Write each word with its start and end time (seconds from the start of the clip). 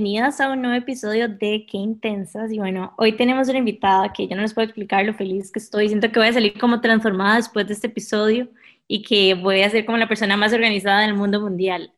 Bienvenidas 0.00 0.40
a 0.40 0.52
un 0.52 0.62
nuevo 0.62 0.76
episodio 0.76 1.26
de 1.26 1.66
Qué 1.68 1.76
Intensas. 1.76 2.52
Y 2.52 2.58
bueno, 2.58 2.94
hoy 2.98 3.16
tenemos 3.16 3.48
una 3.48 3.58
invitada 3.58 4.12
que 4.12 4.28
yo 4.28 4.36
no 4.36 4.42
les 4.42 4.54
puedo 4.54 4.66
explicar 4.66 5.04
lo 5.04 5.12
feliz 5.12 5.50
que 5.50 5.58
estoy. 5.58 5.88
Siento 5.88 6.12
que 6.12 6.20
voy 6.20 6.28
a 6.28 6.32
salir 6.32 6.56
como 6.56 6.80
transformada 6.80 7.34
después 7.34 7.66
de 7.66 7.72
este 7.72 7.88
episodio 7.88 8.48
y 8.86 9.02
que 9.02 9.34
voy 9.34 9.62
a 9.62 9.70
ser 9.70 9.84
como 9.84 9.98
la 9.98 10.06
persona 10.06 10.36
más 10.36 10.52
organizada 10.52 11.00
del 11.00 11.14
mundo 11.14 11.40
mundial. 11.40 11.92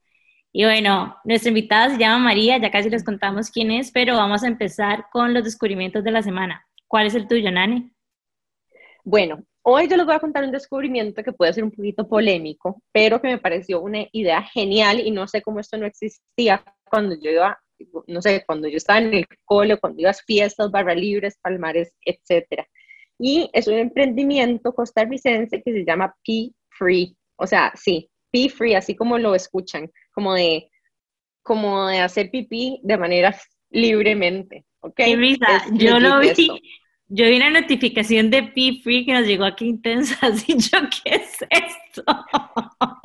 Y 0.50 0.64
bueno, 0.64 1.14
nuestra 1.24 1.50
invitada 1.50 1.90
se 1.90 1.98
llama 1.98 2.24
María, 2.24 2.56
ya 2.56 2.70
casi 2.70 2.88
les 2.88 3.04
contamos 3.04 3.50
quién 3.50 3.70
es, 3.70 3.92
pero 3.92 4.16
vamos 4.16 4.44
a 4.44 4.48
empezar 4.48 5.04
con 5.12 5.34
los 5.34 5.44
descubrimientos 5.44 6.02
de 6.02 6.10
la 6.10 6.22
semana. 6.22 6.66
¿Cuál 6.88 7.06
es 7.06 7.14
el 7.14 7.28
tuyo, 7.28 7.50
Nani? 7.50 7.92
Bueno, 9.04 9.44
hoy 9.60 9.88
yo 9.88 9.98
les 9.98 10.06
voy 10.06 10.14
a 10.14 10.20
contar 10.20 10.42
un 10.44 10.52
descubrimiento 10.52 11.22
que 11.22 11.32
puede 11.32 11.52
ser 11.52 11.64
un 11.64 11.70
poquito 11.70 12.08
polémico, 12.08 12.82
pero 12.92 13.20
que 13.20 13.28
me 13.28 13.36
pareció 13.36 13.82
una 13.82 14.06
idea 14.12 14.40
genial 14.42 15.00
y 15.00 15.10
no 15.10 15.28
sé 15.28 15.42
cómo 15.42 15.60
esto 15.60 15.76
no 15.76 15.84
existía 15.84 16.64
cuando 16.84 17.14
yo 17.14 17.30
iba, 17.30 17.60
no 18.06 18.22
sé, 18.22 18.44
cuando 18.46 18.68
yo 18.68 18.76
estaba 18.76 19.00
en 19.00 19.14
el 19.14 19.26
cole, 19.44 19.76
cuando 19.78 20.00
ibas 20.00 20.22
fiestas, 20.22 20.70
barra 20.70 20.94
libres, 20.94 21.38
palmares, 21.40 21.92
etcétera. 22.04 22.66
Y 23.18 23.50
es 23.52 23.68
un 23.68 23.74
emprendimiento 23.74 24.74
costarricense 24.74 25.62
que 25.62 25.72
se 25.72 25.84
llama 25.84 26.14
P 26.24 26.52
Free, 26.70 27.16
o 27.36 27.46
sea, 27.46 27.72
sí, 27.76 28.10
P 28.30 28.48
Free, 28.48 28.74
así 28.74 28.94
como 28.94 29.18
lo 29.18 29.34
escuchan, 29.34 29.90
como 30.12 30.34
de, 30.34 30.70
como 31.42 31.86
de 31.88 32.00
hacer 32.00 32.30
pipí 32.30 32.80
de 32.82 32.96
manera 32.96 33.36
libremente, 33.70 34.64
¿ok? 34.80 34.94
Qué 34.96 35.16
risa, 35.16 35.64
yo 35.72 36.00
lo 36.00 36.20
vi, 36.20 36.34
yo 37.08 37.26
vi 37.26 37.36
una 37.36 37.50
notificación 37.50 38.30
de 38.30 38.44
P 38.44 38.80
Free 38.82 39.04
que 39.04 39.12
nos 39.12 39.26
llegó 39.26 39.44
aquí 39.44 39.66
intensa, 39.66 40.16
así 40.26 40.56
yo, 40.56 40.78
¿qué 41.02 41.16
es 41.16 41.36
esto? 41.50 42.04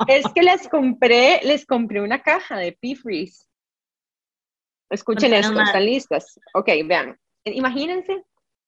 Es 0.08 0.24
que 0.34 0.42
les 0.42 0.68
compré, 0.68 1.40
les 1.44 1.66
compré 1.66 2.00
una 2.00 2.22
caja 2.22 2.56
de 2.56 2.72
P 2.72 2.94
Freeze 2.94 3.46
Escuchen 4.90 5.34
esto, 5.34 5.60
están 5.60 5.84
listas. 5.84 6.38
Ok, 6.54 6.68
vean. 6.84 7.18
Imagínense 7.44 8.24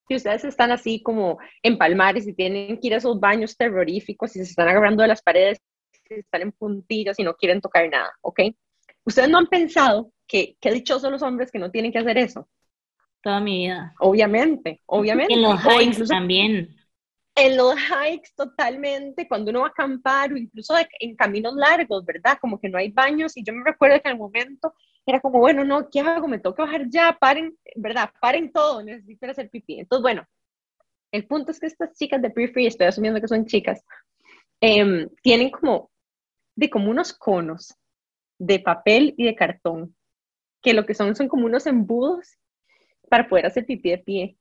que 0.08 0.16
ustedes 0.16 0.44
están 0.44 0.72
así 0.72 1.02
como 1.02 1.38
en 1.62 1.76
palmares 1.76 2.26
y 2.26 2.32
tienen 2.32 2.80
que 2.80 2.86
ir 2.86 2.94
a 2.94 2.98
esos 2.98 3.20
baños 3.20 3.56
terroríficos 3.56 4.34
y 4.34 4.38
se 4.38 4.50
están 4.50 4.68
agarrando 4.68 5.02
de 5.02 5.08
las 5.08 5.22
paredes, 5.22 5.58
están 6.08 6.42
en 6.42 6.52
puntillas 6.52 7.18
y 7.18 7.22
no 7.22 7.34
quieren 7.34 7.60
tocar 7.60 7.88
nada, 7.90 8.10
¿ok? 8.22 8.40
Ustedes 9.04 9.28
no 9.28 9.38
han 9.38 9.46
pensado 9.46 10.10
que 10.26 10.56
qué 10.60 10.70
dichosos 10.70 11.10
los 11.10 11.22
hombres 11.22 11.50
que 11.50 11.58
no 11.58 11.70
tienen 11.70 11.92
que 11.92 11.98
hacer 11.98 12.18
eso. 12.18 12.48
Toda 13.22 13.40
mi 13.40 13.66
vida. 13.66 13.94
Obviamente, 14.00 14.80
obviamente. 14.86 15.34
En 15.34 15.42
los 15.42 15.60
hikes 15.60 16.06
también. 16.06 16.74
En 17.34 17.56
los 17.56 17.74
hikes 17.76 18.30
totalmente, 18.36 19.28
cuando 19.28 19.50
uno 19.50 19.60
va 19.60 19.66
a 19.68 19.70
acampar 19.70 20.32
o 20.32 20.36
incluso 20.36 20.74
en 20.98 21.14
caminos 21.16 21.54
largos, 21.54 22.04
¿verdad? 22.04 22.38
Como 22.40 22.58
que 22.58 22.68
no 22.68 22.78
hay 22.78 22.90
baños 22.90 23.36
y 23.36 23.44
yo 23.44 23.52
me 23.52 23.64
recuerdo 23.64 24.00
que 24.00 24.08
en 24.08 24.14
el 24.14 24.18
momento 24.18 24.74
era 25.08 25.20
como, 25.20 25.38
bueno, 25.38 25.64
no, 25.64 25.88
¿qué 25.88 26.00
hago? 26.00 26.28
Me 26.28 26.38
que 26.38 26.50
bajar 26.50 26.86
ya, 26.90 27.16
paren, 27.18 27.56
¿verdad? 27.76 28.10
Paren 28.20 28.52
todo, 28.52 28.82
necesito 28.82 29.26
hacer 29.26 29.48
pipí. 29.48 29.80
Entonces, 29.80 30.02
bueno, 30.02 30.26
el 31.12 31.26
punto 31.26 31.50
es 31.50 31.58
que 31.58 31.66
estas 31.66 31.96
chicas 31.96 32.20
de 32.20 32.28
Pre-Free, 32.28 32.66
estoy 32.66 32.88
asumiendo 32.88 33.18
que 33.18 33.26
son 33.26 33.46
chicas, 33.46 33.82
em, 34.60 35.08
tienen 35.22 35.50
como, 35.50 35.90
de 36.54 36.68
como 36.68 36.90
unos 36.90 37.14
conos 37.14 37.74
de 38.38 38.60
papel 38.60 39.14
y 39.16 39.24
de 39.24 39.34
cartón, 39.34 39.96
que 40.62 40.74
lo 40.74 40.84
que 40.84 40.92
son 40.92 41.16
son 41.16 41.28
como 41.28 41.46
unos 41.46 41.66
embudos 41.66 42.36
para 43.08 43.30
poder 43.30 43.46
hacer 43.46 43.64
pipí 43.64 43.88
de 43.88 43.98
pie, 43.98 44.36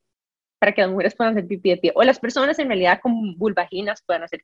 para 0.60 0.74
que 0.74 0.82
las 0.82 0.92
mujeres 0.92 1.16
puedan 1.16 1.32
hacer 1.32 1.48
pipí 1.48 1.70
de 1.70 1.78
pie, 1.78 1.92
o 1.96 2.04
las 2.04 2.20
personas 2.20 2.60
en 2.60 2.68
realidad 2.68 3.00
con 3.02 3.38
vulvaginas 3.38 4.04
puedan 4.06 4.24
hacer, 4.24 4.44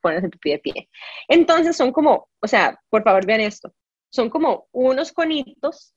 puedan 0.00 0.18
hacer 0.18 0.30
pipí 0.30 0.50
de 0.50 0.58
pie. 0.58 0.88
Entonces 1.28 1.76
son 1.76 1.92
como, 1.92 2.28
o 2.40 2.48
sea, 2.48 2.76
por 2.88 3.04
favor 3.04 3.24
vean 3.24 3.42
esto, 3.42 3.72
son 4.10 4.28
como 4.30 4.68
unos 4.72 5.12
conitos 5.12 5.94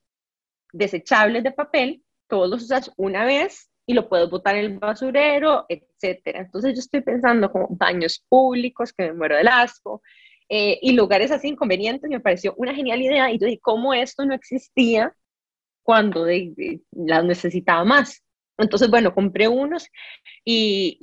desechables 0.72 1.44
de 1.44 1.52
papel, 1.52 2.04
todos 2.28 2.50
los 2.50 2.64
usas 2.64 2.92
una 2.98 3.26
vez 3.26 3.70
y 3.86 3.94
lo 3.94 4.08
puedes 4.08 4.30
botar 4.30 4.56
en 4.56 4.66
el 4.66 4.80
basurero, 4.80 5.66
etcétera. 5.68 6.42
Entonces 6.42 6.74
yo 6.74 6.80
estoy 6.80 7.02
pensando 7.02 7.52
como 7.52 7.68
baños 7.70 8.24
públicos, 8.30 8.94
que 8.94 9.08
me 9.08 9.14
muero 9.14 9.36
del 9.36 9.48
asco, 9.48 10.02
eh, 10.50 10.80
y 10.82 10.94
lugares 10.94 11.32
así 11.32 11.50
inconvenientes, 11.50 12.10
me 12.10 12.20
pareció 12.20 12.54
una 12.58 12.74
genial 12.74 13.02
idea, 13.02 13.32
y 13.32 13.40
yo 13.40 13.48
dije, 13.48 13.60
¿cómo 13.62 13.94
esto 13.94 14.26
no 14.26 14.34
existía 14.34 15.14
cuando 15.84 16.26
las 16.92 17.26
necesitaba 17.26 17.84
más? 17.84 18.24
Entonces, 18.58 18.90
bueno, 18.90 19.14
compré 19.14 19.48
unos 19.48 19.88
y... 20.46 21.00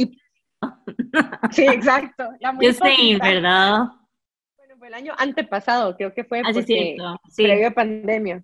sí, 1.50 1.66
exacto. 1.66 2.28
yo 2.60 2.72
sé, 2.72 3.18
¿verdad? 3.20 3.84
Fue 4.80 4.88
el 4.88 4.94
año 4.94 5.12
antepasado, 5.18 5.94
creo 5.94 6.14
que 6.14 6.24
fue 6.24 6.40
ah, 6.40 6.50
porque 6.54 6.96
sí. 7.28 7.42
previo 7.44 7.68
a 7.68 7.70
pandemia. 7.70 8.42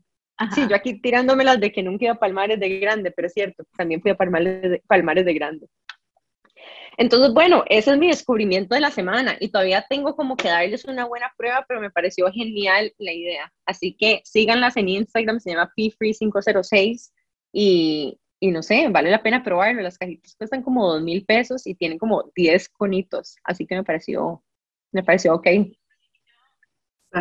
Sí, 0.54 0.66
yo 0.68 0.76
aquí 0.76 1.00
tirándome 1.00 1.44
las 1.44 1.58
de 1.58 1.72
que 1.72 1.82
nunca 1.82 2.04
iba 2.04 2.14
a 2.14 2.18
Palmares 2.18 2.60
de 2.60 2.78
grande, 2.78 3.10
pero 3.10 3.26
es 3.26 3.32
cierto, 3.32 3.64
también 3.74 4.02
fui 4.02 4.10
a 4.10 4.16
Palmares 4.16 4.60
de, 4.60 4.82
Palmares 4.86 5.24
de 5.24 5.32
grande. 5.32 5.66
Entonces, 6.98 7.32
bueno, 7.32 7.64
ese 7.70 7.92
es 7.92 7.98
mi 7.98 8.08
descubrimiento 8.08 8.74
de 8.74 8.82
la 8.82 8.90
semana 8.90 9.38
y 9.40 9.48
todavía 9.48 9.86
tengo 9.88 10.14
como 10.14 10.36
que 10.36 10.48
darles 10.48 10.84
una 10.84 11.06
buena 11.06 11.32
prueba, 11.38 11.64
pero 11.66 11.80
me 11.80 11.90
pareció 11.90 12.30
genial 12.30 12.92
la 12.98 13.14
idea. 13.14 13.50
Así 13.64 13.96
que 13.98 14.20
síganlas 14.24 14.76
en 14.76 14.90
Instagram, 14.90 15.40
se 15.40 15.52
llama 15.52 15.72
pfree506 15.74 17.12
y, 17.50 18.20
y 18.40 18.50
no 18.50 18.62
sé, 18.62 18.88
vale 18.90 19.10
la 19.10 19.22
pena 19.22 19.42
probarlo. 19.42 19.80
Las 19.80 19.96
cajitas 19.96 20.36
cuestan 20.36 20.62
como 20.62 20.86
dos 20.86 21.02
mil 21.02 21.24
pesos 21.24 21.66
y 21.66 21.74
tienen 21.74 21.96
como 21.96 22.30
10 22.34 22.68
conitos, 22.68 23.36
así 23.42 23.66
que 23.66 23.74
me 23.74 23.84
pareció, 23.84 24.42
me 24.92 25.02
pareció 25.02 25.34
ok 25.34 25.46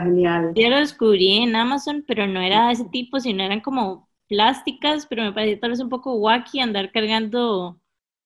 genial. 0.01 0.53
Yo 0.55 0.69
lo 0.69 0.77
descubrí 0.77 1.37
en 1.37 1.55
Amazon, 1.55 2.03
pero 2.07 2.27
no 2.27 2.41
era 2.41 2.67
de 2.67 2.73
ese 2.73 2.85
tipo, 2.85 3.19
sino 3.19 3.43
eran 3.43 3.61
como 3.61 4.09
plásticas, 4.27 5.05
pero 5.07 5.23
me 5.23 5.33
parecía 5.33 5.59
tal 5.59 5.71
vez 5.71 5.79
un 5.79 5.89
poco 5.89 6.15
wacky 6.15 6.59
andar 6.59 6.91
cargando. 6.91 7.79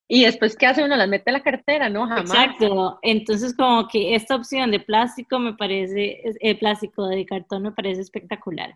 Y 0.07 0.25
después, 0.25 0.55
¿qué 0.55 0.65
hace 0.65 0.83
uno? 0.83 0.95
Las 0.95 1.07
mete 1.07 1.29
en 1.29 1.33
la 1.33 1.43
cartera, 1.43 1.87
¿no? 1.87 2.07
Jamás. 2.07 2.31
Exacto. 2.31 2.99
Entonces, 3.03 3.55
como 3.55 3.87
que 3.87 4.15
esta 4.15 4.35
opción 4.35 4.71
de 4.71 4.79
plástico 4.79 5.37
me 5.37 5.53
parece, 5.53 6.21
el 6.23 6.35
eh, 6.39 6.55
plástico 6.57 7.07
de 7.07 7.25
cartón 7.25 7.63
me 7.63 7.71
parece 7.71 8.01
espectacular. 8.01 8.75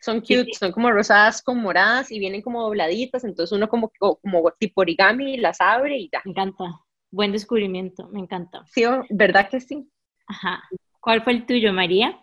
Son 0.00 0.20
cute, 0.20 0.52
son 0.58 0.72
como 0.72 0.90
rosadas 0.90 1.42
con 1.42 1.60
moradas 1.60 2.12
y 2.12 2.18
vienen 2.18 2.42
como 2.42 2.62
dobladitas, 2.62 3.24
entonces 3.24 3.56
uno 3.56 3.68
como, 3.68 3.90
como 3.98 4.50
tipo 4.58 4.82
origami 4.82 5.38
las 5.38 5.60
abre 5.60 5.96
y 5.96 6.10
ya. 6.12 6.20
Me 6.24 6.32
encanta. 6.32 6.80
Buen 7.10 7.32
descubrimiento, 7.32 8.08
me 8.08 8.20
encanta. 8.20 8.62
Sí, 8.66 8.84
¿verdad 9.08 9.48
que 9.48 9.60
sí? 9.60 9.88
Ajá. 10.26 10.62
¿Cuál 11.00 11.22
fue 11.22 11.32
el 11.32 11.46
tuyo, 11.46 11.72
María? 11.72 12.20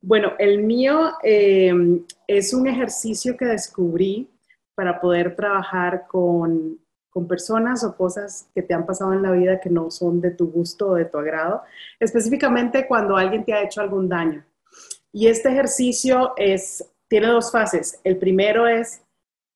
Bueno, 0.00 0.32
el 0.38 0.62
mío 0.62 1.12
eh, 1.22 1.72
es 2.26 2.54
un 2.54 2.66
ejercicio 2.66 3.36
que 3.36 3.46
descubrí 3.46 4.30
para 4.74 5.00
poder 5.00 5.34
trabajar 5.34 6.06
con, 6.06 6.78
con, 7.10 7.26
personas 7.26 7.82
o 7.82 7.96
cosas 7.96 8.48
que 8.54 8.62
te 8.62 8.74
han 8.74 8.84
pasado 8.84 9.14
en 9.14 9.22
la 9.22 9.32
vida 9.32 9.60
que 9.60 9.70
no 9.70 9.90
son 9.90 10.20
de 10.20 10.32
tu 10.32 10.50
gusto 10.50 10.88
o 10.90 10.94
de 10.94 11.06
tu 11.06 11.18
agrado, 11.18 11.62
específicamente 11.98 12.86
cuando 12.86 13.16
alguien 13.16 13.44
te 13.44 13.54
ha 13.54 13.62
hecho 13.62 13.80
algún 13.80 14.08
daño. 14.08 14.44
Y 15.12 15.28
este 15.28 15.48
ejercicio 15.48 16.34
es, 16.36 16.86
tiene 17.08 17.28
dos 17.28 17.50
fases. 17.50 17.98
El 18.04 18.18
primero 18.18 18.68
es 18.68 19.02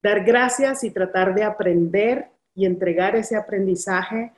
dar 0.03 0.25
gracias 0.25 0.85
y 0.85 0.91
tratar 0.91 1.35
de 1.35 1.45
aprender 1.45 2.31
y 2.55 2.65
entregar 2.65 3.15
ese 3.15 3.37
aprendizaje 3.37 4.33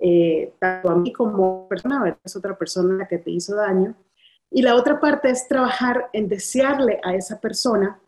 eh, 0.00 0.52
tanto 0.60 0.90
a 0.90 0.94
mí 0.94 1.12
como 1.12 1.68
a 1.68 2.14
otra 2.36 2.56
persona 2.56 3.08
que 3.08 3.18
te 3.18 3.32
hizo 3.32 3.56
daño 3.56 3.96
y 4.50 4.62
la 4.62 4.74
otra 4.74 4.98
parte 5.00 5.30
es 5.30 5.46
trabajar 5.46 6.08
en 6.12 6.28
desearle 6.28 7.00
a 7.02 7.14
esa 7.14 7.40
persona 7.40 8.00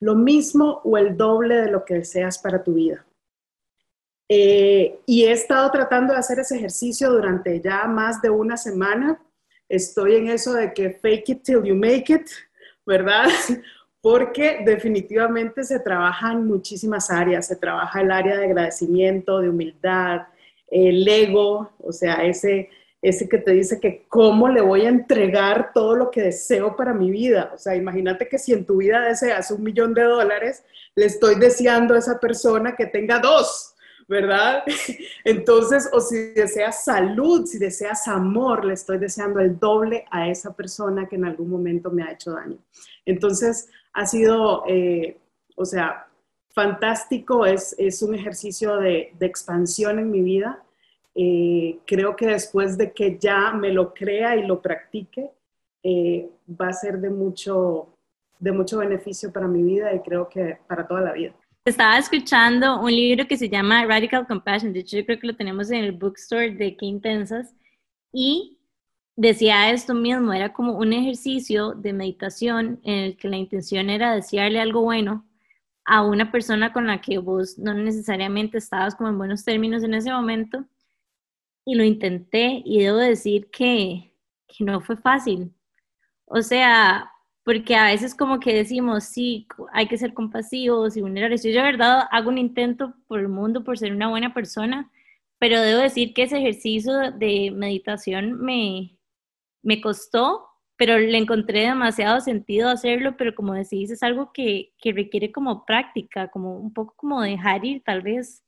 lo 0.00 0.14
mismo 0.14 0.80
o 0.84 0.98
el 0.98 1.16
doble 1.16 1.56
de 1.56 1.70
lo 1.70 1.84
que 1.84 1.94
deseas 1.94 2.38
para 2.38 2.62
tu 2.62 2.74
vida. 2.74 3.06
Eh, 4.28 5.00
y 5.06 5.24
he 5.24 5.32
estado 5.32 5.70
tratando 5.70 6.12
de 6.12 6.18
hacer 6.18 6.38
ese 6.38 6.56
ejercicio 6.56 7.10
durante 7.10 7.60
ya 7.60 7.84
más 7.84 8.20
de 8.20 8.30
una 8.30 8.56
semana. 8.56 9.22
Estoy 9.68 10.16
en 10.16 10.28
eso 10.28 10.54
de 10.54 10.72
que 10.72 10.90
fake 10.90 11.28
it 11.28 11.42
till 11.42 11.62
you 11.62 11.74
make 11.74 12.12
it, 12.12 12.28
¿verdad? 12.84 13.28
Porque 14.00 14.62
definitivamente 14.64 15.62
se 15.64 15.78
trabaja 15.78 16.32
en 16.32 16.46
muchísimas 16.46 17.10
áreas. 17.10 17.46
Se 17.46 17.56
trabaja 17.56 18.00
el 18.00 18.10
área 18.10 18.36
de 18.36 18.46
agradecimiento, 18.46 19.40
de 19.40 19.50
humildad, 19.50 20.22
el 20.68 21.06
ego, 21.06 21.70
o 21.78 21.92
sea, 21.92 22.24
ese, 22.24 22.70
ese 23.02 23.28
que 23.28 23.38
te 23.38 23.50
dice 23.50 23.80
que 23.80 24.06
cómo 24.08 24.48
le 24.48 24.60
voy 24.60 24.82
a 24.82 24.88
entregar 24.88 25.72
todo 25.74 25.96
lo 25.96 26.10
que 26.10 26.22
deseo 26.22 26.76
para 26.76 26.94
mi 26.94 27.10
vida. 27.10 27.50
O 27.52 27.58
sea, 27.58 27.74
imagínate 27.74 28.28
que 28.28 28.38
si 28.38 28.52
en 28.52 28.64
tu 28.64 28.76
vida 28.76 29.00
deseas 29.00 29.50
un 29.50 29.64
millón 29.64 29.92
de 29.92 30.04
dólares, 30.04 30.62
le 30.94 31.06
estoy 31.06 31.34
deseando 31.34 31.94
a 31.94 31.98
esa 31.98 32.20
persona 32.20 32.76
que 32.76 32.86
tenga 32.86 33.18
dos, 33.18 33.74
¿verdad? 34.06 34.62
Entonces, 35.24 35.90
o 35.92 36.00
si 36.00 36.32
deseas 36.32 36.84
salud, 36.84 37.44
si 37.44 37.58
deseas 37.58 38.06
amor, 38.06 38.64
le 38.64 38.74
estoy 38.74 38.98
deseando 38.98 39.40
el 39.40 39.58
doble 39.58 40.04
a 40.12 40.28
esa 40.28 40.54
persona 40.54 41.08
que 41.08 41.16
en 41.16 41.24
algún 41.24 41.50
momento 41.50 41.90
me 41.90 42.04
ha 42.04 42.12
hecho 42.12 42.30
daño. 42.30 42.58
Entonces, 43.04 43.68
ha 43.94 44.06
sido, 44.06 44.62
eh, 44.68 45.18
o 45.56 45.64
sea, 45.64 46.06
fantástico, 46.50 47.46
es, 47.46 47.74
es 47.78 48.00
un 48.00 48.14
ejercicio 48.14 48.76
de, 48.76 49.12
de 49.18 49.26
expansión 49.26 49.98
en 49.98 50.08
mi 50.08 50.22
vida 50.22 50.62
eh, 51.14 51.78
creo 51.86 52.16
que 52.16 52.26
después 52.26 52.78
de 52.78 52.92
que 52.92 53.18
ya 53.18 53.52
me 53.52 53.70
lo 53.70 53.92
crea 53.92 54.36
y 54.36 54.46
lo 54.46 54.60
practique, 54.60 55.30
eh, 55.82 56.28
va 56.48 56.68
a 56.68 56.72
ser 56.72 56.98
de 56.98 57.10
mucho, 57.10 57.88
de 58.38 58.52
mucho 58.52 58.78
beneficio 58.78 59.32
para 59.32 59.48
mi 59.48 59.62
vida 59.62 59.94
y 59.94 60.00
creo 60.00 60.28
que 60.28 60.58
para 60.66 60.86
toda 60.86 61.00
la 61.00 61.12
vida. 61.12 61.34
Estaba 61.64 61.98
escuchando 61.98 62.80
un 62.80 62.90
libro 62.90 63.26
que 63.26 63.36
se 63.36 63.48
llama 63.48 63.84
Radical 63.86 64.26
Compassion, 64.26 64.72
de 64.72 64.80
hecho 64.80 64.96
yo 64.96 65.06
creo 65.06 65.20
que 65.20 65.28
lo 65.28 65.36
tenemos 65.36 65.70
en 65.70 65.84
el 65.84 65.92
bookstore 65.92 66.54
de 66.54 66.76
Qué 66.76 66.86
Intensas, 66.86 67.54
y 68.12 68.58
decía 69.16 69.70
esto 69.70 69.94
mismo, 69.94 70.32
era 70.32 70.52
como 70.52 70.76
un 70.76 70.92
ejercicio 70.92 71.72
de 71.72 71.92
meditación 71.92 72.80
en 72.82 72.98
el 72.98 73.16
que 73.16 73.28
la 73.28 73.36
intención 73.36 73.90
era 73.90 74.14
desearle 74.14 74.60
algo 74.60 74.82
bueno 74.82 75.24
a 75.84 76.04
una 76.04 76.30
persona 76.30 76.72
con 76.72 76.86
la 76.86 77.00
que 77.00 77.18
vos 77.18 77.58
no 77.58 77.74
necesariamente 77.74 78.58
estabas 78.58 78.94
como 78.94 79.10
en 79.10 79.18
buenos 79.18 79.44
términos 79.44 79.82
en 79.82 79.94
ese 79.94 80.12
momento. 80.12 80.64
Y 81.64 81.74
lo 81.76 81.84
intenté 81.84 82.62
y 82.64 82.80
debo 82.82 82.98
decir 82.98 83.50
que, 83.50 84.12
que 84.48 84.64
no 84.64 84.80
fue 84.80 84.96
fácil. 84.96 85.52
O 86.26 86.42
sea, 86.42 87.10
porque 87.44 87.76
a 87.76 87.86
veces 87.86 88.14
como 88.14 88.40
que 88.40 88.54
decimos, 88.54 89.04
sí, 89.04 89.46
hay 89.72 89.88
que 89.88 89.98
ser 89.98 90.14
compasivos 90.14 90.96
y 90.96 91.02
vulnerables. 91.02 91.42
Yo 91.44 91.50
de 91.52 91.62
verdad 91.62 92.08
hago 92.10 92.30
un 92.30 92.38
intento 92.38 92.94
por 93.08 93.20
el 93.20 93.28
mundo, 93.28 93.64
por 93.64 93.78
ser 93.78 93.92
una 93.94 94.08
buena 94.08 94.34
persona, 94.34 94.90
pero 95.38 95.60
debo 95.60 95.80
decir 95.82 96.14
que 96.14 96.24
ese 96.24 96.38
ejercicio 96.38 97.12
de 97.12 97.50
meditación 97.52 98.34
me, 98.40 98.98
me 99.62 99.80
costó, 99.80 100.48
pero 100.76 100.98
le 100.98 101.18
encontré 101.18 101.62
demasiado 101.62 102.20
sentido 102.20 102.68
hacerlo, 102.70 103.16
pero 103.18 103.34
como 103.34 103.54
decís, 103.54 103.90
es 103.90 104.02
algo 104.02 104.32
que, 104.32 104.74
que 104.78 104.92
requiere 104.92 105.32
como 105.32 105.66
práctica, 105.66 106.28
como 106.30 106.58
un 106.58 106.72
poco 106.74 106.94
como 106.96 107.22
dejar 107.22 107.64
ir 107.64 107.82
tal 107.84 108.02
vez. 108.02 108.42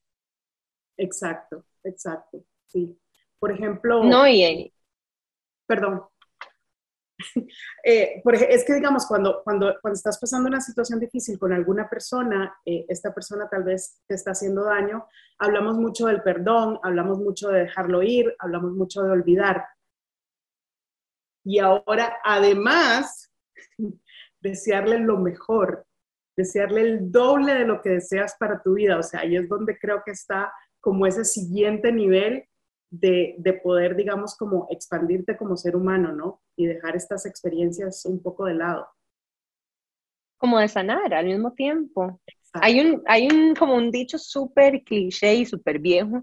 Exacto, 0.96 1.64
exacto, 1.84 2.44
sí. 2.66 2.98
Por 3.44 3.52
ejemplo... 3.52 4.02
No, 4.02 4.26
y... 4.26 4.72
Perdón. 5.66 6.02
Eh, 7.84 8.22
es 8.48 8.64
que, 8.64 8.72
digamos, 8.72 9.06
cuando, 9.06 9.42
cuando, 9.44 9.74
cuando 9.82 9.94
estás 9.94 10.18
pasando 10.18 10.48
una 10.48 10.62
situación 10.62 10.98
difícil 10.98 11.38
con 11.38 11.52
alguna 11.52 11.88
persona, 11.90 12.56
eh, 12.64 12.86
esta 12.88 13.12
persona 13.12 13.46
tal 13.50 13.64
vez 13.64 14.02
te 14.06 14.14
está 14.14 14.30
haciendo 14.30 14.64
daño, 14.64 15.06
hablamos 15.38 15.76
mucho 15.76 16.06
del 16.06 16.22
perdón, 16.22 16.80
hablamos 16.82 17.18
mucho 17.18 17.50
de 17.50 17.64
dejarlo 17.64 18.02
ir, 18.02 18.34
hablamos 18.38 18.72
mucho 18.72 19.02
de 19.02 19.10
olvidar. 19.10 19.66
Y 21.44 21.58
ahora, 21.58 22.16
además, 22.24 23.30
desearle 24.40 25.00
lo 25.00 25.18
mejor, 25.18 25.86
desearle 26.34 26.80
el 26.80 27.12
doble 27.12 27.52
de 27.52 27.66
lo 27.66 27.82
que 27.82 27.90
deseas 27.90 28.36
para 28.38 28.62
tu 28.62 28.72
vida. 28.72 28.98
O 28.98 29.02
sea, 29.02 29.20
ahí 29.20 29.36
es 29.36 29.46
donde 29.50 29.78
creo 29.78 30.02
que 30.02 30.12
está 30.12 30.50
como 30.80 31.06
ese 31.06 31.26
siguiente 31.26 31.92
nivel 31.92 32.48
de, 33.00 33.60
poder, 33.62 33.96
digamos, 33.96 34.36
como 34.36 34.66
expandirte 34.70 35.36
como 35.36 35.56
ser 35.56 35.76
humano, 35.76 36.12
¿no? 36.12 36.42
Y 36.56 36.66
dejar 36.66 36.96
estas 36.96 37.26
experiencias 37.26 38.04
un 38.06 38.22
poco 38.22 38.46
de 38.46 38.54
lado. 38.54 38.86
Como 40.38 40.58
de 40.58 40.68
sanar 40.68 41.14
al 41.14 41.26
mismo 41.26 41.52
tiempo. 41.52 42.20
Hay 42.52 42.80
un, 42.80 43.02
hay 43.06 43.26
un, 43.26 43.54
como 43.54 43.74
un 43.74 43.90
dicho 43.90 44.18
súper 44.18 44.82
cliché 44.84 45.34
y 45.34 45.46
súper 45.46 45.78
viejo 45.78 46.22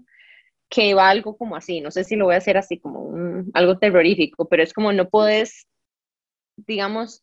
que 0.68 0.94
va 0.94 1.10
algo 1.10 1.36
como 1.36 1.54
así, 1.54 1.82
no 1.82 1.90
sé 1.90 2.02
si 2.02 2.16
lo 2.16 2.24
voy 2.24 2.34
a 2.34 2.38
hacer 2.38 2.56
así 2.56 2.78
como 2.78 3.02
un, 3.02 3.50
algo 3.52 3.78
terrorífico, 3.78 4.48
pero 4.48 4.62
es 4.62 4.72
como 4.72 4.90
no 4.90 5.10
puedes, 5.10 5.68
digamos, 6.56 7.22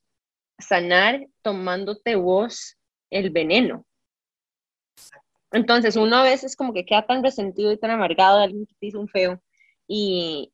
sanar 0.60 1.26
tomándote 1.42 2.16
vos 2.16 2.78
el 3.10 3.32
veneno. 3.32 3.88
Entonces, 5.52 5.96
uno 5.96 6.18
a 6.18 6.24
veces 6.24 6.56
como 6.56 6.74
que 6.74 6.86
queda 6.86 7.06
tan 7.06 7.24
resentido 7.24 7.72
y 7.72 7.78
tan 7.78 7.92
amargado 7.92 8.38
de 8.38 8.44
alguien 8.46 8.66
que 8.66 8.76
te 8.80 8.88
hizo 8.88 9.00
un 9.00 9.08
feo. 9.08 9.42
Y, 9.88 10.54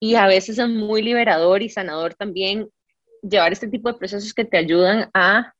y 0.00 0.16
a 0.16 0.26
veces 0.26 0.58
es 0.58 0.68
muy 0.68 1.02
liberador 1.02 1.62
y 1.62 1.70
sanador 1.70 2.14
también 2.14 2.68
llevar 3.22 3.52
este 3.52 3.68
tipo 3.68 3.90
de 3.90 3.98
procesos 3.98 4.34
que 4.34 4.44
te 4.44 4.58
ayudan 4.58 5.10
a, 5.14 5.54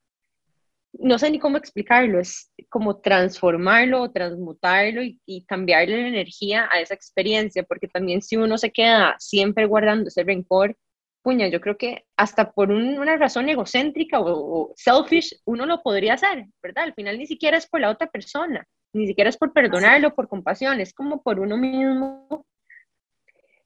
no 0.92 1.18
sé 1.18 1.30
ni 1.30 1.38
cómo 1.38 1.56
explicarlo, 1.56 2.20
es 2.20 2.52
como 2.68 3.00
transformarlo 3.00 4.10
transmutarlo 4.10 5.02
y, 5.02 5.20
y 5.24 5.44
cambiarle 5.46 6.02
la 6.02 6.08
energía 6.08 6.68
a 6.70 6.80
esa 6.80 6.94
experiencia, 6.94 7.62
porque 7.62 7.88
también 7.88 8.20
si 8.20 8.36
uno 8.36 8.58
se 8.58 8.70
queda 8.70 9.16
siempre 9.18 9.66
guardando 9.66 10.08
ese 10.08 10.24
rencor, 10.24 10.76
puña, 11.24 11.48
yo 11.48 11.60
creo 11.60 11.78
que 11.78 12.04
hasta 12.16 12.52
por 12.52 12.70
una 12.70 13.16
razón 13.16 13.48
egocéntrica 13.48 14.20
o, 14.20 14.72
selfish, 14.76 15.40
uno 15.46 15.64
lo 15.64 15.82
podría 15.82 16.14
hacer, 16.14 16.46
¿verdad? 16.62 16.84
Al 16.84 16.94
final 16.94 17.18
ni 17.18 17.26
siquiera 17.26 17.56
es 17.56 17.66
por 17.66 17.80
la 17.80 17.90
otra 17.90 18.06
persona, 18.08 18.64
ni 18.92 19.06
siquiera 19.06 19.30
es 19.30 19.38
por 19.38 19.52
perdonarlo, 19.52 20.14
por 20.14 20.28
compasión, 20.28 20.80
es 20.80 20.92
como 20.92 21.22
por 21.22 21.40
uno 21.40 21.56
mismo, 21.56 22.46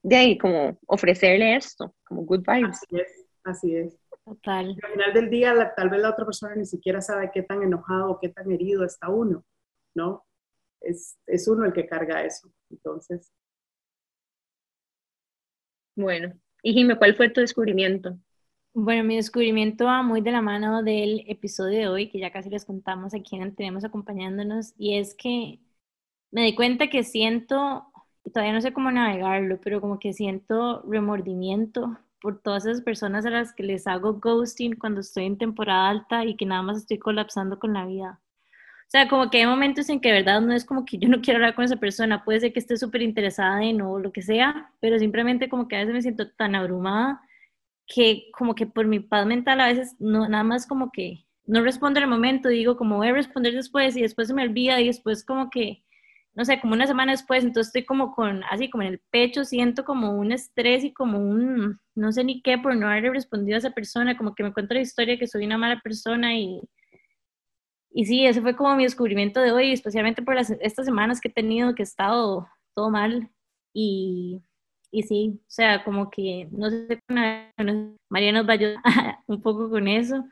de 0.01 0.15
ahí, 0.15 0.37
como 0.37 0.79
ofrecerle 0.87 1.57
esto, 1.57 1.93
como 2.05 2.21
good 2.21 2.45
vibes. 2.47 2.77
Así 2.81 2.97
es, 2.97 3.25
así 3.43 3.75
es. 3.75 3.99
Total. 4.23 4.77
al 4.81 4.91
final 4.91 5.13
del 5.13 5.29
día, 5.29 5.73
tal 5.75 5.89
vez 5.89 6.01
la 6.01 6.11
otra 6.11 6.23
persona 6.23 6.55
ni 6.55 6.65
siquiera 6.65 7.01
sabe 7.01 7.31
qué 7.33 7.41
tan 7.41 7.63
enojado 7.63 8.11
o 8.11 8.19
qué 8.19 8.29
tan 8.29 8.49
herido 8.51 8.85
está 8.85 9.09
uno, 9.09 9.43
¿no? 9.95 10.23
Es, 10.79 11.17
es 11.25 11.47
uno 11.47 11.65
el 11.65 11.73
que 11.73 11.87
carga 11.87 12.23
eso, 12.23 12.49
entonces. 12.69 13.33
Bueno, 15.95 16.39
y 16.63 16.73
Jimmy, 16.73 16.95
¿cuál 16.97 17.15
fue 17.15 17.29
tu 17.29 17.41
descubrimiento? 17.41 18.17
Bueno, 18.73 19.03
mi 19.03 19.15
descubrimiento 19.17 19.85
va 19.85 20.03
muy 20.03 20.21
de 20.21 20.31
la 20.31 20.41
mano 20.41 20.83
del 20.83 21.23
episodio 21.27 21.79
de 21.79 21.87
hoy, 21.87 22.09
que 22.09 22.19
ya 22.19 22.31
casi 22.31 22.49
les 22.49 22.65
contamos 22.65 23.13
a 23.13 23.21
quien 23.21 23.55
tenemos 23.55 23.83
acompañándonos, 23.83 24.73
y 24.77 24.97
es 24.97 25.15
que 25.15 25.59
me 26.31 26.43
di 26.45 26.55
cuenta 26.55 26.89
que 26.89 27.03
siento, 27.03 27.91
todavía 28.33 28.53
no 28.53 28.61
sé 28.61 28.73
cómo 28.73 28.91
navegarlo, 28.91 29.59
pero 29.61 29.81
como 29.81 29.99
que 29.99 30.13
siento 30.13 30.83
remordimiento 30.87 31.97
por 32.21 32.41
todas 32.41 32.65
esas 32.65 32.81
personas 32.81 33.25
a 33.25 33.31
las 33.31 33.53
que 33.53 33.63
les 33.63 33.87
hago 33.87 34.19
ghosting 34.19 34.75
cuando 34.75 35.01
estoy 35.01 35.25
en 35.25 35.37
temporada 35.37 35.89
alta 35.89 36.25
y 36.25 36.35
que 36.35 36.45
nada 36.45 36.61
más 36.61 36.77
estoy 36.77 36.99
colapsando 36.99 37.59
con 37.59 37.73
la 37.73 37.85
vida. 37.85 38.21
O 38.89 38.91
sea, 38.91 39.07
como 39.07 39.29
que 39.29 39.37
hay 39.37 39.45
momentos 39.45 39.87
en 39.89 39.99
que 39.99 40.11
verdad 40.11 40.41
no 40.41 40.51
es 40.51 40.65
como 40.65 40.83
que 40.83 40.97
yo 40.97 41.09
no 41.09 41.21
quiero 41.21 41.37
hablar 41.37 41.53
con 41.53 41.63
esa 41.63 41.75
persona, 41.75 42.25
puede 42.25 42.39
ser 42.39 42.53
que 42.53 42.59
esté 42.59 42.75
súper 42.75 43.03
interesada 43.03 43.63
en 43.63 43.81
o 43.83 43.99
lo 43.99 44.11
que 44.11 44.23
sea, 44.23 44.71
pero 44.79 44.97
simplemente 44.97 45.47
como 45.47 45.67
que 45.67 45.75
a 45.75 45.79
veces 45.79 45.93
me 45.93 46.01
siento 46.01 46.31
tan 46.31 46.55
abrumada 46.55 47.21
que 47.87 48.31
como 48.37 48.55
que 48.55 48.65
por 48.67 48.87
mi 48.87 48.99
paz 48.99 49.27
mental 49.27 49.61
a 49.61 49.67
veces 49.67 49.95
no, 49.99 50.27
nada 50.29 50.43
más 50.43 50.65
como 50.67 50.91
que 50.91 51.25
no 51.45 51.61
respondo 51.63 51.99
en 51.99 52.05
el 52.05 52.09
momento, 52.09 52.49
digo 52.49 52.77
como 52.77 52.97
voy 52.97 53.09
a 53.09 53.13
responder 53.13 53.53
después 53.53 53.95
y 53.95 54.01
después 54.01 54.29
se 54.29 54.33
me 54.33 54.43
olvida 54.43 54.81
y 54.81 54.87
después 54.87 55.23
como 55.23 55.51
que, 55.51 55.83
no 56.33 56.43
sé, 56.45 56.59
como 56.59 56.73
una 56.73 56.87
semana 56.87 57.11
después, 57.11 57.43
entonces 57.43 57.67
estoy 57.67 57.85
como 57.85 58.15
con, 58.15 58.43
así 58.49 58.71
como 58.71 58.83
en 58.83 58.89
el 58.93 59.01
pecho, 59.11 59.45
siento 59.45 59.85
como 59.85 60.13
un 60.13 60.31
estrés 60.31 60.83
y 60.83 60.93
como 60.93 61.19
un, 61.19 61.79
no 61.95 62.11
sé 62.11 62.23
ni 62.23 62.41
qué 62.41 62.57
por 62.57 62.75
no 62.75 62.87
haber 62.89 63.11
respondido 63.11 63.55
a 63.55 63.59
esa 63.59 63.71
persona, 63.71 64.17
como 64.17 64.33
que 64.33 64.43
me 64.43 64.53
cuento 64.53 64.73
la 64.73 64.81
historia 64.81 65.19
que 65.19 65.27
soy 65.27 65.45
una 65.45 65.59
mala 65.59 65.79
persona 65.81 66.35
y 66.35 66.59
y 67.91 68.05
sí, 68.05 68.25
ese 68.25 68.41
fue 68.41 68.55
como 68.55 68.75
mi 68.75 68.83
descubrimiento 68.83 69.41
de 69.41 69.51
hoy, 69.51 69.71
especialmente 69.71 70.21
por 70.21 70.35
las, 70.35 70.51
estas 70.51 70.85
semanas 70.85 71.19
que 71.19 71.29
he 71.29 71.33
tenido, 71.33 71.73
que 71.73 71.81
he 71.81 71.85
estado 71.85 72.47
todo 72.75 72.89
mal. 72.89 73.29
Y, 73.73 74.41
y 74.91 75.03
sí, 75.03 75.39
o 75.41 75.49
sea, 75.49 75.83
como 75.83 76.09
que 76.09 76.47
no 76.51 76.69
sé, 76.69 76.99
María 77.07 78.31
nos 78.31 78.47
va 78.47 78.51
a 78.51 78.53
ayudar 78.53 78.77
un 79.27 79.41
poco 79.41 79.69
con 79.69 79.87
eso, 79.87 80.23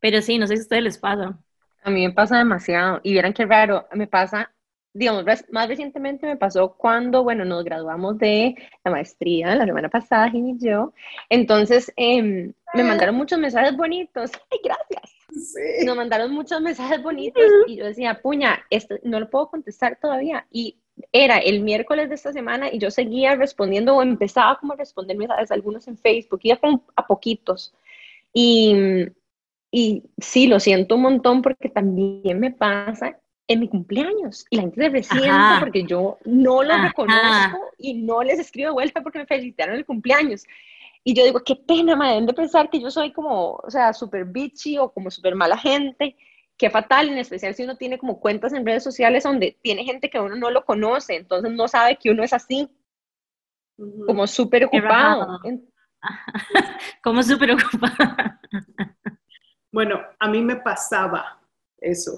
pero 0.00 0.20
sí, 0.22 0.38
no 0.38 0.46
sé 0.46 0.56
si 0.56 0.62
ustedes 0.62 0.82
les 0.82 0.98
pasa. 0.98 1.38
A 1.82 1.90
mí 1.90 2.06
me 2.06 2.12
pasa 2.14 2.38
demasiado. 2.38 3.00
Y 3.02 3.12
vieran 3.12 3.34
qué 3.34 3.44
raro, 3.44 3.86
me 3.92 4.06
pasa, 4.06 4.50
digamos, 4.94 5.24
más 5.50 5.68
recientemente 5.68 6.26
me 6.26 6.36
pasó 6.36 6.74
cuando, 6.76 7.22
bueno, 7.22 7.44
nos 7.44 7.64
graduamos 7.64 8.18
de 8.18 8.54
la 8.84 8.90
maestría 8.90 9.54
la 9.54 9.66
semana 9.66 9.90
pasada, 9.90 10.30
Jimmy 10.30 10.56
y 10.58 10.66
yo. 10.66 10.94
Entonces, 11.28 11.92
em, 11.96 12.54
me 12.72 12.84
mandaron 12.84 13.14
muchos 13.14 13.38
mensajes 13.38 13.76
bonitos. 13.76 14.32
¡Ay, 14.50 14.58
gracias! 14.64 15.13
Nos 15.84 15.96
mandaron 15.96 16.32
muchos 16.32 16.60
mensajes 16.60 17.02
bonitos 17.02 17.42
y 17.66 17.76
yo 17.76 17.86
decía, 17.86 18.20
puña, 18.20 18.64
esto 18.70 18.96
no 19.02 19.20
lo 19.20 19.30
puedo 19.30 19.48
contestar 19.48 19.98
todavía. 20.00 20.46
Y 20.50 20.76
era 21.12 21.38
el 21.38 21.60
miércoles 21.60 22.08
de 22.08 22.14
esta 22.14 22.32
semana 22.32 22.72
y 22.72 22.78
yo 22.78 22.90
seguía 22.90 23.34
respondiendo 23.34 23.96
o 23.96 24.02
empezaba 24.02 24.58
como 24.58 24.72
a 24.74 24.76
responder 24.76 25.16
mensajes, 25.16 25.50
algunos 25.50 25.88
en 25.88 25.98
Facebook, 25.98 26.40
iba 26.42 26.56
como 26.56 26.84
a 26.96 27.06
poquitos. 27.06 27.74
Y, 28.32 28.74
y 29.70 30.04
sí, 30.18 30.46
lo 30.46 30.60
siento 30.60 30.96
un 30.96 31.02
montón 31.02 31.42
porque 31.42 31.68
también 31.68 32.38
me 32.38 32.50
pasa 32.50 33.18
en 33.46 33.60
mi 33.60 33.68
cumpleaños 33.68 34.46
y 34.48 34.56
la 34.56 34.62
gente 34.62 34.80
se 34.80 34.88
resiente 34.88 35.30
porque 35.60 35.84
yo 35.84 36.18
no 36.24 36.62
lo 36.62 36.78
reconozco 36.78 37.58
y 37.78 37.94
no 37.94 38.22
les 38.22 38.38
escribo 38.38 38.68
de 38.68 38.74
vuelta 38.74 39.02
porque 39.02 39.18
me 39.18 39.26
felicitaron 39.26 39.76
el 39.76 39.84
cumpleaños. 39.84 40.44
Y 41.06 41.14
yo 41.14 41.22
digo, 41.22 41.40
qué 41.44 41.54
pena, 41.54 41.94
me 41.94 42.08
deben 42.08 42.26
de 42.26 42.32
pensar 42.32 42.70
que 42.70 42.80
yo 42.80 42.90
soy 42.90 43.12
como, 43.12 43.56
o 43.56 43.70
sea, 43.70 43.92
súper 43.92 44.24
bitchy 44.24 44.78
o 44.78 44.90
como 44.90 45.10
súper 45.10 45.34
mala 45.34 45.58
gente. 45.58 46.16
Qué 46.56 46.70
fatal, 46.70 47.10
en 47.10 47.18
especial 47.18 47.54
si 47.54 47.64
uno 47.64 47.76
tiene 47.76 47.98
como 47.98 48.20
cuentas 48.20 48.54
en 48.54 48.64
redes 48.64 48.82
sociales 48.82 49.24
donde 49.24 49.58
tiene 49.60 49.84
gente 49.84 50.08
que 50.08 50.18
uno 50.18 50.36
no 50.36 50.50
lo 50.50 50.64
conoce, 50.64 51.16
entonces 51.16 51.52
no 51.52 51.68
sabe 51.68 51.96
que 51.96 52.10
uno 52.10 52.22
es 52.22 52.32
así, 52.32 52.70
como 54.06 54.26
súper 54.26 54.64
ocupado. 54.64 55.40
como 57.02 57.22
súper 57.22 57.52
ocupado. 57.52 58.16
bueno, 59.72 60.00
a 60.18 60.28
mí 60.28 60.40
me 60.40 60.56
pasaba 60.56 61.38
eso. 61.78 62.16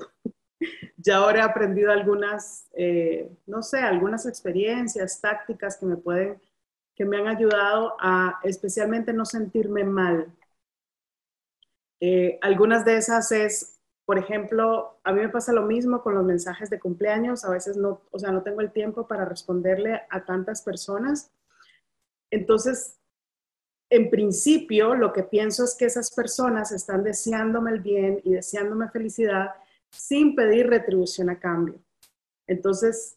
Ya 0.96 1.16
ahora 1.16 1.40
he 1.40 1.42
aprendido 1.42 1.90
algunas, 1.90 2.68
eh, 2.74 3.30
no 3.46 3.62
sé, 3.62 3.78
algunas 3.78 4.26
experiencias, 4.26 5.20
tácticas 5.20 5.76
que 5.76 5.86
me 5.86 5.96
pueden 5.96 6.40
que 6.96 7.04
me 7.04 7.18
han 7.18 7.28
ayudado 7.28 7.94
a 8.00 8.40
especialmente 8.42 9.12
no 9.12 9.26
sentirme 9.26 9.84
mal. 9.84 10.34
Eh, 12.00 12.38
algunas 12.42 12.84
de 12.84 12.96
esas 12.96 13.30
es, 13.32 13.80
por 14.06 14.18
ejemplo, 14.18 14.98
a 15.04 15.12
mí 15.12 15.20
me 15.20 15.28
pasa 15.28 15.52
lo 15.52 15.62
mismo 15.62 16.02
con 16.02 16.14
los 16.14 16.24
mensajes 16.24 16.70
de 16.70 16.80
cumpleaños, 16.80 17.44
a 17.44 17.50
veces 17.50 17.76
no, 17.76 18.00
o 18.10 18.18
sea, 18.18 18.32
no 18.32 18.42
tengo 18.42 18.62
el 18.62 18.72
tiempo 18.72 19.06
para 19.06 19.26
responderle 19.26 20.02
a 20.08 20.24
tantas 20.24 20.62
personas. 20.62 21.30
Entonces, 22.30 22.98
en 23.90 24.10
principio, 24.10 24.94
lo 24.94 25.12
que 25.12 25.22
pienso 25.22 25.64
es 25.64 25.74
que 25.74 25.84
esas 25.84 26.10
personas 26.10 26.72
están 26.72 27.04
deseándome 27.04 27.72
el 27.72 27.80
bien 27.80 28.20
y 28.24 28.32
deseándome 28.32 28.88
felicidad 28.88 29.50
sin 29.90 30.34
pedir 30.34 30.68
retribución 30.68 31.30
a 31.30 31.38
cambio. 31.38 31.78
Entonces, 32.46 33.15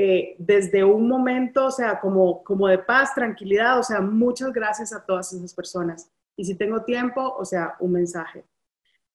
eh, 0.00 0.36
desde 0.38 0.84
un 0.84 1.08
momento, 1.08 1.66
o 1.66 1.70
sea, 1.72 1.98
como, 1.98 2.44
como 2.44 2.68
de 2.68 2.78
paz, 2.78 3.12
tranquilidad, 3.16 3.80
o 3.80 3.82
sea, 3.82 4.00
muchas 4.00 4.52
gracias 4.52 4.92
a 4.92 5.04
todas 5.04 5.32
esas 5.32 5.52
personas. 5.52 6.08
Y 6.36 6.44
si 6.44 6.54
tengo 6.54 6.84
tiempo, 6.84 7.34
o 7.36 7.44
sea, 7.44 7.74
un 7.80 7.90
mensaje. 7.90 8.44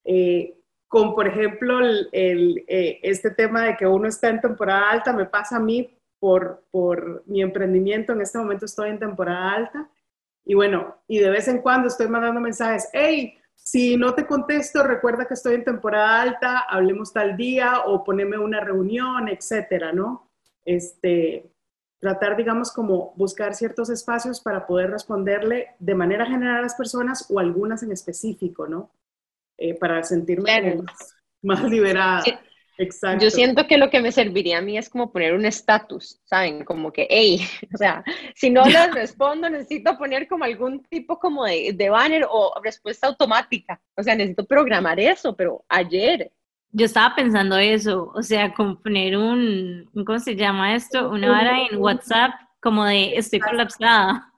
Eh, 0.04 0.60
con, 0.90 1.16
por 1.16 1.26
ejemplo, 1.26 1.80
el, 1.80 2.66
eh, 2.68 3.00
este 3.02 3.32
tema 3.32 3.64
de 3.64 3.78
que 3.78 3.88
uno 3.88 4.10
está 4.10 4.28
en 4.28 4.42
temporada 4.42 4.90
alta, 4.90 5.14
me 5.14 5.26
pasa 5.26 5.56
a 5.56 5.62
mí 5.62 5.98
por, 6.20 6.66
por 6.70 7.24
mi 7.28 7.42
emprendimiento, 7.42 8.12
en 8.12 8.20
este 8.20 8.38
momento 8.38 8.66
estoy 8.66 8.90
en 8.90 9.00
temporada 9.00 9.54
alta. 9.54 9.90
Y 10.44 10.54
bueno, 10.54 10.98
y 11.08 11.20
de 11.20 11.30
vez 11.30 11.48
en 11.48 11.62
cuando 11.62 11.88
estoy 11.88 12.10
mandando 12.10 12.42
mensajes, 12.42 12.90
hey, 12.92 13.38
si 13.56 13.96
no 13.96 14.14
te 14.14 14.28
contesto, 14.28 14.84
recuerda 14.84 15.24
que 15.30 15.36
estoy 15.36 15.56
en 15.56 15.64
temporada 15.64 16.22
alta, 16.22 16.60
hablemos 16.68 17.14
tal 17.14 17.38
día 17.38 17.84
o 17.86 18.04
poneme 18.04 18.38
una 18.38 18.60
reunión, 18.60 19.30
etcétera, 19.30 19.94
¿no? 19.94 20.33
Este, 20.66 21.52
tratar, 22.04 22.36
digamos, 22.36 22.72
como 22.72 23.14
buscar 23.16 23.56
ciertos 23.56 23.90
espacios 23.90 24.42
para 24.42 24.68
poder 24.68 24.92
responderle 24.92 25.70
de 25.80 25.96
manera 25.96 26.26
general 26.26 26.58
a 26.58 26.62
las 26.62 26.76
personas 26.76 27.26
o 27.30 27.40
algunas 27.40 27.82
en 27.82 27.94
específico, 27.94 28.68
¿no? 28.68 28.92
Eh, 29.58 29.74
para 29.76 30.04
sentirme 30.04 30.84
más, 31.42 31.64
liberada. 31.64 32.24
Exacto. 32.78 33.24
Yo 33.24 33.30
siento 33.30 33.68
que 33.68 33.78
lo 33.78 33.90
que 33.90 34.02
me 34.02 34.12
serviría 34.12 34.58
a 34.58 34.62
mí 34.62 34.78
es 34.78 34.90
como 34.90 35.12
poner 35.12 35.34
un 35.34 35.46
estatus, 35.46 36.20
¿saben? 36.26 36.66
Como 36.66 36.92
que, 36.92 37.08
hey, 37.10 37.40
o 37.74 37.78
sea, 37.78 38.04
si 38.36 38.50
no 38.50 38.66
les 38.66 38.94
respondo, 38.94 39.50
necesito 39.50 39.98
poner 39.98 40.28
como 40.28 40.44
algún 40.44 40.84
tipo 40.84 41.20
como 41.20 41.46
de, 41.46 41.72
de 41.74 41.90
banner 41.90 42.26
o 42.30 42.54
respuesta 42.62 43.08
automática. 43.08 43.80
O 43.96 44.04
sea, 44.04 44.16
necesito 44.16 44.46
programar 44.46 45.00
eso, 45.00 45.36
pero 45.36 45.64
ayer. 45.70 46.32
Yo 46.74 46.86
estaba 46.86 47.16
pensando 47.16 47.58
eso, 47.58 48.12
o 48.16 48.22
sea, 48.24 48.54
como 48.54 48.80
poner 48.80 49.16
un, 49.16 49.90
¿cómo 50.06 50.20
se 50.20 50.36
llama 50.36 50.76
esto? 50.76 51.10
Una 51.10 51.32
hora 51.32 51.58
en 51.70 51.78
WhatsApp 51.78 52.32
como 52.62 52.84
de 52.86 53.16
estoy 53.16 53.40
colapsada. 53.40 54.30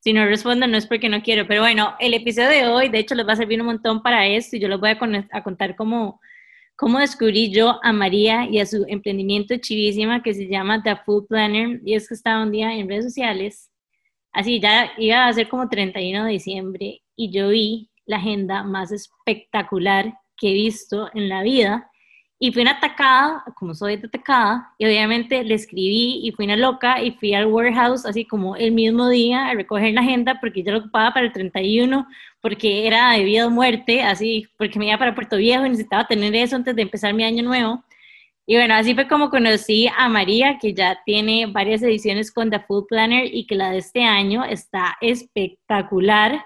Si 0.00 0.12
no 0.12 0.24
respondo 0.26 0.66
no 0.66 0.76
es 0.76 0.86
porque 0.86 1.08
no 1.08 1.22
quiero, 1.22 1.46
pero 1.46 1.60
bueno, 1.62 1.94
el 1.98 2.14
episodio 2.14 2.48
de 2.48 2.66
hoy, 2.66 2.88
de 2.88 2.98
hecho, 2.98 3.14
les 3.14 3.26
va 3.26 3.34
a 3.34 3.36
servir 3.36 3.60
un 3.60 3.66
montón 3.66 4.02
para 4.02 4.26
esto 4.26 4.56
y 4.56 4.60
yo 4.60 4.68
les 4.68 4.80
voy 4.80 4.90
a, 4.90 4.98
a 5.32 5.42
contar 5.42 5.76
cómo 5.76 6.20
cómo 6.76 6.98
descubrí 6.98 7.50
yo 7.50 7.78
a 7.82 7.92
María 7.92 8.48
y 8.50 8.58
a 8.60 8.66
su 8.66 8.84
emprendimiento 8.88 9.56
chivísima 9.56 10.22
que 10.22 10.34
se 10.34 10.48
llama 10.48 10.82
The 10.82 10.96
Food 10.96 11.26
Planner. 11.28 11.80
Y 11.84 11.94
es 11.94 12.08
que 12.08 12.14
estaba 12.14 12.42
un 12.42 12.52
día 12.52 12.74
en 12.74 12.88
redes 12.88 13.04
sociales, 13.04 13.70
así 14.32 14.60
ya 14.60 14.92
iba 14.98 15.26
a 15.26 15.32
ser 15.32 15.48
como 15.48 15.68
31 15.68 16.24
de 16.24 16.32
diciembre, 16.32 17.02
y 17.16 17.30
yo 17.30 17.48
vi 17.48 17.90
la 18.06 18.16
agenda 18.16 18.64
más 18.64 18.92
espectacular 18.92 20.14
que 20.36 20.50
he 20.50 20.52
visto 20.52 21.08
en 21.14 21.28
la 21.28 21.42
vida 21.42 21.90
y 22.38 22.52
fui 22.52 22.62
una 22.62 22.72
atacada, 22.72 23.42
como 23.54 23.74
soy 23.74 23.94
atacada, 23.94 24.74
y 24.76 24.84
obviamente 24.84 25.42
le 25.44 25.54
escribí 25.54 26.20
y 26.24 26.32
fui 26.32 26.44
una 26.44 26.56
loca 26.56 27.00
y 27.02 27.12
fui 27.12 27.32
al 27.32 27.46
warehouse 27.46 28.04
así 28.04 28.26
como 28.26 28.56
el 28.56 28.72
mismo 28.72 29.08
día 29.08 29.46
a 29.46 29.54
recoger 29.54 29.94
la 29.94 30.02
agenda 30.02 30.40
porque 30.40 30.62
yo 30.62 30.72
lo 30.72 30.78
ocupaba 30.80 31.14
para 31.14 31.26
el 31.26 31.32
31, 31.32 32.06
porque 32.40 32.86
era 32.86 33.12
de 33.12 33.24
vida 33.24 33.46
o 33.46 33.50
muerte, 33.50 34.02
así, 34.02 34.46
porque 34.58 34.78
me 34.78 34.88
iba 34.88 34.98
para 34.98 35.14
Puerto 35.14 35.36
Viejo 35.36 35.64
y 35.64 35.70
necesitaba 35.70 36.06
tener 36.06 36.34
eso 36.34 36.56
antes 36.56 36.76
de 36.76 36.82
empezar 36.82 37.14
mi 37.14 37.24
año 37.24 37.42
nuevo. 37.42 37.82
Y 38.46 38.56
bueno, 38.56 38.74
así 38.74 38.94
fue 38.94 39.08
como 39.08 39.30
conocí 39.30 39.88
a 39.96 40.08
María, 40.10 40.58
que 40.60 40.74
ya 40.74 41.00
tiene 41.06 41.46
varias 41.46 41.82
ediciones 41.82 42.30
con 42.30 42.50
The 42.50 42.60
Food 42.60 42.88
Planner 42.88 43.34
y 43.34 43.46
que 43.46 43.54
la 43.54 43.70
de 43.70 43.78
este 43.78 44.04
año 44.04 44.44
está 44.44 44.98
espectacular 45.00 46.44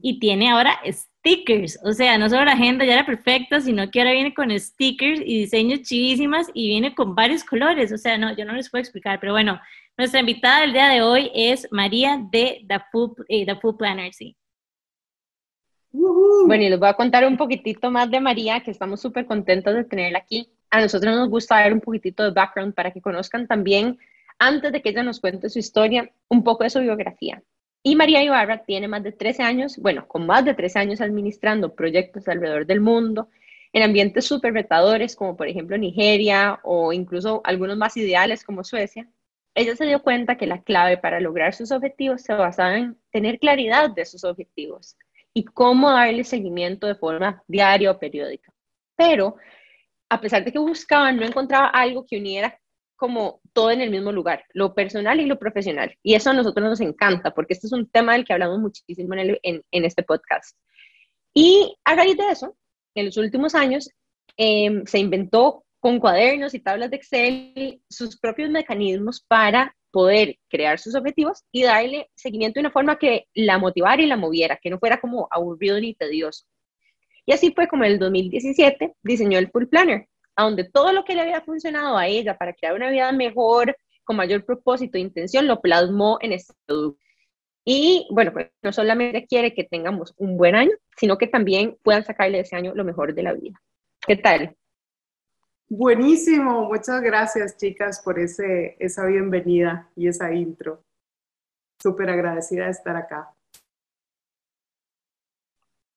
y 0.00 0.18
tiene 0.18 0.50
ahora 0.50 0.78
stickers, 0.86 1.78
o 1.84 1.92
sea, 1.92 2.16
no 2.18 2.28
solo 2.28 2.44
la 2.44 2.52
agenda 2.52 2.84
ya 2.84 2.94
era 2.94 3.06
perfecta, 3.06 3.60
sino 3.60 3.90
que 3.90 4.00
ahora 4.00 4.12
viene 4.12 4.32
con 4.32 4.50
stickers 4.58 5.20
y 5.20 5.40
diseños 5.40 5.82
chivísimas 5.82 6.48
y 6.54 6.68
viene 6.68 6.94
con 6.94 7.14
varios 7.14 7.44
colores, 7.44 7.92
o 7.92 7.98
sea, 7.98 8.16
no, 8.16 8.34
yo 8.36 8.44
no 8.44 8.52
les 8.52 8.70
puedo 8.70 8.80
explicar, 8.80 9.18
pero 9.20 9.32
bueno, 9.32 9.60
nuestra 9.96 10.20
invitada 10.20 10.60
del 10.60 10.72
día 10.72 10.88
de 10.88 11.02
hoy 11.02 11.30
es 11.34 11.66
María 11.72 12.20
de 12.30 12.64
The 12.68 12.80
Food, 12.92 13.24
eh, 13.28 13.44
The 13.44 13.56
Food 13.56 13.76
Planner, 13.76 14.14
sí. 14.14 14.36
Bueno, 15.90 16.62
y 16.62 16.68
les 16.68 16.78
voy 16.78 16.88
a 16.88 16.94
contar 16.94 17.26
un 17.26 17.36
poquitito 17.36 17.90
más 17.90 18.10
de 18.10 18.20
María, 18.20 18.60
que 18.60 18.70
estamos 18.70 19.00
súper 19.00 19.26
contentos 19.26 19.74
de 19.74 19.84
tenerla 19.84 20.18
aquí. 20.18 20.48
A 20.70 20.80
nosotros 20.80 21.16
nos 21.16 21.28
gusta 21.28 21.62
ver 21.62 21.72
un 21.72 21.80
poquitito 21.80 22.22
de 22.22 22.30
background 22.30 22.74
para 22.74 22.92
que 22.92 23.00
conozcan 23.00 23.46
también, 23.46 23.98
antes 24.38 24.70
de 24.70 24.82
que 24.82 24.90
ella 24.90 25.02
nos 25.02 25.18
cuente 25.18 25.48
su 25.48 25.58
historia, 25.58 26.12
un 26.28 26.44
poco 26.44 26.62
de 26.62 26.70
su 26.70 26.80
biografía. 26.80 27.42
Y 27.82 27.96
María 27.96 28.22
Ibarra 28.22 28.64
tiene 28.64 28.88
más 28.88 29.02
de 29.02 29.12
13 29.12 29.42
años, 29.42 29.78
bueno, 29.78 30.06
con 30.08 30.26
más 30.26 30.44
de 30.44 30.54
13 30.54 30.78
años 30.80 31.00
administrando 31.00 31.74
proyectos 31.74 32.28
alrededor 32.28 32.66
del 32.66 32.80
mundo, 32.80 33.28
en 33.72 33.82
ambientes 33.82 34.24
súper 34.26 34.54
retadores, 34.54 35.14
como 35.14 35.36
por 35.36 35.48
ejemplo 35.48 35.76
Nigeria 35.78 36.58
o 36.64 36.92
incluso 36.92 37.40
algunos 37.44 37.76
más 37.76 37.96
ideales 37.96 38.44
como 38.44 38.64
Suecia. 38.64 39.08
Ella 39.54 39.76
se 39.76 39.86
dio 39.86 40.02
cuenta 40.02 40.36
que 40.36 40.46
la 40.46 40.62
clave 40.62 40.98
para 40.98 41.20
lograr 41.20 41.54
sus 41.54 41.70
objetivos 41.72 42.22
se 42.22 42.32
basaba 42.32 42.78
en 42.78 42.96
tener 43.10 43.38
claridad 43.38 43.90
de 43.90 44.04
sus 44.06 44.24
objetivos 44.24 44.96
y 45.34 45.44
cómo 45.44 45.90
darle 45.90 46.24
seguimiento 46.24 46.86
de 46.86 46.94
forma 46.94 47.42
diaria 47.46 47.90
o 47.90 47.98
periódica. 47.98 48.52
Pero 48.96 49.36
a 50.08 50.20
pesar 50.20 50.44
de 50.44 50.52
que 50.52 50.58
buscaba, 50.58 51.12
no 51.12 51.24
encontraba 51.24 51.68
algo 51.68 52.06
que 52.06 52.18
uniera 52.18 52.58
como 52.98 53.40
todo 53.52 53.70
en 53.70 53.80
el 53.80 53.90
mismo 53.90 54.12
lugar, 54.12 54.44
lo 54.52 54.74
personal 54.74 55.20
y 55.20 55.26
lo 55.26 55.38
profesional. 55.38 55.96
Y 56.02 56.14
eso 56.14 56.30
a 56.30 56.34
nosotros 56.34 56.68
nos 56.68 56.80
encanta, 56.80 57.32
porque 57.32 57.54
este 57.54 57.68
es 57.68 57.72
un 57.72 57.88
tema 57.88 58.12
del 58.12 58.24
que 58.24 58.32
hablamos 58.32 58.58
muchísimo 58.58 59.14
en, 59.14 59.62
este 59.70 60.02
podcast. 60.02 60.58
Y 61.32 61.76
a 61.84 61.94
raíz 61.94 62.16
de 62.16 62.28
eso, 62.28 62.56
en 62.94 63.06
los 63.06 63.16
últimos 63.16 63.54
años, 63.54 63.88
em, 64.36 64.84
se 64.84 64.98
inventó 64.98 65.64
con 65.78 66.00
cuadernos 66.00 66.54
y 66.54 66.60
tablas 66.60 66.90
de 66.90 66.96
Excel 66.96 67.80
sus 67.88 68.18
propios 68.18 68.50
mecanismos 68.50 69.24
para 69.26 69.74
poder 69.92 70.36
crear 70.48 70.80
sus 70.80 70.96
objetivos 70.96 71.44
y 71.52 71.62
darle 71.62 72.10
seguimiento 72.16 72.58
de 72.58 72.66
una 72.66 72.72
forma 72.72 72.98
que 72.98 73.26
la 73.32 73.58
motivara 73.58 74.02
y 74.02 74.06
la 74.06 74.16
moviera, 74.16 74.58
que 74.60 74.70
no 74.70 74.80
fuera 74.80 75.00
como 75.00 75.28
aburrido 75.30 75.80
ni 75.80 75.94
tedioso. 75.94 76.44
Y 77.26 77.32
así 77.32 77.52
fue 77.54 77.68
como 77.68 77.84
en 77.84 77.92
el 77.92 77.98
2017 78.00 78.94
diseñó 79.02 79.38
el 79.38 79.50
Full 79.50 79.66
Planner, 79.66 80.08
a 80.38 80.44
donde 80.44 80.62
todo 80.62 80.92
lo 80.92 81.04
que 81.04 81.16
le 81.16 81.22
había 81.22 81.40
funcionado 81.40 81.98
a 81.98 82.06
ella 82.06 82.38
para 82.38 82.52
crear 82.52 82.72
una 82.72 82.90
vida 82.90 83.10
mejor, 83.10 83.76
con 84.04 84.14
mayor 84.14 84.44
propósito 84.44 84.96
e 84.96 85.00
intención, 85.00 85.48
lo 85.48 85.60
plasmó 85.60 86.18
en 86.20 86.32
este 86.32 86.54
producto. 86.64 87.02
Y 87.64 88.06
bueno, 88.12 88.32
pues 88.32 88.46
no 88.62 88.72
solamente 88.72 89.26
quiere 89.26 89.52
que 89.52 89.64
tengamos 89.64 90.14
un 90.16 90.36
buen 90.36 90.54
año, 90.54 90.70
sino 90.96 91.18
que 91.18 91.26
también 91.26 91.76
puedan 91.82 92.04
sacarle 92.04 92.38
ese 92.38 92.54
año 92.54 92.72
lo 92.76 92.84
mejor 92.84 93.14
de 93.14 93.24
la 93.24 93.32
vida. 93.32 93.60
¿Qué 94.06 94.14
tal? 94.14 94.56
Buenísimo, 95.68 96.68
muchas 96.68 97.02
gracias 97.02 97.56
chicas 97.56 98.00
por 98.00 98.20
ese, 98.20 98.76
esa 98.78 99.06
bienvenida 99.06 99.90
y 99.96 100.06
esa 100.06 100.32
intro. 100.32 100.84
Súper 101.82 102.10
agradecida 102.10 102.66
de 102.66 102.70
estar 102.70 102.96
acá. 102.96 103.34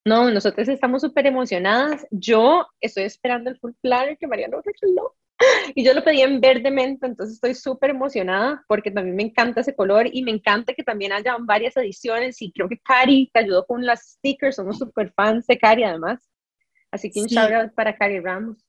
No, 0.05 0.31
nosotros 0.31 0.67
estamos 0.67 1.01
súper 1.01 1.27
emocionadas. 1.27 2.05
Yo 2.10 2.65
estoy 2.79 3.03
esperando 3.03 3.50
el 3.50 3.60
full 3.60 3.74
planner 3.81 4.17
que 4.17 4.27
María 4.27 4.48
regaló. 4.48 5.15
Y 5.75 5.84
yo 5.84 5.96
lo 5.96 6.03
pedí 6.03 6.22
en 6.22 6.39
verde 6.39 6.70
menta, 6.70 7.08
entonces 7.08 7.34
estoy 7.34 7.55
súper 7.55 7.89
emocionada 7.89 8.63
porque 8.67 8.91
también 8.91 9.15
me 9.15 9.24
encanta 9.24 9.62
ese 9.62 9.75
color 9.75 10.08
y 10.12 10.22
me 10.22 10.29
encanta 10.29 10.75
que 10.75 10.84
también 10.84 11.12
haya 11.12 11.36
varias 11.39 11.75
ediciones 11.77 12.39
y 12.43 12.51
creo 12.51 12.70
que 12.70 12.77
Cari 12.77 13.27
te 13.34 13.39
ayudó 13.39 13.65
con 13.65 13.84
las 13.84 14.12
stickers, 14.12 14.58
somos 14.58 14.77
súper 14.77 15.12
fans 15.13 15.48
de 15.48 15.58
Cari 15.58 15.84
además. 15.84 16.29
Así 16.91 17.10
que 17.10 17.22
un 17.22 17.25
shout 17.25 17.51
out 17.53 17.74
para 17.74 17.96
Cari 17.96 18.20
Ramos. 18.20 18.63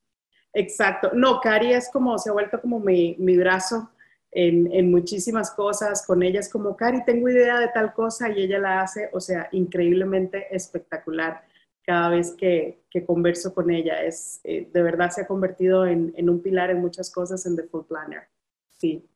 Exacto. 0.55 1.11
No, 1.13 1.41
Cari 1.41 1.75
es 1.75 1.91
como, 1.93 2.17
se 2.19 2.31
ha 2.31 2.33
vuelto 2.33 2.59
como 2.59 2.81
mi, 2.81 3.17
mi 3.19 3.37
brazo 3.37 3.91
en, 4.33 4.91
muchísimas 4.91 5.51
cosas. 5.51 6.05
Con 6.07 6.23
ella 6.23 6.41
es 6.41 6.51
como, 6.51 6.77
Cari, 6.77 7.05
tengo 7.05 7.29
idea 7.29 7.59
de 7.61 7.69
tal 7.69 7.93
cosa 7.93 8.31
y 8.31 8.43
ella 8.43 8.59
la 8.59 8.81
hace, 8.81 9.11
o 9.13 9.21
sea, 9.21 9.49
increíblemente 9.53 10.55
espectacular 10.55 11.47
cada 11.85 12.09
vez 12.11 12.33
que, 12.33 12.85
que 12.91 13.05
converso 13.05 13.55
con 13.55 13.71
ella. 13.71 14.03
Es, 14.03 14.41
eh, 14.45 14.69
de 14.73 14.83
verdad 14.83 15.11
se 15.11 15.23
ha 15.23 15.27
convertido 15.27 15.87
en, 15.87 16.13
en, 16.17 16.31
un 16.31 16.43
pilar 16.43 16.71
en 16.71 16.81
muchas 16.81 17.11
cosas 17.13 17.45
en 17.47 17.57
The 17.57 17.65
Full 17.65 17.85
Planner. 17.87 18.29
Sí. 18.73 19.09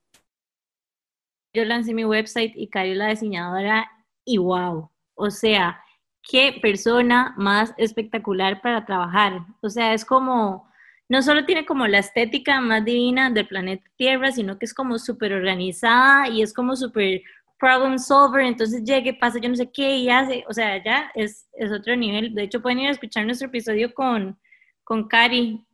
Yo 1.54 1.64
lancé 1.64 1.94
mi 1.94 2.04
website 2.04 2.52
y 2.54 2.68
Cari 2.68 2.94
la 2.94 3.08
diseñadora 3.08 3.90
y 4.24 4.38
wow, 4.38 4.90
o 5.14 5.30
sea, 5.30 5.80
qué 6.22 6.58
persona 6.60 7.34
más 7.38 7.72
espectacular 7.78 8.60
para 8.60 8.84
trabajar. 8.84 9.40
O 9.62 9.70
sea, 9.70 9.94
es 9.94 10.04
como 10.04 10.65
no 11.08 11.22
solo 11.22 11.44
tiene 11.44 11.64
como 11.64 11.86
la 11.86 11.98
estética 11.98 12.60
más 12.60 12.84
divina 12.84 13.30
del 13.30 13.46
planeta 13.46 13.84
Tierra, 13.96 14.32
sino 14.32 14.58
que 14.58 14.66
es 14.66 14.74
como 14.74 14.98
súper 14.98 15.32
organizada 15.32 16.28
y 16.28 16.42
es 16.42 16.52
como 16.52 16.74
súper 16.76 17.22
problem 17.58 17.98
solver, 17.98 18.44
entonces 18.44 18.84
llegue, 18.84 19.14
pasa 19.14 19.38
yo 19.40 19.48
no 19.48 19.56
sé 19.56 19.70
qué 19.70 19.96
y 19.96 20.10
hace, 20.10 20.44
o 20.48 20.52
sea, 20.52 20.82
ya 20.82 21.10
es, 21.14 21.48
es 21.54 21.72
otro 21.72 21.96
nivel. 21.96 22.34
De 22.34 22.42
hecho, 22.42 22.60
pueden 22.60 22.80
ir 22.80 22.88
a 22.88 22.92
escuchar 22.92 23.24
nuestro 23.24 23.48
episodio 23.48 23.94
con, 23.94 24.38
con 24.84 25.08
Cari. 25.08 25.64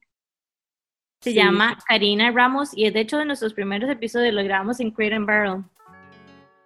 Se 1.20 1.34
llama 1.34 1.78
Karina 1.86 2.32
Ramos 2.32 2.76
y 2.76 2.84
es 2.86 2.94
de 2.94 3.00
hecho 3.00 3.16
de 3.16 3.24
nuestros 3.24 3.54
primeros 3.54 3.88
episodios, 3.88 4.34
lo 4.34 4.42
grabamos 4.42 4.80
en 4.80 4.90
Crate 4.90 5.14
and 5.14 5.26
Barrel. 5.26 5.64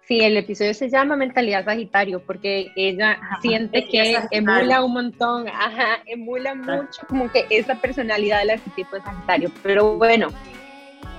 Sí, 0.07 0.21
el 0.21 0.37
episodio 0.37 0.73
se 0.73 0.89
llama 0.89 1.17
Mentalidad 1.17 1.65
Sagitario 1.65 2.21
porque 2.21 2.71
ella 2.77 3.19
siente 3.41 3.85
que 3.89 4.17
emula 4.31 4.81
un 4.81 4.93
montón, 4.93 5.49
ajá, 5.49 5.99
emula 6.05 6.55
mucho 6.55 7.05
como 7.09 7.29
que 7.29 7.45
es 7.49 7.67
la 7.67 7.75
personalidad 7.75 8.39
del 8.39 8.51
arquetipo 8.51 8.95
de 8.95 9.01
Sagitario. 9.01 9.51
Pero 9.61 9.97
bueno, 9.97 10.29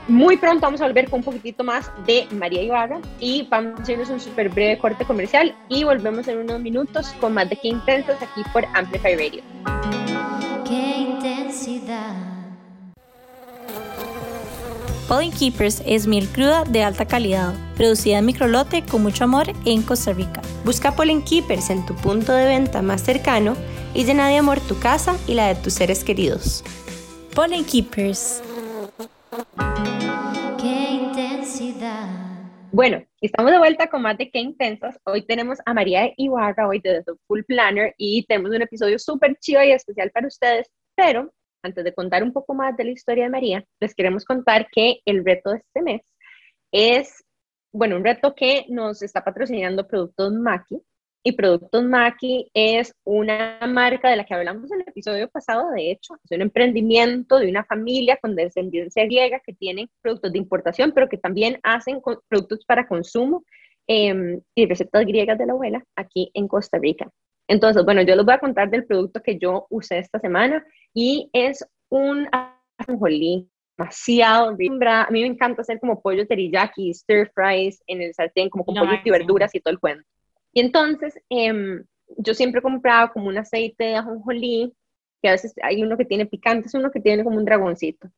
muy 0.09 0.39
pronto 0.39 0.63
vamos 0.63 0.81
a 0.81 0.87
volver 0.87 1.11
con 1.11 1.19
un 1.19 1.25
poquitito 1.25 1.63
más 1.63 1.93
de 2.07 2.27
María 2.31 2.63
Ibarra 2.63 2.99
y 3.21 3.47
vamos 3.51 3.79
a 3.79 3.83
hacernos 3.83 4.09
un 4.09 4.21
súper 4.21 4.49
breve 4.49 4.79
corte 4.79 5.05
comercial 5.05 5.55
y 5.69 5.85
volvemos 5.85 6.27
en 6.29 6.39
unos 6.39 6.59
minutos 6.63 7.13
con 7.21 7.35
más 7.35 7.51
de 7.51 7.57
Qué 7.57 7.69
Intensas 7.69 8.17
aquí 8.23 8.41
por 8.55 8.65
Amplify 8.75 9.17
Radio. 9.17 9.43
Qué 10.67 10.97
intensidad. 10.97 12.28
Pollen 15.09 15.33
Keepers 15.33 15.83
es 15.87 16.07
miel 16.07 16.29
cruda 16.29 16.65
de 16.65 16.83
alta 16.83 17.07
calidad, 17.07 17.55
producida 17.79 18.19
en 18.19 18.27
microlote 18.27 18.85
con 18.85 19.03
mucho 19.03 19.25
amor 19.25 19.47
en 19.65 19.81
Costa 19.81 20.13
Rica. 20.13 20.43
Busca 20.67 20.95
Pollen 20.95 21.25
Keepers 21.25 21.71
en 21.71 21.87
tu 21.87 21.97
punto 21.97 22.35
de 22.35 22.45
venta 22.45 22.83
más 22.83 23.01
cercano 23.01 23.57
y 23.95 24.05
llena 24.05 24.29
de 24.29 24.37
amor 24.37 24.61
tu 24.61 24.79
casa 24.79 25.17
y 25.27 25.33
la 25.33 25.49
de 25.49 25.55
tus 25.55 25.73
seres 25.73 26.05
queridos. 26.05 26.63
Pollen 27.35 27.65
Keepers. 27.65 28.43
Qué 30.61 30.91
intensidad. 30.91 32.07
Bueno, 32.71 33.03
estamos 33.23 33.51
de 33.51 33.59
vuelta 33.59 33.89
con 33.89 34.03
más 34.03 34.19
de 34.19 34.31
Qué 34.31 34.41
Intensas. 34.41 34.99
Hoy 35.05 35.25
tenemos 35.25 35.57
a 35.65 35.73
María 35.73 36.13
Ibarra, 36.19 36.69
hoy 36.69 36.81
de 36.81 37.03
The 37.03 37.13
Full 37.27 37.45
Planner, 37.45 37.95
y 37.97 38.27
tenemos 38.27 38.51
un 38.51 38.61
episodio 38.61 38.99
súper 38.99 39.39
chido 39.41 39.63
y 39.63 39.71
especial 39.71 40.11
para 40.11 40.27
ustedes, 40.27 40.71
pero 40.95 41.33
antes 41.63 41.85
de 41.85 41.95
contar 41.95 42.23
un 42.23 42.33
poco 42.33 42.55
más 42.55 42.77
de 42.77 42.85
la 42.85 42.91
historia 42.91 43.25
de 43.25 43.31
María, 43.31 43.65
les 43.81 43.95
queremos 43.95 44.25
contar 44.25 44.69
que 44.71 45.01
el 45.05 45.25
reto 45.25 45.51
de 45.51 45.59
este 45.59 45.83
mes 45.83 46.03
es, 46.73 47.25
bueno, 47.73 47.97
un 47.97 48.05
reto 48.05 48.35
que 48.35 48.67
nos 48.69 49.03
está 49.03 49.25
patrocinando 49.25 49.87
Productos 49.87 50.33
Maki. 50.33 50.81
Y 51.25 51.33
Productos 51.33 51.83
Maki 51.83 52.51
es 52.55 52.95
una 53.05 53.59
marca 53.69 54.09
de 54.09 54.17
la 54.17 54.25
que 54.25 54.35
hablamos 54.35 54.71
en 54.71 54.81
el 54.81 54.89
episodio 54.89 55.29
pasado, 55.29 55.71
de 55.73 55.91
hecho, 55.91 56.15
es 56.25 56.31
un 56.31 56.43
emprendimiento 56.43 57.39
de 57.39 57.51
una 57.51 57.65
familia 57.65 58.17
con 58.23 58.37
descendencia 58.37 59.05
griega 59.05 59.41
que 59.45 59.53
tiene 59.53 59.89
productos 60.01 60.33
de 60.33 60.39
importación, 60.39 60.93
pero 60.93 61.09
que 61.09 61.19
también 61.19 61.59
hacen 61.65 62.01
productos 62.29 62.65
para 62.65 62.87
consumo 62.87 63.45
em, 63.89 64.41
y 64.55 64.67
recetas 64.67 65.05
griegas 65.05 65.39
de 65.39 65.47
la 65.47 65.53
abuela 65.53 65.85
aquí 65.97 66.31
en 66.35 66.47
Costa 66.47 66.79
Rica. 66.79 67.11
Entonces, 67.49 67.83
bueno, 67.85 68.03
yo 68.03 68.15
les 68.15 68.25
voy 68.25 68.35
a 68.35 68.39
contar 68.39 68.71
del 68.71 68.85
producto 68.85 69.23
que 69.23 69.39
yo 69.39 69.67
usé 69.71 69.99
esta 69.99 70.21
semana 70.21 70.65
y 71.01 71.31
es 71.33 71.65
un 71.91 72.27
ajonjolí 72.33 73.49
demasiado 73.77 74.49
A 74.49 75.11
mí 75.11 75.21
me 75.21 75.27
encanta 75.27 75.63
hacer 75.63 75.79
como 75.79 76.03
pollo 76.03 76.27
teriyaki, 76.27 76.93
stir 76.93 77.31
fries 77.33 77.81
en 77.87 78.03
el 78.03 78.13
sartén, 78.15 78.51
como 78.51 78.65
con 78.65 78.75
pollo 78.75 78.99
y 79.05 79.11
verduras 79.11 79.55
y 79.55 79.61
todo 79.61 79.71
el 79.71 79.79
cuento. 79.79 80.05
Y 80.53 80.59
entonces, 80.59 81.17
eh, 81.31 81.85
yo 82.17 82.35
siempre 82.35 82.59
he 82.59 82.63
comprado 82.63 83.13
como 83.13 83.29
un 83.29 83.39
aceite 83.39 83.85
de 83.85 83.95
ajonjolí, 83.95 84.75
que 85.23 85.29
a 85.29 85.33
veces 85.33 85.55
hay 85.63 85.85
uno 85.85 85.97
que 85.97 86.05
tiene 86.05 86.27
picante, 86.27 86.67
es 86.67 86.75
uno 86.75 86.91
que 86.91 86.99
tiene 86.99 87.23
como 87.23 87.37
un 87.37 87.45
dragoncito 87.45 88.09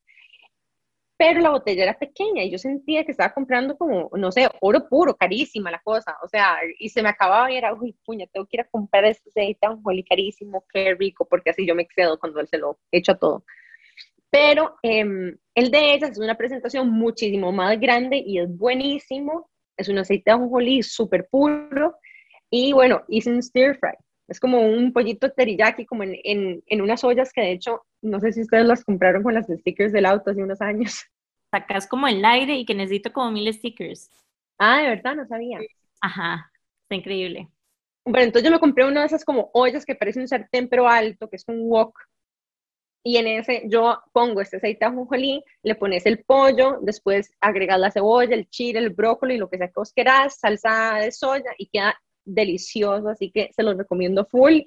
pero 1.21 1.41
la 1.41 1.51
botella 1.51 1.83
era 1.83 1.99
pequeña 1.99 2.43
y 2.43 2.51
yo 2.51 2.57
sentía 2.57 3.05
que 3.05 3.11
estaba 3.11 3.35
comprando 3.35 3.77
como, 3.77 4.09
no 4.17 4.33
sé, 4.33 4.49
oro 4.63 4.89
puro, 4.89 5.15
carísima 5.15 5.71
la 5.71 5.83
cosa, 5.83 6.17
o 6.23 6.29
sea, 6.29 6.57
y 6.79 6.89
se 6.89 7.03
me 7.03 7.11
acababa 7.11 7.53
y 7.53 7.57
era, 7.57 7.75
uy, 7.75 7.95
puña, 8.07 8.27
tengo 8.33 8.47
que 8.47 8.57
ir 8.57 8.63
a 8.63 8.69
comprar 8.71 9.05
este 9.05 9.29
aceite 9.29 9.69
muy 9.83 10.03
carísimo, 10.03 10.65
qué 10.73 10.95
rico, 10.95 11.27
porque 11.29 11.51
así 11.51 11.67
yo 11.67 11.75
me 11.75 11.83
excedo 11.83 12.19
cuando 12.19 12.41
él 12.41 12.49
se 12.49 12.57
lo 12.57 12.79
echa 12.91 13.17
todo. 13.17 13.45
Pero 14.31 14.77
em, 14.83 15.37
el 15.55 15.71
de 15.71 15.93
ellas 15.93 16.13
es 16.13 16.19
una 16.19 16.39
presentación 16.39 16.89
muchísimo 16.89 17.53
más 17.53 17.79
grande 17.79 18.17
y 18.25 18.39
es 18.39 18.49
buenísimo, 18.57 19.51
es 19.77 19.91
un 19.91 19.99
aceite 19.99 20.31
de 20.31 20.37
ajonjolí 20.37 20.83
súper 20.83 21.29
puro, 21.31 21.99
y 22.49 22.73
bueno, 22.73 23.03
hice 23.09 23.31
un 23.31 23.43
stir 23.43 23.77
fry, 23.77 23.93
es 24.31 24.39
como 24.39 24.61
un 24.61 24.93
pollito 24.93 25.33
teriyaki, 25.33 25.85
como 25.87 26.05
en, 26.05 26.17
en, 26.23 26.63
en, 26.69 26.81
unas 26.81 27.03
ollas 27.03 27.33
que 27.33 27.41
de 27.41 27.51
hecho, 27.51 27.83
no 28.01 28.21
sé 28.21 28.33
si 28.33 28.43
ustedes 28.43 28.65
las 28.65 28.85
compraron 28.85 29.25
con 29.25 29.35
las 29.35 29.49
stickers 29.49 29.93
del 29.93 30.07
auto 30.07 30.31
hace 30.31 30.43
unos 30.43 30.61
años. 30.61 31.05
Sacas 31.51 31.89
como 31.89 32.07
el 32.07 32.25
aire 32.25 32.55
y 32.55 32.65
que 32.65 32.75
necesito 32.75 33.13
como 33.13 33.33
mil 33.33 33.53
stickers. 33.53 34.09
Ah, 34.57 34.83
de 34.83 34.91
verdad, 34.91 35.17
no 35.17 35.27
sabía. 35.27 35.59
Ajá, 36.01 36.49
está 36.83 36.95
increíble. 36.95 37.49
Bueno, 38.05 38.27
entonces 38.27 38.49
yo 38.49 38.55
me 38.55 38.61
compré 38.61 38.87
una 38.87 39.01
de 39.01 39.07
esas 39.07 39.25
como 39.25 39.51
ollas 39.53 39.85
que 39.85 39.97
parece 39.97 40.21
un 40.21 40.29
sartén 40.29 40.69
pero 40.69 40.89
alto, 40.89 41.29
que 41.29 41.35
es 41.35 41.45
un 41.49 41.69
wok. 41.69 41.99
Y 43.03 43.17
en 43.17 43.27
ese 43.27 43.65
yo 43.67 44.01
pongo 44.13 44.41
este 44.41 44.59
aceite 44.59 44.85
de 44.85 44.93
ajonjolí, 44.93 45.43
le 45.65 45.75
pones 45.75 46.07
el 46.07 46.23
pollo, 46.23 46.79
después 46.83 47.33
agregas 47.41 47.81
la 47.81 47.91
cebolla, 47.91 48.37
el 48.37 48.49
chile, 48.49 48.79
el 48.79 48.91
brócoli, 48.91 49.39
lo 49.39 49.51
que 49.51 49.59
sea 49.59 49.67
que 49.67 49.75
vos 49.75 49.93
querás, 49.93 50.39
salsa 50.39 50.99
de 51.01 51.11
soya 51.11 51.51
y 51.59 51.67
queda 51.69 51.99
delicioso, 52.35 53.09
así 53.09 53.31
que 53.31 53.51
se 53.53 53.63
los 53.63 53.77
recomiendo 53.77 54.25
full. 54.25 54.61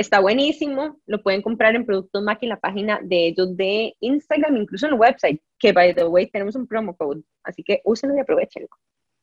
Está 0.00 0.18
buenísimo, 0.20 0.98
lo 1.06 1.22
pueden 1.22 1.42
comprar 1.42 1.76
en 1.76 1.84
Productos 1.84 2.22
Mac 2.22 2.38
en 2.40 2.48
la 2.48 2.58
página 2.58 3.00
de 3.02 3.26
ellos 3.26 3.54
de 3.54 3.94
Instagram, 4.00 4.56
incluso 4.56 4.86
en 4.86 4.94
el 4.94 4.98
website, 4.98 5.42
que 5.58 5.72
by 5.72 5.94
the 5.94 6.04
way 6.04 6.26
tenemos 6.26 6.56
un 6.56 6.66
promo 6.66 6.96
code, 6.96 7.22
así 7.44 7.62
que 7.62 7.82
úsenlo 7.84 8.16
y 8.16 8.20
aprovechenlo. 8.20 8.68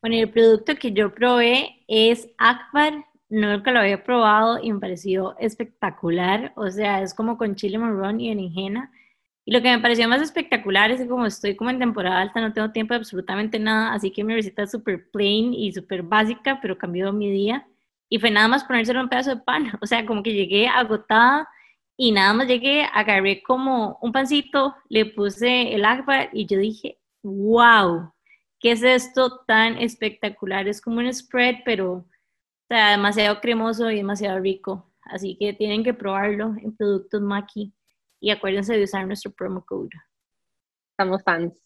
Bueno, 0.00 0.14
el 0.14 0.30
producto 0.30 0.76
que 0.76 0.92
yo 0.92 1.12
probé 1.12 1.82
es 1.88 2.28
Akbar, 2.38 3.04
nunca 3.28 3.72
lo 3.72 3.80
había 3.80 4.04
probado 4.04 4.60
y 4.62 4.72
me 4.72 4.78
pareció 4.78 5.36
espectacular, 5.40 6.52
o 6.54 6.70
sea, 6.70 7.02
es 7.02 7.12
como 7.12 7.36
con 7.36 7.56
chile 7.56 7.78
marrón 7.78 8.20
y 8.20 8.28
berenjena. 8.28 8.92
Y 9.44 9.50
lo 9.50 9.60
que 9.62 9.70
me 9.70 9.80
pareció 9.80 10.08
más 10.08 10.22
espectacular 10.22 10.92
es 10.92 11.00
que 11.00 11.08
como 11.08 11.26
estoy 11.26 11.56
como 11.56 11.70
en 11.70 11.80
temporada 11.80 12.20
alta, 12.20 12.40
no 12.40 12.52
tengo 12.52 12.70
tiempo 12.70 12.94
de 12.94 12.98
absolutamente 12.98 13.58
nada, 13.58 13.94
así 13.94 14.12
que 14.12 14.22
mi 14.22 14.34
receta 14.34 14.62
es 14.62 14.70
súper 14.70 15.10
plain 15.10 15.52
y 15.54 15.72
súper 15.72 16.04
básica, 16.04 16.60
pero 16.62 16.78
cambió 16.78 17.12
mi 17.12 17.32
día 17.32 17.66
y 18.08 18.18
fue 18.18 18.30
nada 18.30 18.48
más 18.48 18.64
ponérselo 18.64 19.00
un 19.00 19.08
pedazo 19.08 19.34
de 19.34 19.42
pan, 19.42 19.72
o 19.80 19.86
sea, 19.86 20.06
como 20.06 20.22
que 20.22 20.32
llegué 20.32 20.68
agotada 20.68 21.48
y 21.96 22.12
nada 22.12 22.32
más 22.32 22.46
llegué, 22.46 22.84
agarré 22.92 23.42
como 23.42 23.98
un 24.00 24.12
pancito, 24.12 24.76
le 24.88 25.06
puse 25.06 25.74
el 25.74 25.84
agua 25.84 26.28
y 26.32 26.46
yo 26.46 26.58
dije, 26.58 26.98
wow, 27.22 28.12
¿qué 28.60 28.72
es 28.72 28.82
esto 28.82 29.40
tan 29.46 29.76
espectacular? 29.78 30.68
Es 30.68 30.80
como 30.80 30.98
un 30.98 31.12
spread, 31.12 31.56
pero 31.64 32.06
o 32.70 32.74
demasiado 32.74 33.40
cremoso 33.40 33.90
y 33.90 33.96
demasiado 33.96 34.38
rico, 34.40 34.92
así 35.02 35.36
que 35.38 35.54
tienen 35.54 35.82
que 35.82 35.94
probarlo 35.94 36.54
en 36.62 36.76
Productos 36.76 37.22
Maki 37.22 37.72
y 38.20 38.30
acuérdense 38.30 38.76
de 38.76 38.84
usar 38.84 39.06
nuestro 39.06 39.32
promo 39.32 39.64
code. 39.64 39.90
Estamos 40.92 41.22
fans. 41.22 41.62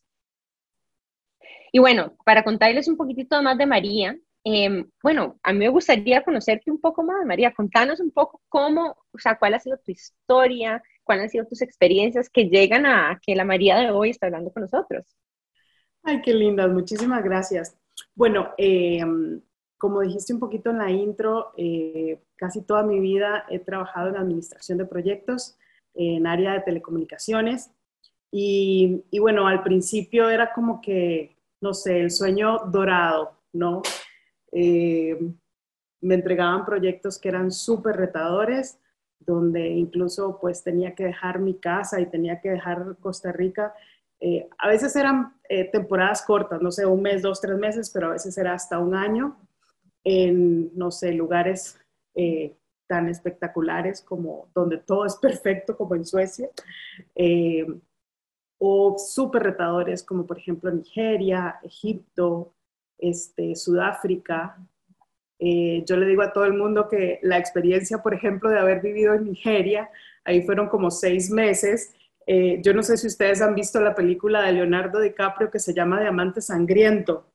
Y 1.73 1.79
bueno, 1.79 2.15
para 2.25 2.45
contarles 2.45 2.87
un 2.87 2.97
poquitito 2.97 3.43
más 3.43 3.59
de 3.59 3.67
María, 3.67 4.17
Em, 4.45 4.91
bueno, 5.03 5.39
a 5.43 5.53
mí 5.53 5.61
me 5.61 5.69
gustaría 5.69 6.25
conocerte 6.25 6.71
un 6.71 6.81
poco 6.81 7.03
más, 7.05 7.25
María. 7.25 7.53
Contanos 7.55 8.01
un 8.01 8.11
poco 8.11 8.41
cómo, 8.49 8.97
o 9.13 9.19
sea, 9.19 9.39
cuál 9.39 9.55
ha 9.55 9.61
sido 9.61 9.79
tu 9.79 9.93
historia, 9.93 10.83
cuáles 11.05 11.25
han 11.25 11.31
sido 11.31 11.47
tus 11.47 11.63
experiencias 11.63 12.29
que 12.29 12.49
llegan 12.49 12.87
a 12.87 13.21
que 13.25 13.37
la 13.37 13.45
María 13.45 13.77
de 13.79 13.91
hoy 13.91 14.11
está 14.11 14.27
hablando 14.27 14.53
con 14.53 14.63
nosotros. 14.63 15.07
Ay, 16.03 16.21
qué 16.23 16.35
lindas, 16.35 16.71
muchísimas 16.71 17.23
gracias. 17.23 17.77
Bueno, 18.15 18.51
em, 18.59 19.41
como 19.79 20.01
dijiste 20.01 20.33
un 20.35 20.41
poquito 20.41 20.71
en 20.71 20.79
la 20.79 20.91
intro, 20.91 21.53
eh, 21.57 22.21
casi 22.37 22.63
toda 22.63 22.83
mi 22.83 22.99
vida 23.01 23.47
he 23.49 23.59
trabajado 23.61 24.09
en 24.09 24.17
administración 24.17 24.79
de 24.79 24.87
proyectos, 24.87 25.57
en 25.95 26.27
área 26.27 26.55
de 26.55 26.61
telecomunicaciones. 26.61 27.71
Y, 28.33 29.05
y 29.11 29.19
bueno, 29.21 29.47
al 29.47 29.63
principio 29.63 30.29
era 30.31 30.53
como 30.53 30.81
que, 30.81 31.37
no 31.61 31.75
sé, 31.75 32.01
el 32.01 32.11
sueño 32.11 32.59
dorado, 32.71 33.39
¿no? 33.53 33.83
Eh, 34.53 35.19
me 36.03 36.15
entregaban 36.15 36.65
proyectos 36.65 37.19
que 37.19 37.29
eran 37.29 37.51
súper 37.51 37.97
retadores, 37.97 38.79
donde 39.19 39.69
incluso 39.69 40.39
pues 40.41 40.63
tenía 40.63 40.95
que 40.95 41.05
dejar 41.05 41.39
mi 41.39 41.55
casa 41.55 42.01
y 42.01 42.07
tenía 42.07 42.41
que 42.41 42.51
dejar 42.51 42.97
Costa 43.01 43.33
Rica. 43.33 43.75
Eh, 44.21 44.49
a 44.59 44.69
veces 44.69 44.95
eran 44.95 45.35
eh, 45.49 45.65
temporadas 45.65 46.23
cortas, 46.23 46.61
no 46.61 46.71
sé, 46.71 46.85
un 46.87 47.03
mes, 47.03 47.23
dos, 47.23 47.41
tres 47.41 47.57
meses, 47.57 47.91
pero 47.91 48.09
a 48.09 48.13
veces 48.13 48.37
era 48.37 48.53
hasta 48.53 48.79
un 48.79 48.95
año 48.95 49.37
en, 50.05 50.77
no 50.77 50.91
sé, 50.91 51.13
lugares 51.13 51.79
tan 52.87 53.09
espectaculares 53.09 54.03
como 54.03 54.49
donde 54.55 54.77
todo 54.79 55.07
es 55.07 55.17
perfecto, 55.23 55.77
como 55.77 55.95
en 55.95 56.05
Suecia, 56.05 56.51
o 58.59 58.99
súper 58.99 59.45
retadores 59.45 60.03
como 60.03 60.27
por 60.27 60.39
ejemplo 60.39 60.71
Nigeria, 60.71 61.59
Egipto, 61.63 62.53
este, 63.03 63.55
Sudáfrica. 63.57 64.57
Eh, 65.39 65.85
yo 65.87 65.97
le 65.97 66.07
digo 66.07 66.23
a 66.23 66.33
todo 66.33 66.45
el 66.45 66.55
mundo 66.55 66.89
que 66.89 67.19
la 67.23 67.37
experiencia, 67.37 67.99
por 67.99 68.15
ejemplo, 68.15 68.49
de 68.49 68.59
haber 68.59 68.81
vivido 68.81 69.13
en 69.13 69.25
Nigeria, 69.25 69.91
ahí 70.25 70.43
fueron 70.43 70.69
como 70.69 70.91
seis 70.91 71.31
meses. 71.31 71.93
Eh, 72.27 72.61
yo 72.63 72.73
no 72.73 72.83
sé 72.83 72.97
si 72.97 73.09
ustedes 73.09 73.43
han 73.43 73.55
visto 73.55 73.81
la 73.81 73.95
película 73.95 74.43
de 74.43 74.53
Leonardo 74.53 75.01
DiCaprio 75.01 75.51
que 75.51 75.59
se 75.59 75.75
llama 75.75 76.01
Diamante 76.01 76.41
Sangriento. 76.41 77.27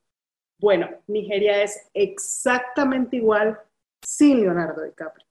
Bueno, 0.59 0.89
Nigeria 1.07 1.61
es 1.61 1.89
exactamente 1.93 3.17
igual 3.17 3.59
sin 4.01 4.41
Leonardo 4.41 4.83
DiCaprio. 4.83 5.25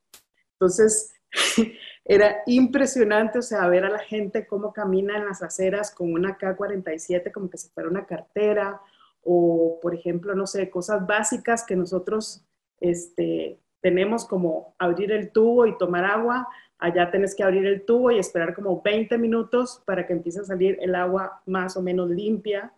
Entonces, 0.52 1.14
era 2.04 2.42
impresionante, 2.46 3.38
o 3.38 3.42
sea, 3.42 3.66
ver 3.68 3.84
a 3.84 3.90
la 3.90 3.98
gente 3.98 4.46
cómo 4.46 4.72
camina 4.72 5.16
en 5.16 5.26
las 5.26 5.42
aceras 5.42 5.90
con 5.90 6.12
una 6.12 6.36
K-47 6.36 7.32
como 7.32 7.50
que 7.50 7.58
si 7.58 7.68
fuera 7.70 7.88
una 7.88 8.06
cartera, 8.06 8.80
o 9.26 9.78
por 9.82 9.94
ejemplo, 9.94 10.34
no 10.34 10.46
sé, 10.46 10.70
cosas 10.70 11.06
básicas 11.06 11.64
que 11.66 11.76
nosotros 11.76 12.44
este, 12.80 13.60
tenemos 13.80 14.24
como 14.24 14.74
abrir 14.78 15.12
el 15.12 15.32
tubo 15.32 15.66
y 15.66 15.76
tomar 15.76 16.04
agua, 16.04 16.48
allá 16.78 17.10
tenés 17.10 17.34
que 17.34 17.42
abrir 17.42 17.66
el 17.66 17.84
tubo 17.84 18.10
y 18.10 18.18
esperar 18.18 18.54
como 18.54 18.80
20 18.82 19.18
minutos 19.18 19.82
para 19.84 20.06
que 20.06 20.12
empiece 20.12 20.40
a 20.40 20.44
salir 20.44 20.78
el 20.80 20.94
agua 20.94 21.42
más 21.46 21.76
o 21.76 21.82
menos 21.82 22.08
limpia. 22.08 22.72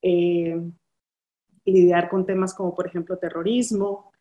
Eh, 0.00 0.60
lidiar 1.64 2.08
con 2.08 2.26
temas 2.26 2.54
como 2.54 2.74
por 2.74 2.86
ejemplo 2.86 3.18
terrorismo. 3.18 4.12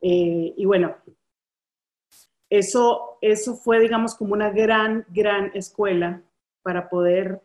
Eh, 0.00 0.54
y 0.56 0.64
bueno, 0.64 0.96
eso, 2.50 3.18
eso 3.20 3.56
fue 3.56 3.80
digamos 3.80 4.14
como 4.14 4.32
una 4.34 4.50
gran, 4.50 5.04
gran 5.10 5.50
escuela 5.54 6.22
para 6.62 6.88
poder 6.88 7.40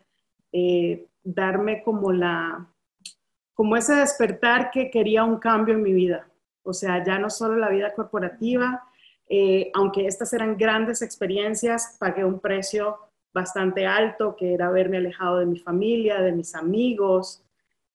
eh, 0.51 1.07
darme 1.23 1.83
como 1.83 2.11
la, 2.11 2.67
como 3.53 3.75
ese 3.75 3.95
despertar 3.95 4.71
que 4.71 4.89
quería 4.89 5.23
un 5.23 5.37
cambio 5.37 5.75
en 5.75 5.83
mi 5.83 5.93
vida. 5.93 6.27
O 6.63 6.73
sea, 6.73 7.03
ya 7.03 7.19
no 7.19 7.29
solo 7.29 7.57
la 7.57 7.69
vida 7.69 7.93
corporativa, 7.93 8.83
eh, 9.29 9.71
aunque 9.73 10.05
estas 10.05 10.33
eran 10.33 10.57
grandes 10.57 11.01
experiencias, 11.01 11.97
pagué 11.99 12.23
un 12.23 12.39
precio 12.39 12.97
bastante 13.33 13.85
alto, 13.85 14.35
que 14.35 14.53
era 14.53 14.67
haberme 14.67 14.97
alejado 14.97 15.39
de 15.39 15.45
mi 15.45 15.59
familia, 15.59 16.21
de 16.21 16.31
mis 16.31 16.55
amigos. 16.55 17.43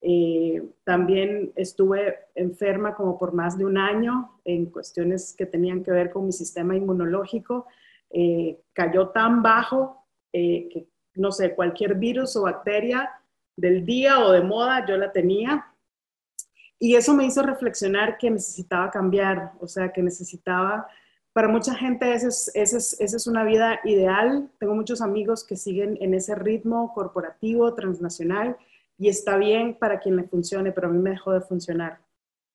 Eh, 0.01 0.62
también 0.85 1.53
estuve 1.57 2.18
enferma 2.35 2.94
como 2.94 3.18
por 3.18 3.33
más 3.33 3.57
de 3.57 3.64
un 3.64 3.79
año 3.79 4.40
en 4.44 4.66
cuestiones 4.66 5.35
que 5.37 5.47
tenían 5.47 5.83
que 5.83 5.92
ver 5.92 6.11
con 6.11 6.27
mi 6.27 6.33
sistema 6.33 6.77
inmunológico. 6.77 7.66
Eh, 8.11 8.61
cayó 8.73 9.09
tan 9.09 9.42
bajo 9.42 10.07
que, 10.33 10.88
no 11.14 11.33
sé, 11.33 11.55
cualquier 11.55 11.94
virus 11.94 12.37
o 12.37 12.42
bacteria 12.42 13.11
del 13.59 13.85
día 13.85 14.21
o 14.21 14.33
de 14.33 14.42
moda 14.42 14.87
yo 14.87 14.97
la 14.97 15.12
tenía. 15.12 15.66
Y 16.79 16.94
eso 16.94 17.12
me 17.12 17.27
hizo 17.27 17.42
reflexionar 17.42 18.18
que 18.18 18.31
necesitaba 18.31 18.90
cambiar, 18.90 19.53
o 19.61 19.66
sea, 19.66 19.92
que 19.92 20.03
necesitaba 20.03 20.87
para 21.33 21.47
mucha 21.47 21.75
gente 21.75 22.12
esa 22.14 22.29
es, 22.29 22.97
es, 22.99 23.27
una 23.29 23.44
vida 23.44 23.79
ideal. 23.85 24.51
Tengo 24.59 24.75
muchos 24.75 25.01
amigos 25.01 25.44
que 25.44 25.57
siguen 25.57 25.97
en 26.01 26.14
ese 26.14 26.35
ritmo 26.35 26.92
corporativo, 26.94 27.75
transnacional, 27.75 28.57
y 28.99 29.09
está 29.09 29.37
bien 29.37 29.77
para 29.79 30.01
quien 30.01 30.16
le 30.16 30.25
funcione, 30.25 30.73
pero 30.73 30.88
a 30.88 30.90
mí 30.90 30.99
me 30.99 31.11
dejó 31.11 31.33
de 31.33 31.40
funcionar. 31.40 32.01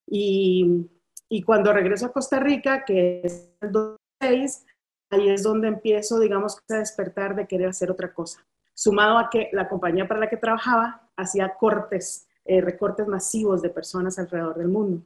Y, 0.06 0.90
y 1.30 1.44
cuando 1.44 1.72
regreso 1.72 2.08
a 2.08 2.12
Costa 2.12 2.42
Rica, 2.42 2.84
que 2.84 3.22
es 3.24 3.50
el 3.62 3.72
2006, 3.72 4.66
ahí 5.12 5.30
es 5.30 5.44
donde 5.44 5.70
empiezo, 5.70 6.20
digamos, 6.20 6.60
a 6.70 6.76
despertar 6.76 7.36
de 7.36 7.48
querer 7.48 7.70
hacer 7.70 7.90
otra 7.90 8.14
cosa. 8.14 8.46
Sumado 8.74 9.18
a 9.18 9.30
que 9.30 9.50
la 9.54 9.70
compañía 9.70 10.08
para 10.08 10.20
la 10.20 10.30
que 10.30 10.38
trabajaba 10.38 11.10
hacía 11.16 11.54
cortes, 11.56 12.28
eh, 12.46 12.62
recortes 12.62 13.08
masivos 13.08 13.62
de 13.62 13.70
personas 13.70 14.18
alrededor 14.20 14.58
del 14.58 14.68
mundo. 14.68 15.06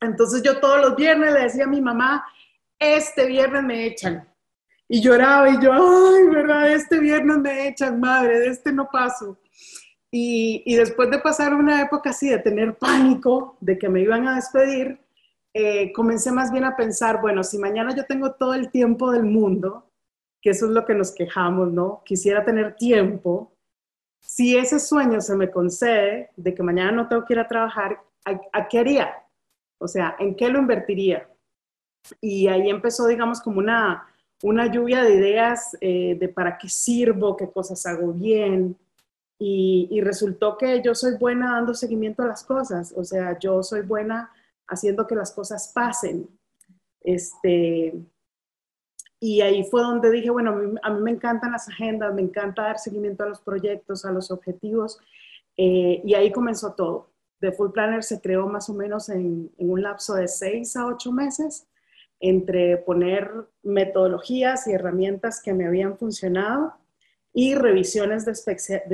Entonces 0.00 0.42
yo 0.42 0.58
todos 0.58 0.80
los 0.80 0.96
viernes 0.96 1.32
le 1.32 1.40
decía 1.40 1.64
a 1.64 1.68
mi 1.68 1.80
mamá, 1.80 2.24
este 2.78 3.26
viernes 3.26 3.62
me 3.62 3.86
echan. 3.86 4.28
Y 4.88 5.00
lloraba 5.00 5.48
y 5.48 5.62
yo, 5.62 5.72
ay, 5.72 6.28
¿verdad? 6.28 6.70
Este 6.72 6.98
viernes 6.98 7.38
me 7.38 7.68
echan, 7.68 8.00
madre, 8.00 8.40
de 8.40 8.48
este 8.48 8.72
no 8.72 8.88
paso. 8.90 9.38
Y, 10.14 10.76
después 10.76 11.10
de 11.10 11.20
pasar 11.20 11.54
una 11.54 11.80
época 11.80 12.10
así, 12.10 12.28
de 12.28 12.38
tener 12.38 12.76
pánico 12.76 13.56
de 13.60 13.78
que 13.78 13.88
me 13.88 14.02
iban 14.02 14.28
a 14.28 14.34
despedir, 14.34 15.00
eh, 15.54 15.90
comencé 15.94 16.30
más 16.30 16.52
bien 16.52 16.64
a 16.64 16.76
pensar, 16.76 17.22
bueno, 17.22 17.42
si 17.42 17.56
mañana 17.56 17.94
yo 17.96 18.04
tengo 18.04 18.32
todo 18.32 18.52
el 18.52 18.70
tiempo 18.70 19.10
del 19.10 19.22
mundo, 19.22 19.90
que 20.42 20.50
eso 20.50 20.66
es 20.66 20.72
lo 20.72 20.84
que 20.84 20.94
nos 20.94 21.12
quejamos, 21.12 21.72
¿no? 21.72 22.02
Quisiera 22.04 22.44
tener 22.44 22.74
tiempo. 22.74 23.52
Si 24.20 24.56
ese 24.56 24.80
sueño 24.80 25.20
se 25.20 25.36
me 25.36 25.50
concede 25.50 26.30
de 26.36 26.52
que 26.52 26.62
mañana 26.64 26.90
no 26.90 27.08
tengo 27.08 27.24
que 27.24 27.34
ir 27.34 27.38
a 27.38 27.48
trabajar, 27.48 28.02
¿a, 28.24 28.68
qué 28.68 28.78
haría? 28.80 29.14
O 29.78 29.86
sea, 29.86 30.16
¿en 30.18 30.34
qué 30.34 30.48
lo 30.48 30.58
invertiría? 30.58 31.28
Y 32.20 32.48
ahí 32.48 32.68
empezó, 32.68 33.06
digamos, 33.06 33.40
como 33.40 33.60
una, 33.60 34.04
una 34.42 34.66
lluvia 34.66 35.04
de 35.04 35.14
ideas 35.14 35.76
eh, 35.80 36.16
de 36.18 36.28
para 36.28 36.58
qué 36.58 36.68
sirvo, 36.68 37.36
qué 37.36 37.48
cosas 37.48 37.86
hago 37.86 38.12
bien. 38.12 38.76
Y, 39.38 39.88
y, 39.90 40.00
resultó 40.00 40.56
que 40.56 40.82
yo 40.82 40.94
soy 40.94 41.16
buena 41.18 41.54
dando 41.54 41.74
seguimiento 41.74 42.22
a 42.22 42.26
las 42.26 42.44
cosas, 42.44 42.94
o 42.96 43.02
sea, 43.02 43.36
yo 43.40 43.60
soy 43.64 43.80
buena 43.80 44.30
haciendo 44.68 45.04
que 45.06 45.16
las 45.16 45.32
cosas 45.32 45.72
pasen. 45.74 46.28
Este, 47.00 47.92
y 49.24 49.40
ahí 49.40 49.62
fue 49.62 49.82
donde 49.82 50.10
dije, 50.10 50.30
bueno, 50.30 50.50
a 50.82 50.90
mí, 50.90 51.00
me 51.00 51.12
encantan 51.12 51.52
las 51.52 51.68
agendas, 51.68 52.12
me 52.12 52.22
encanta 52.22 52.62
dar 52.62 52.80
seguimiento 52.80 53.22
a 53.22 53.28
los 53.28 53.40
proyectos, 53.40 54.04
a 54.04 54.10
los 54.10 54.32
objetivos. 54.32 54.98
Eh, 55.56 56.02
y 56.04 56.14
ahí 56.14 56.32
comenzó 56.32 56.72
todo. 56.72 57.12
The 57.38 57.52
Full 57.52 57.70
Planner 57.70 58.02
se 58.02 58.20
creó 58.20 58.48
más 58.48 58.68
o 58.68 58.74
menos 58.74 59.08
en, 59.08 59.48
en 59.58 59.70
un 59.70 59.80
lapso 59.80 60.14
de 60.14 60.26
seis 60.26 60.74
a 60.74 60.86
ocho 60.86 61.12
meses 61.12 61.68
entre 62.18 62.78
poner 62.78 63.30
metodologías 63.62 64.66
y 64.66 64.72
herramientas 64.72 65.40
que 65.40 65.54
me 65.54 65.66
habían 65.66 65.96
funcionado 65.96 66.74
y 67.32 67.54
revisiones 67.54 68.24
de, 68.24 68.32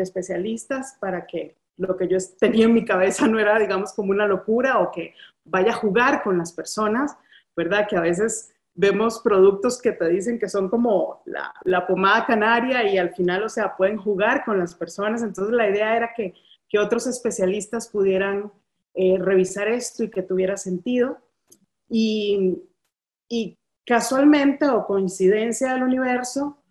especialistas 0.02 0.98
para 1.00 1.26
que 1.26 1.56
lo 1.78 1.96
que 1.96 2.06
yo 2.06 2.18
tenía 2.38 2.66
en 2.66 2.74
mi 2.74 2.84
cabeza 2.84 3.26
no 3.26 3.38
era, 3.38 3.58
digamos, 3.58 3.94
como 3.94 4.10
una 4.10 4.26
locura 4.26 4.80
o 4.80 4.90
que 4.90 5.14
vaya 5.44 5.70
a 5.70 5.76
jugar 5.76 6.22
con 6.22 6.36
las 6.36 6.52
personas, 6.52 7.16
¿verdad? 7.56 7.88
Que 7.88 7.96
a 7.96 8.02
veces 8.02 8.52
vemos 8.78 9.18
productos 9.18 9.82
que 9.82 9.90
te 9.90 10.08
dicen 10.08 10.38
que 10.38 10.48
son 10.48 10.68
como 10.68 11.20
la, 11.64 11.84
pomada 11.84 12.24
canaria 12.24 12.88
y 12.88 12.96
al 12.96 13.12
final, 13.12 13.42
o 13.42 13.48
sea, 13.48 13.76
pueden 13.76 13.96
jugar 13.96 14.44
con 14.44 14.56
las 14.56 14.72
personas. 14.72 15.22
Entonces 15.22 15.52
la 15.52 15.68
idea 15.68 15.96
era 15.96 16.12
que, 16.16 16.32
otros 16.78 17.06
especialistas 17.08 17.88
pudieran 17.88 18.52
eh, 18.94 19.16
revisar 19.18 19.66
esto 19.66 20.04
y 20.04 20.10
que 20.10 20.22
tuviera 20.22 20.56
sentido. 20.56 21.18
Y, 21.88 22.62
y 23.28 23.58
casualmente 23.84 24.68
o 24.68 24.86
coincidencia 24.86 25.72
del 25.72 25.82
universo, 25.82 26.62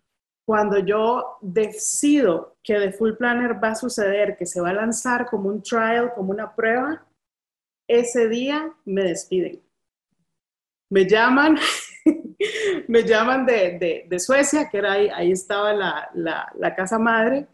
cuando 0.46 0.78
yo 0.78 1.36
decido 1.42 2.56
que 2.62 2.78
The 2.78 2.92
Full 2.92 3.16
Planner 3.18 3.62
va 3.62 3.72
a 3.72 3.74
suceder, 3.74 4.38
que 4.38 4.46
se 4.46 4.62
va 4.62 4.70
a 4.70 4.74
lanzar 4.74 5.26
como 5.26 5.50
un 5.50 5.62
trial, 5.62 6.12
como 6.14 6.30
una 6.30 6.54
prueba, 6.54 7.06
ese 7.86 8.28
día 8.28 8.72
me 8.86 9.02
despiden. 9.02 9.60
Me 10.90 11.06
llaman, 11.06 11.58
me 12.88 13.02
llaman 13.02 13.46
de, 13.46 14.06
de, 14.08 14.18
Suecia, 14.18 14.68
que 14.68 14.78
era 14.78 14.92
ahí, 14.92 15.08
ahí 15.08 15.32
estaba 15.32 15.72
la, 15.72 16.10
la, 16.14 16.52
la, 16.56 16.74
casa 16.74 16.98
madre, 16.98 17.46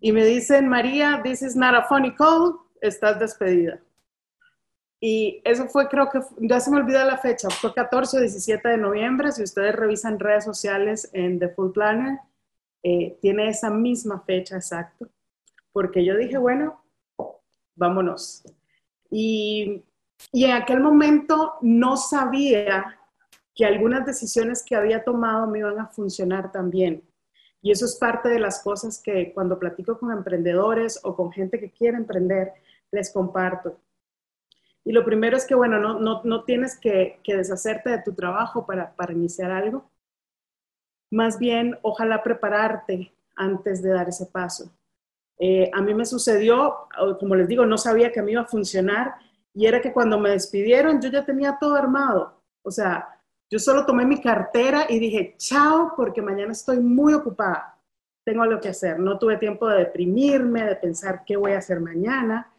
y 0.00 0.12
me 0.12 0.24
dicen, 0.24 0.68
María, 0.68 1.20
this 1.24 1.42
is 1.42 1.56
not 1.56 1.74
a 1.74 1.84
funny 1.84 2.14
call, 2.14 2.58
estás 2.80 3.18
despedida. 3.18 3.80
Y 5.00 5.40
eso 5.44 5.66
fue, 5.68 5.88
creo 5.88 6.10
que, 6.10 6.20
ya 6.40 6.60
se 6.60 6.70
me 6.70 6.78
olvida 6.78 7.04
la 7.04 7.18
fecha, 7.18 7.48
fue 7.50 7.72
14 7.72 8.16
o 8.16 8.20
17 8.20 8.68
de 8.68 8.78
noviembre. 8.78 9.32
Si 9.32 9.42
ustedes 9.42 9.74
revisan 9.74 10.18
redes 10.18 10.44
sociales 10.44 11.10
en 11.12 11.38
The 11.38 11.50
Full 11.50 11.72
Planner, 11.72 12.18
eh, 12.82 13.18
tiene 13.20 13.48
esa 13.48 13.70
misma 13.70 14.20
fecha 14.20 14.56
exacto. 14.56 15.08
Porque 15.72 16.04
yo 16.04 16.16
dije, 16.16 16.38
bueno, 16.38 16.82
vámonos. 17.74 18.42
Y, 19.10 19.82
y 20.32 20.44
en 20.44 20.52
aquel 20.52 20.80
momento 20.80 21.54
no 21.60 21.96
sabía 21.96 22.95
que 23.56 23.64
algunas 23.64 24.06
decisiones 24.06 24.62
que 24.64 24.76
había 24.76 25.02
tomado 25.02 25.48
me 25.48 25.58
iban 25.58 25.80
a 25.80 25.88
funcionar 25.88 26.52
también. 26.52 27.02
Y 27.60 27.72
eso 27.72 27.86
es 27.86 27.96
parte 27.96 28.28
de 28.28 28.38
las 28.38 28.62
cosas 28.62 29.02
que 29.02 29.32
cuando 29.32 29.58
platico 29.58 29.98
con 29.98 30.12
emprendedores 30.12 31.00
o 31.02 31.16
con 31.16 31.32
gente 31.32 31.58
que 31.58 31.72
quiere 31.72 31.96
emprender, 31.96 32.52
les 32.92 33.12
comparto 33.12 33.80
y 34.86 34.92
lo 34.92 35.04
primero 35.04 35.36
es 35.36 35.44
que, 35.44 35.56
bueno, 35.56 35.80
no, 35.80 35.98
no, 35.98 36.22
no 36.22 36.44
tienes 36.44 36.78
que, 36.78 37.18
que, 37.24 37.36
deshacerte 37.36 37.90
de 37.90 38.02
tu 38.02 38.14
trabajo 38.14 38.64
para, 38.64 38.94
para 38.94 39.12
iniciar 39.12 39.50
algo. 39.50 39.90
Más 41.10 41.40
bien, 41.40 41.76
ojalá 41.82 42.22
prepararte 42.22 43.12
antes 43.34 43.82
de 43.82 43.90
dar 43.90 44.08
ese 44.08 44.26
paso. 44.26 44.70
Eh, 45.40 45.72
a 45.74 45.82
mí 45.82 45.92
me 45.92 46.04
sucedió, 46.04 46.86
como 47.18 47.34
les 47.34 47.48
digo, 47.48 47.66
no 47.66 47.76
sabía 47.78 48.12
que 48.12 48.22
me 48.22 48.30
iba 48.30 48.42
a 48.42 48.46
funcionar 48.46 49.16
y 49.52 49.66
era 49.66 49.80
que 49.80 49.92
cuando 49.92 50.20
me 50.20 50.30
despidieron 50.30 51.00
yo 51.00 51.08
ya 51.10 51.24
tenía 51.24 51.58
todo 51.60 51.74
armado. 51.74 52.40
O 52.62 52.70
sea, 52.70 53.08
yo 53.50 53.58
solo 53.58 53.86
tomé 53.86 54.04
mi 54.04 54.20
cartera 54.20 54.86
y 54.88 54.98
dije, 54.98 55.34
chao, 55.38 55.92
porque 55.96 56.22
mañana 56.22 56.52
estoy 56.52 56.78
muy 56.78 57.14
ocupada. 57.14 57.78
Tengo 58.24 58.44
lo 58.44 58.60
que 58.60 58.70
hacer. 58.70 58.98
No 58.98 59.18
tuve 59.18 59.36
tiempo 59.36 59.68
de 59.68 59.78
deprimirme, 59.78 60.64
de 60.64 60.76
pensar 60.76 61.22
qué 61.24 61.36
voy 61.36 61.52
a 61.52 61.58
hacer 61.58 61.80
mañana. 61.80 62.52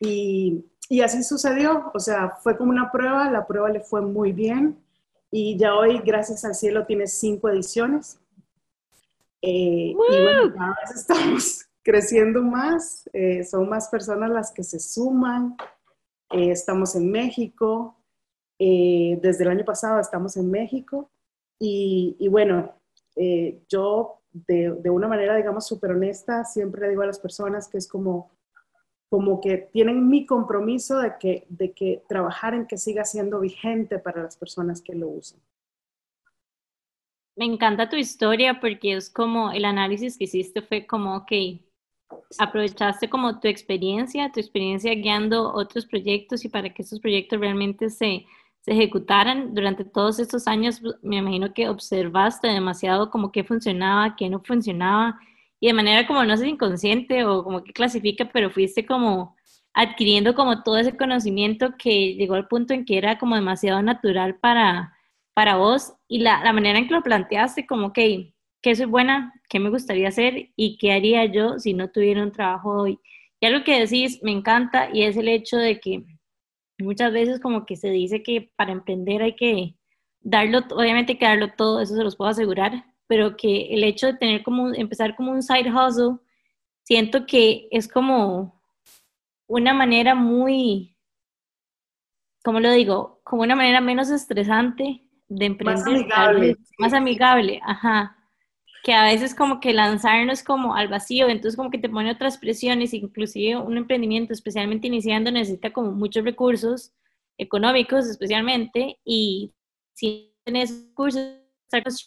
Y, 0.00 0.64
y 0.88 1.00
así 1.02 1.22
sucedió, 1.22 1.90
o 1.94 2.00
sea, 2.00 2.36
fue 2.42 2.56
como 2.56 2.70
una 2.70 2.90
prueba, 2.90 3.30
la 3.30 3.46
prueba 3.46 3.68
le 3.70 3.80
fue 3.80 4.02
muy 4.02 4.32
bien 4.32 4.84
y 5.36 5.56
ya 5.58 5.74
hoy, 5.74 5.98
gracias 5.98 6.44
al 6.44 6.54
cielo, 6.54 6.86
tiene 6.86 7.08
cinco 7.08 7.48
ediciones. 7.48 8.20
Eh, 9.42 9.90
y 9.90 9.94
bueno, 9.94 10.54
cada 10.54 10.76
vez 10.80 10.94
estamos 10.94 11.66
creciendo 11.82 12.40
más, 12.40 13.10
eh, 13.12 13.42
son 13.42 13.68
más 13.68 13.88
personas 13.88 14.30
las 14.30 14.52
que 14.52 14.62
se 14.62 14.78
suman. 14.78 15.56
eh, 16.30 16.52
estamos 16.52 16.94
en 16.94 17.10
México, 17.10 17.96
eh, 18.58 19.18
desde 19.20 19.44
el 19.44 19.50
año 19.50 19.64
pasado 19.64 20.00
estamos 20.00 20.36
en 20.36 20.50
México 20.50 21.10
y, 21.58 22.28
bueno, 22.28 22.74
eh, 23.16 23.62
yo 23.68 24.20
de, 24.32 24.72
de, 24.82 24.90
una 24.90 25.08
manera, 25.08 25.36
digamos, 25.36 25.66
súper 25.66 25.92
honesta, 25.92 26.44
siempre 26.44 26.82
le 26.82 26.90
digo 26.90 27.02
a 27.02 27.06
las 27.06 27.18
personas 27.18 27.68
que 27.68 27.78
es 27.78 27.88
como, 27.88 28.30
como 29.08 29.40
que 29.40 29.56
tienen 29.72 30.08
mi 30.08 30.26
compromiso 30.26 30.98
de 30.98 31.14
que, 31.18 31.46
de 31.48 31.72
que 31.72 32.02
trabajar 32.08 32.54
en 32.54 32.66
que 32.66 32.76
siga 32.76 33.04
siendo 33.04 33.40
vigente 33.40 33.98
para 33.98 34.22
las 34.22 34.36
personas 34.36 34.82
que 34.82 34.94
lo 34.94 35.08
usan. 35.08 35.40
Me 37.36 37.44
encanta 37.46 37.88
tu 37.88 37.96
historia 37.96 38.60
porque 38.60 38.94
es 38.94 39.10
como 39.10 39.52
el 39.52 39.64
análisis 39.64 40.18
que 40.18 40.24
hiciste 40.24 40.62
fue 40.62 40.86
como, 40.86 41.16
ok, 41.16 41.32
aprovechaste 42.38 43.08
como 43.08 43.40
tu 43.40 43.48
experiencia, 43.48 44.30
tu 44.32 44.40
experiencia 44.40 44.94
guiando 44.94 45.52
otros 45.52 45.86
proyectos 45.86 46.44
y 46.44 46.48
para 46.48 46.72
que 46.72 46.82
esos 46.82 47.00
proyectos 47.00 47.40
realmente 47.40 47.90
se, 47.90 48.26
se 48.64 48.72
ejecutaran 48.72 49.54
durante 49.54 49.84
todos 49.84 50.18
estos 50.18 50.48
años, 50.48 50.80
me 51.02 51.16
imagino 51.16 51.52
que 51.52 51.68
observaste 51.68 52.48
demasiado 52.48 53.10
como 53.10 53.30
qué 53.30 53.44
funcionaba, 53.44 54.16
qué 54.16 54.30
no 54.30 54.40
funcionaba 54.42 55.20
y 55.60 55.66
de 55.66 55.74
manera 55.74 56.06
como 56.06 56.24
no 56.24 56.34
sé 56.34 56.48
inconsciente 56.48 57.24
o 57.26 57.44
como 57.44 57.62
que 57.62 57.74
clasifica, 57.74 58.30
pero 58.32 58.50
fuiste 58.50 58.86
como 58.86 59.36
adquiriendo 59.74 60.34
como 60.34 60.62
todo 60.62 60.78
ese 60.78 60.96
conocimiento 60.96 61.74
que 61.76 62.14
llegó 62.14 62.36
al 62.36 62.48
punto 62.48 62.72
en 62.72 62.86
que 62.86 62.96
era 62.96 63.18
como 63.18 63.34
demasiado 63.34 63.82
natural 63.82 64.36
para, 64.36 64.94
para 65.34 65.56
vos 65.56 65.92
y 66.08 66.20
la, 66.20 66.42
la 66.42 66.54
manera 66.54 66.78
en 66.78 66.88
que 66.88 66.94
lo 66.94 67.02
planteaste 67.02 67.66
como 67.66 67.92
que 67.92 68.32
qué 68.62 68.74
soy 68.74 68.86
buena, 68.86 69.34
qué 69.50 69.60
me 69.60 69.68
gustaría 69.68 70.08
hacer 70.08 70.52
y 70.56 70.78
qué 70.78 70.92
haría 70.92 71.26
yo 71.26 71.58
si 71.58 71.74
no 71.74 71.90
tuviera 71.90 72.22
un 72.22 72.32
trabajo 72.32 72.70
hoy. 72.82 72.98
Y 73.40 73.46
algo 73.46 73.62
que 73.62 73.78
decís 73.78 74.20
me 74.22 74.32
encanta 74.32 74.88
y 74.90 75.02
es 75.02 75.18
el 75.18 75.28
hecho 75.28 75.58
de 75.58 75.80
que 75.80 76.02
muchas 76.78 77.12
veces 77.12 77.40
como 77.40 77.66
que 77.66 77.76
se 77.76 77.90
dice 77.90 78.22
que 78.22 78.52
para 78.56 78.72
emprender 78.72 79.22
hay 79.22 79.36
que 79.36 79.76
darlo, 80.20 80.60
obviamente 80.70 81.12
hay 81.12 81.18
que 81.18 81.26
darlo 81.26 81.52
todo, 81.52 81.80
eso 81.80 81.94
se 81.94 82.04
los 82.04 82.16
puedo 82.16 82.30
asegurar, 82.30 82.84
pero 83.06 83.36
que 83.36 83.74
el 83.74 83.84
hecho 83.84 84.06
de 84.06 84.14
tener 84.14 84.42
como, 84.42 84.72
empezar 84.74 85.14
como 85.16 85.32
un 85.32 85.42
side 85.42 85.70
hustle, 85.70 86.18
siento 86.82 87.26
que 87.26 87.68
es 87.70 87.88
como 87.88 88.60
una 89.46 89.74
manera 89.74 90.14
muy, 90.14 90.96
¿cómo 92.42 92.60
lo 92.60 92.72
digo? 92.72 93.20
Como 93.24 93.42
una 93.42 93.56
manera 93.56 93.80
menos 93.80 94.10
estresante 94.10 95.02
de 95.28 95.46
emprender. 95.46 95.84
Más 95.84 95.86
amigable. 95.86 96.56
Más 96.78 96.92
amigable, 96.92 97.60
ajá 97.64 98.13
que 98.84 98.92
a 98.92 99.02
veces 99.04 99.34
como 99.34 99.60
que 99.60 99.72
lanzarnos 99.72 100.42
como 100.44 100.76
al 100.76 100.88
vacío, 100.88 101.28
entonces 101.28 101.56
como 101.56 101.70
que 101.70 101.78
te 101.78 101.88
pone 101.88 102.12
otras 102.12 102.36
presiones, 102.38 102.92
inclusive 102.92 103.56
un 103.56 103.78
emprendimiento, 103.78 104.34
especialmente 104.34 104.88
iniciando, 104.88 105.30
necesita 105.30 105.72
como 105.72 105.92
muchos 105.92 106.22
recursos 106.22 106.92
económicos 107.38 108.06
especialmente, 108.06 108.98
y 109.04 109.54
si 109.94 110.34
tienes 110.44 110.86
cursos, 110.94 111.40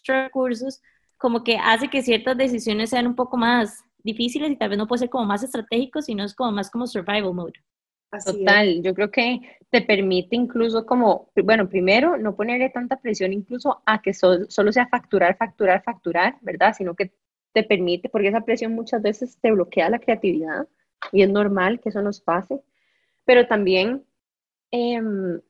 recursos, 0.05 0.81
como 1.17 1.43
que 1.43 1.57
hace 1.57 1.89
que 1.89 2.03
ciertas 2.03 2.37
decisiones 2.37 2.91
sean 2.91 3.07
un 3.07 3.15
poco 3.15 3.37
más 3.37 3.83
difíciles 4.03 4.51
y 4.51 4.55
tal 4.55 4.69
vez 4.69 4.77
no 4.77 4.87
puede 4.87 4.99
ser 4.99 5.09
como 5.09 5.25
más 5.25 5.43
estratégicos, 5.43 6.05
sino 6.05 6.23
es 6.23 6.35
como 6.35 6.51
más 6.51 6.69
como 6.69 6.85
survival 6.85 7.33
mode. 7.33 7.53
Total, 8.09 8.81
yo 8.83 8.93
creo 8.93 9.11
que 9.11 9.41
te 9.69 9.81
permite 9.81 10.35
incluso 10.35 10.85
como, 10.85 11.29
bueno, 11.43 11.67
primero 11.69 12.17
no 12.17 12.35
ponerle 12.35 12.69
tanta 12.69 12.99
presión 12.99 13.33
incluso 13.33 13.81
a 13.85 14.01
que 14.01 14.13
solo 14.13 14.71
sea 14.71 14.87
facturar, 14.87 15.37
facturar, 15.37 15.83
facturar, 15.83 16.37
¿verdad? 16.41 16.73
Sino 16.77 16.95
que 16.95 17.11
te 17.53 17.63
permite, 17.63 18.09
porque 18.09 18.29
esa 18.29 18.41
presión 18.41 18.73
muchas 18.73 19.01
veces 19.01 19.37
te 19.39 19.51
bloquea 19.51 19.89
la 19.89 19.99
creatividad 19.99 20.67
y 21.11 21.21
es 21.21 21.29
normal 21.29 21.79
que 21.79 21.89
eso 21.89 22.01
nos 22.01 22.21
pase, 22.21 22.61
pero 23.25 23.47
también 23.47 24.05
em, 24.71 25.41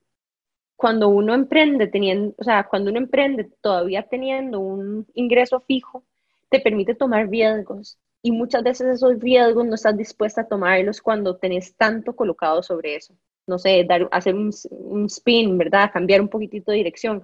cuando 0.76 1.10
uno 1.10 1.34
emprende 1.34 1.88
teniendo, 1.88 2.36
o 2.38 2.44
sea, 2.44 2.66
cuando 2.68 2.92
uno 2.92 3.00
emprende 3.00 3.46
todavía 3.62 4.04
teniendo 4.04 4.60
un 4.60 5.08
ingreso 5.16 5.62
fijo, 5.62 6.06
te 6.50 6.60
permite 6.60 6.96
tomar 6.96 7.30
riesgos 7.30 8.00
y 8.22 8.32
muchas 8.32 8.64
veces 8.64 8.88
esos 8.88 9.20
riesgos 9.20 9.66
no 9.66 9.76
estás 9.76 9.96
dispuesta 9.98 10.42
a 10.42 10.48
tomarlos 10.48 11.02
cuando 11.02 11.38
tenés 11.38 11.76
tanto 11.76 12.16
colocado 12.16 12.64
sobre 12.64 12.96
eso. 12.96 13.16
No 13.46 13.58
sé, 13.60 13.86
dar, 13.88 14.08
hacer 14.12 14.36
un, 14.36 14.52
un 14.72 15.06
spin, 15.06 15.58
¿verdad? 15.58 15.92
Cambiar 15.94 16.22
un 16.22 16.28
poquitito 16.30 16.72
de 16.72 16.78
dirección. 16.78 17.24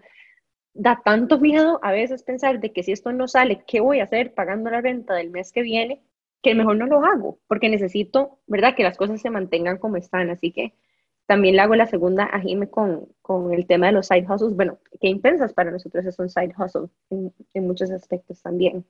Da 0.74 1.02
tanto 1.04 1.40
miedo 1.40 1.80
a 1.84 1.92
veces 1.92 2.24
pensar 2.24 2.60
de 2.60 2.72
que 2.72 2.84
si 2.84 2.92
esto 2.94 3.12
no 3.12 3.28
sale, 3.28 3.64
¿qué 3.68 3.80
voy 3.82 4.00
a 4.00 4.06
hacer 4.06 4.34
pagando 4.34 4.70
la 4.70 4.82
renta 4.82 5.16
del 5.16 5.30
mes 5.32 5.52
que 5.52 5.62
viene? 5.62 6.02
Que 6.42 6.56
mejor 6.56 6.78
no 6.78 6.88
lo 6.88 7.04
hago, 7.04 7.40
porque 7.48 7.70
necesito, 7.70 8.40
¿verdad? 8.48 8.76
Que 8.76 8.84
las 8.84 8.98
cosas 8.98 9.22
se 9.22 9.30
mantengan 9.30 9.78
como 9.78 9.98
están. 9.98 10.30
Así 10.30 10.52
que 10.52 10.74
también 11.26 11.56
le 11.56 11.62
hago 11.62 11.76
la 11.76 11.88
segunda 11.88 12.26
a 12.26 12.40
Jime 12.40 12.70
con, 12.70 13.08
con 13.22 13.54
el 13.54 13.68
tema 13.68 13.88
de 13.88 13.94
los 13.94 14.08
side 14.08 14.26
hustles. 14.30 14.56
Bueno, 14.56 14.80
¿qué 15.02 15.10
impensas 15.10 15.54
para 15.54 15.72
nosotros 15.72 16.06
es 16.06 16.18
un 16.20 16.30
side 16.30 16.54
hustle 16.58 16.88
en, 17.10 17.34
en 17.54 17.68
muchos 17.68 17.92
aspectos 17.92 18.42
también. 18.42 18.86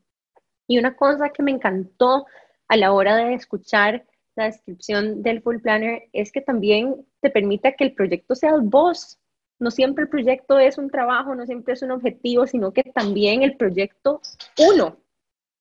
Y 0.67 0.78
una 0.78 0.95
cosa 0.95 1.30
que 1.30 1.43
me 1.43 1.52
encantó 1.52 2.26
a 2.67 2.78
la 2.78 2.91
hora 2.93 3.15
de 3.15 3.34
escuchar 3.34 4.06
la 4.36 4.45
descripción 4.45 5.21
del 5.21 5.41
Full 5.41 5.60
Planner 5.60 6.04
es 6.12 6.32
que 6.32 6.41
también 6.41 7.06
te 7.21 7.30
permite 7.30 7.76
que 7.76 7.84
el 7.84 7.93
proyecto 7.93 8.36
sea 8.36 8.54
vos. 8.62 9.19
No 9.60 9.69
siempre 9.71 10.04
el 10.04 10.10
proyecto 10.10 10.60
es 10.60 10.78
un 10.78 10.89
trabajo, 10.89 11.36
no 11.36 11.45
siempre 11.45 11.73
es 11.73 11.82
un 11.84 11.91
objetivo, 11.91 12.47
sino 12.47 12.73
que 12.73 12.84
también 12.84 13.43
el 13.43 13.56
proyecto 13.56 14.21
uno, 14.58 14.97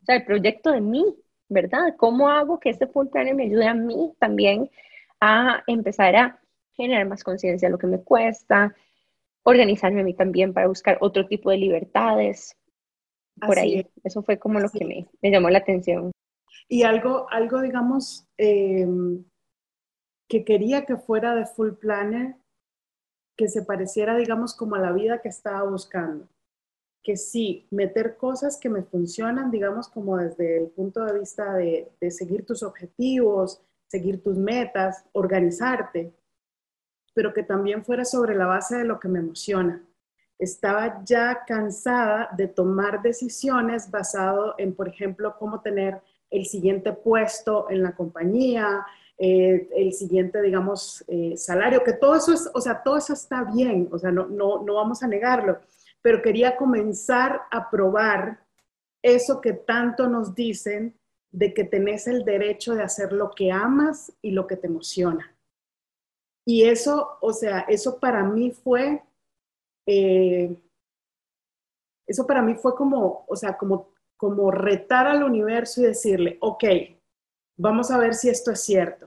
o 0.03 0.05
sea, 0.05 0.17
el 0.17 0.25
proyecto 0.25 0.73
de 0.73 0.81
mí, 0.81 1.05
¿verdad? 1.49 1.95
¿Cómo 1.97 2.29
hago 2.29 2.59
que 2.59 2.71
este 2.71 2.87
Full 2.87 3.09
Planner 3.09 3.35
me 3.35 3.45
ayude 3.45 3.69
a 3.69 3.75
mí 3.75 4.12
también 4.19 4.71
a 5.21 5.62
empezar 5.67 6.17
a 6.17 6.41
generar 6.73 7.07
más 7.07 7.23
conciencia 7.23 7.69
de 7.69 7.73
lo 7.73 7.79
que 7.79 7.87
me 7.87 8.03
cuesta, 8.03 8.75
organizarme 9.43 10.01
a 10.01 10.05
mí 10.05 10.15
también 10.15 10.53
para 10.53 10.67
buscar 10.67 10.99
otro 11.01 11.27
tipo 11.27 11.51
de 11.51 11.59
libertades, 11.59 12.57
por 13.40 13.59
ahí. 13.59 13.87
Eso 14.05 14.23
fue 14.23 14.38
como 14.38 14.61
lo 14.61 14.68
que 14.68 14.85
me, 14.85 15.09
me, 15.21 15.31
llamó 15.31 15.51
la 15.51 15.59
atención. 15.59 16.12
Y 16.68 16.83
algo, 16.83 17.27
algo 17.31 17.61
digamos, 17.61 18.27
em, 18.37 19.25
que 20.29 20.45
quería 20.45 20.85
que 20.85 20.97
fuera 20.97 21.35
de 21.35 21.47
Full 21.47 21.73
Planner, 21.73 22.37
que 23.37 23.49
se 23.49 23.62
pareciera, 23.62 24.16
digamos, 24.16 24.55
como 24.55 24.77
a 24.77 24.81
la 24.81 24.92
vida 24.92 25.21
que 25.21 25.29
estaba 25.29 25.68
buscando. 25.68 26.29
Que 27.03 27.16
sí, 27.16 27.66
meter 27.71 28.16
cosas 28.16 28.59
que 28.59 28.68
me 28.68 28.83
funcionan, 28.83 29.51
digamos, 29.51 29.88
como 29.88 30.16
desde 30.18 30.59
el 30.59 30.68
punto 30.68 31.05
de 31.05 31.18
vista 31.18 31.55
de, 31.55 31.90
de 32.01 32.11
seguir 32.11 32.47
tus 32.47 32.62
objetivos, 32.62 33.61
seguir 33.88 34.23
tus 34.23 34.38
metas, 34.38 35.05
organizarte, 35.12 36.14
pero 37.14 37.35
que 37.35 37.42
también 37.42 37.85
fuera 37.85 38.05
sobre 38.05 38.35
la 38.35 38.47
base 38.47 38.77
de 38.77 38.85
lo 38.85 39.01
que 39.01 39.09
me 39.09 39.18
emociona 39.18 39.85
estaba 40.42 41.02
ya 41.05 41.44
cansada 41.46 42.31
de 42.37 42.48
tomar 42.48 43.00
decisiones 43.00 43.90
basado 43.90 44.55
en, 44.59 44.74
por 44.74 44.88
ejemplo, 44.88 45.37
cómo 45.38 45.61
tener 45.61 46.00
el 46.31 46.46
siguiente 46.46 46.92
puesto 46.92 47.70
en 47.70 47.83
la 47.83 47.94
compañía, 47.94 48.85
eh, 49.18 49.68
el 49.76 49.92
siguiente, 49.92 50.42
digamos, 50.42 51.05
eh, 51.07 51.37
salario, 51.37 51.85
que 51.85 51.92
todo 51.92 52.16
eso 52.16 52.33
es, 52.33 52.50
o 52.52 52.61
sea, 52.61 52.83
todo 52.83 52.96
eso 52.96 53.12
está 53.12 53.44
bien, 53.44 53.88
o 53.92 53.98
sea, 53.98 54.11
no, 54.11 54.26
no, 54.26 54.62
no 54.64 54.74
vamos 54.74 55.02
a 55.02 55.07
negarlo, 55.07 55.61
pero 56.00 56.22
quería 56.22 56.57
comenzar 56.57 57.42
a 57.50 57.70
probar 57.70 58.40
eso 59.00 59.40
que 59.40 59.52
tanto 59.52 60.09
nos 60.09 60.35
dicen 60.35 60.98
de 61.31 61.55
que 61.55 61.64
tenés 61.64 62.09
el 62.09 62.24
derecho 62.24 62.74
de 62.74 62.83
hacer 62.83 63.12
lo 63.12 63.31
que 63.31 63.52
amas 63.52 64.12
y 64.22 64.33
lo 64.33 64.46
que 64.46 64.57
te 64.57 64.66
emociona. 64.66 65.35
Y 66.44 66.64
eso, 66.64 67.18
o 67.20 67.33
sea, 67.33 67.61
eso 67.68 68.00
para 68.00 68.24
mí 68.24 68.50
fue 68.50 69.02
eh, 69.87 70.57
eso 72.07 72.27
para 72.27 72.42
mí 72.42 72.55
fue 72.55 72.75
como, 72.75 73.25
o 73.29 73.37
sea, 73.37 73.57
como, 73.57 73.92
como 74.16 74.51
retar 74.51 75.07
al 75.07 75.23
universo 75.23 75.81
y 75.81 75.87
decirle, 75.87 76.38
ok, 76.40 76.64
vamos 77.57 77.90
a 77.90 77.99
ver 77.99 78.14
si 78.14 78.29
esto 78.29 78.51
es 78.51 78.62
cierto. 78.62 79.07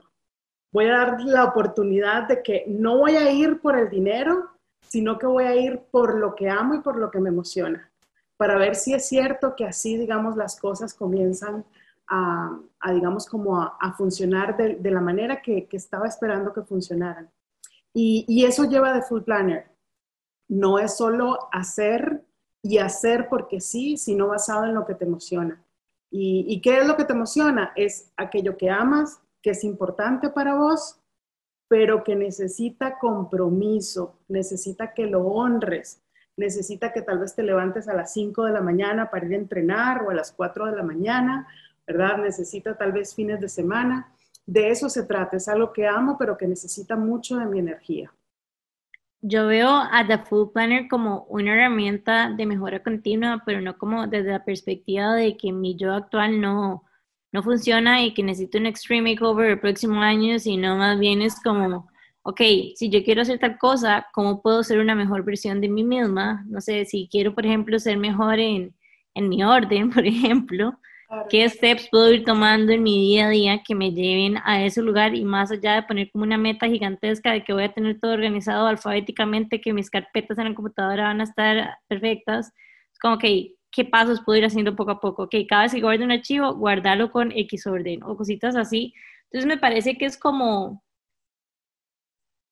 Voy 0.72 0.86
a 0.86 0.92
dar 0.92 1.20
la 1.22 1.44
oportunidad 1.44 2.28
de 2.28 2.42
que 2.42 2.64
no 2.68 2.98
voy 2.98 3.16
a 3.16 3.30
ir 3.30 3.60
por 3.60 3.78
el 3.78 3.88
dinero, 3.88 4.50
sino 4.80 5.18
que 5.18 5.26
voy 5.26 5.44
a 5.44 5.56
ir 5.56 5.80
por 5.90 6.16
lo 6.18 6.34
que 6.34 6.48
amo 6.48 6.74
y 6.74 6.80
por 6.80 6.96
lo 6.96 7.10
que 7.10 7.20
me 7.20 7.28
emociona, 7.28 7.90
para 8.36 8.58
ver 8.58 8.74
si 8.74 8.94
es 8.94 9.08
cierto 9.08 9.54
que 9.56 9.64
así, 9.64 9.96
digamos, 9.96 10.36
las 10.36 10.58
cosas 10.60 10.94
comienzan 10.94 11.64
a, 12.08 12.60
digamos, 12.92 13.26
como 13.26 13.60
a, 13.60 13.94
funcionar 13.96 14.56
de, 14.56 14.90
la 14.90 15.00
manera 15.00 15.42
que, 15.42 15.66
estaba 15.72 16.06
esperando 16.06 16.52
que 16.52 16.62
funcionaran. 16.62 17.30
Y, 17.92 18.24
y, 18.28 18.44
eso 18.44 18.64
lleva 18.64 18.92
de 18.92 19.02
Full 19.02 19.22
Planner. 19.22 19.75
No 20.48 20.78
es 20.78 20.96
solo 20.96 21.48
hacer 21.52 22.24
y 22.62 22.78
hacer 22.78 23.28
porque 23.28 23.60
sí, 23.60 23.96
sino 23.96 24.28
basado 24.28 24.64
en 24.64 24.74
lo 24.74 24.86
que 24.86 24.94
te 24.94 25.04
emociona. 25.04 25.62
¿Y, 26.10 26.60
qué 26.62 26.78
es 26.78 26.86
lo 26.86 26.96
que 26.96 27.04
te 27.04 27.12
emociona? 27.12 27.72
Es 27.76 28.12
aquello 28.16 28.56
que 28.56 28.70
amas, 28.70 29.20
que 29.42 29.50
es 29.50 29.64
importante 29.64 30.30
para 30.30 30.54
vos, 30.54 30.98
pero 31.68 32.04
que 32.04 32.16
necesita 32.16 32.98
compromiso, 32.98 34.18
necesita 34.28 34.94
que 34.94 35.06
lo 35.06 35.26
honres, 35.26 36.02
necesita 36.36 36.92
que 36.92 37.02
tal 37.02 37.18
vez 37.18 37.34
te 37.34 37.42
levantes 37.42 37.88
a 37.88 37.94
las 37.94 38.12
5 38.12 38.44
de 38.44 38.52
la 38.52 38.60
mañana 38.60 39.10
para 39.10 39.26
ir 39.26 39.32
a 39.32 39.36
entrenar 39.36 40.02
o 40.02 40.10
a 40.10 40.14
las 40.14 40.32
4 40.32 40.66
de 40.66 40.76
la 40.76 40.82
mañana, 40.82 41.48
¿verdad? 41.86 42.18
Necesita 42.18 42.76
tal 42.76 42.92
vez 42.92 43.14
fines 43.14 43.40
de 43.40 43.48
semana, 43.48 44.12
de 44.46 44.70
eso 44.70 44.88
se 44.88 45.02
trata, 45.02 45.36
es 45.36 45.48
algo 45.48 45.72
que 45.72 45.86
amo, 45.86 46.16
pero 46.18 46.36
que 46.36 46.46
necesita 46.46 46.96
mucho 46.96 47.36
de 47.36 47.46
mi 47.46 47.58
energía. 47.58 48.12
Yo 49.22 49.46
veo 49.46 49.68
a 49.68 50.06
The 50.06 50.18
Food 50.18 50.52
Planner 50.52 50.88
como 50.88 51.24
una 51.24 51.52
herramienta 51.54 52.30
de 52.30 52.46
mejora 52.46 52.82
continua, 52.82 53.42
pero 53.44 53.60
no 53.60 53.76
como 53.78 54.06
desde 54.06 54.30
la 54.30 54.44
perspectiva 54.44 55.14
de 55.14 55.36
que 55.36 55.52
mi 55.52 55.76
yo 55.76 55.94
actual 55.94 56.40
no, 56.40 56.84
no 57.32 57.42
funciona 57.42 58.02
y 58.02 58.14
que 58.14 58.22
necesito 58.22 58.58
un 58.58 58.66
extreme 58.66 59.12
makeover 59.12 59.50
el 59.50 59.60
próximo 59.60 60.00
año, 60.00 60.38
sino 60.38 60.76
más 60.76 60.98
bien 60.98 61.22
es 61.22 61.40
como, 61.42 61.88
ok, 62.22 62.40
si 62.74 62.90
yo 62.90 63.02
quiero 63.04 63.22
hacer 63.22 63.38
tal 63.38 63.58
cosa, 63.58 64.06
¿cómo 64.12 64.42
puedo 64.42 64.62
ser 64.62 64.78
una 64.78 64.94
mejor 64.94 65.24
versión 65.24 65.60
de 65.60 65.68
mí 65.68 65.84
misma? 65.84 66.44
No 66.48 66.60
sé, 66.60 66.84
si 66.84 67.08
quiero, 67.10 67.34
por 67.34 67.46
ejemplo, 67.46 67.78
ser 67.78 67.98
mejor 67.98 68.38
en, 68.38 68.74
en 69.14 69.28
mi 69.28 69.42
orden, 69.44 69.90
por 69.92 70.06
ejemplo, 70.06 70.78
¿Qué 71.30 71.48
steps 71.48 71.88
puedo 71.90 72.12
ir 72.12 72.24
tomando 72.24 72.72
en 72.72 72.82
mi 72.82 72.98
día 73.00 73.26
a 73.26 73.30
día 73.30 73.62
que 73.62 73.74
me 73.76 73.92
lleven 73.92 74.38
a 74.44 74.64
ese 74.64 74.82
lugar 74.82 75.14
y 75.14 75.24
más 75.24 75.50
allá 75.52 75.74
de 75.74 75.82
poner 75.84 76.10
como 76.10 76.24
una 76.24 76.36
meta 76.38 76.66
gigantesca 76.66 77.32
de 77.32 77.44
que 77.44 77.52
voy 77.52 77.64
a 77.64 77.72
tener 77.72 78.00
todo 78.00 78.12
organizado 78.12 78.66
alfabéticamente, 78.66 79.60
que 79.60 79.72
mis 79.72 79.88
carpetas 79.90 80.38
en 80.38 80.48
la 80.48 80.54
computadora 80.54 81.04
van 81.04 81.20
a 81.20 81.24
estar 81.24 81.78
perfectas? 81.88 82.52
Es 82.92 82.98
como 82.98 83.18
que, 83.18 83.54
¿qué 83.70 83.84
pasos 83.84 84.20
puedo 84.24 84.38
ir 84.38 84.44
haciendo 84.46 84.74
poco 84.74 84.90
a 84.92 85.00
poco? 85.00 85.24
Ok, 85.24 85.34
cada 85.48 85.62
vez 85.64 85.74
que 85.74 85.80
guarde 85.80 86.04
un 86.04 86.12
archivo, 86.12 86.54
guardarlo 86.54 87.10
con 87.12 87.30
X 87.32 87.66
orden 87.66 88.02
o 88.02 88.16
cositas 88.16 88.56
así. 88.56 88.92
Entonces 89.30 89.46
me 89.46 89.58
parece 89.58 89.96
que 89.98 90.06
es 90.06 90.18
como, 90.18 90.82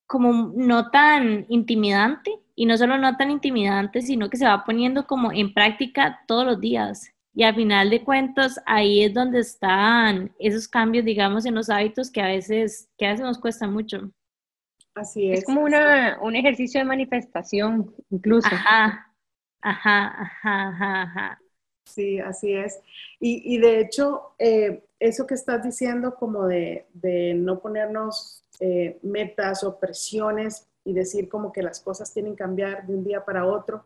como 0.07 0.53
no 0.57 0.91
tan 0.91 1.47
intimidante 1.49 2.39
y 2.55 2.67
no 2.67 2.77
solo 2.77 2.99
no 2.99 3.17
tan 3.17 3.31
intimidante, 3.31 4.03
sino 4.03 4.31
que 4.31 4.37
se 4.37 4.47
va 4.47 4.65
poniendo 4.65 5.07
como 5.07 5.33
en 5.33 5.55
práctica 5.55 6.21
todos 6.27 6.47
los 6.47 6.61
días. 6.61 7.14
Y 7.35 7.43
al 7.43 7.55
final 7.55 7.91
de 7.91 8.05
cuentas, 8.05 8.61
ahí 8.65 9.05
es 9.05 9.13
donde 9.13 9.41
están 9.41 10.33
esos 10.39 10.69
cambios, 10.69 11.05
digamos, 11.05 11.45
en 11.47 11.55
los 11.55 11.69
hábitos 11.69 12.11
que 12.11 12.21
a 12.23 12.29
veces, 12.29 12.89
que 12.97 13.07
a 13.07 13.11
veces 13.11 13.27
nos 13.27 13.39
cuesta 13.39 13.67
mucho. 13.67 14.11
Así 14.95 15.31
es. 15.31 15.41
Es 15.41 15.45
como 15.45 15.63
una, 15.63 16.19
un 16.23 16.37
ejercicio 16.37 16.81
de 16.81 16.85
manifestación, 16.87 17.93
incluso. 18.11 18.49
Ajá, 18.49 19.13
ajá, 19.61 20.23
ajá, 20.23 21.03
ajá. 21.03 21.41
Sí, 21.85 22.19
así 22.19 22.53
es. 22.55 22.81
Y, 23.21 23.55
y 23.55 23.59
de 23.59 23.81
hecho, 23.81 24.35
eh, 24.39 24.85
eso 24.99 25.27
que 25.27 25.35
estás 25.35 25.63
diciendo 25.63 26.15
como 26.15 26.47
de, 26.47 26.87
de 26.95 27.35
no 27.35 27.61
ponernos 27.61 28.43
eh, 28.61 28.99
metas 29.03 29.65
o 29.65 29.79
presiones 29.79 30.67
y 30.85 30.93
decir 30.95 31.29
como 31.29 31.53
que 31.53 31.63
las 31.63 31.81
cosas 31.81 32.13
tienen 32.13 32.33
que 32.33 32.43
cambiar 32.43 32.87
de 32.87 32.95
un 32.95 33.05
día 33.05 33.25
para 33.25 33.47
otro, 33.47 33.85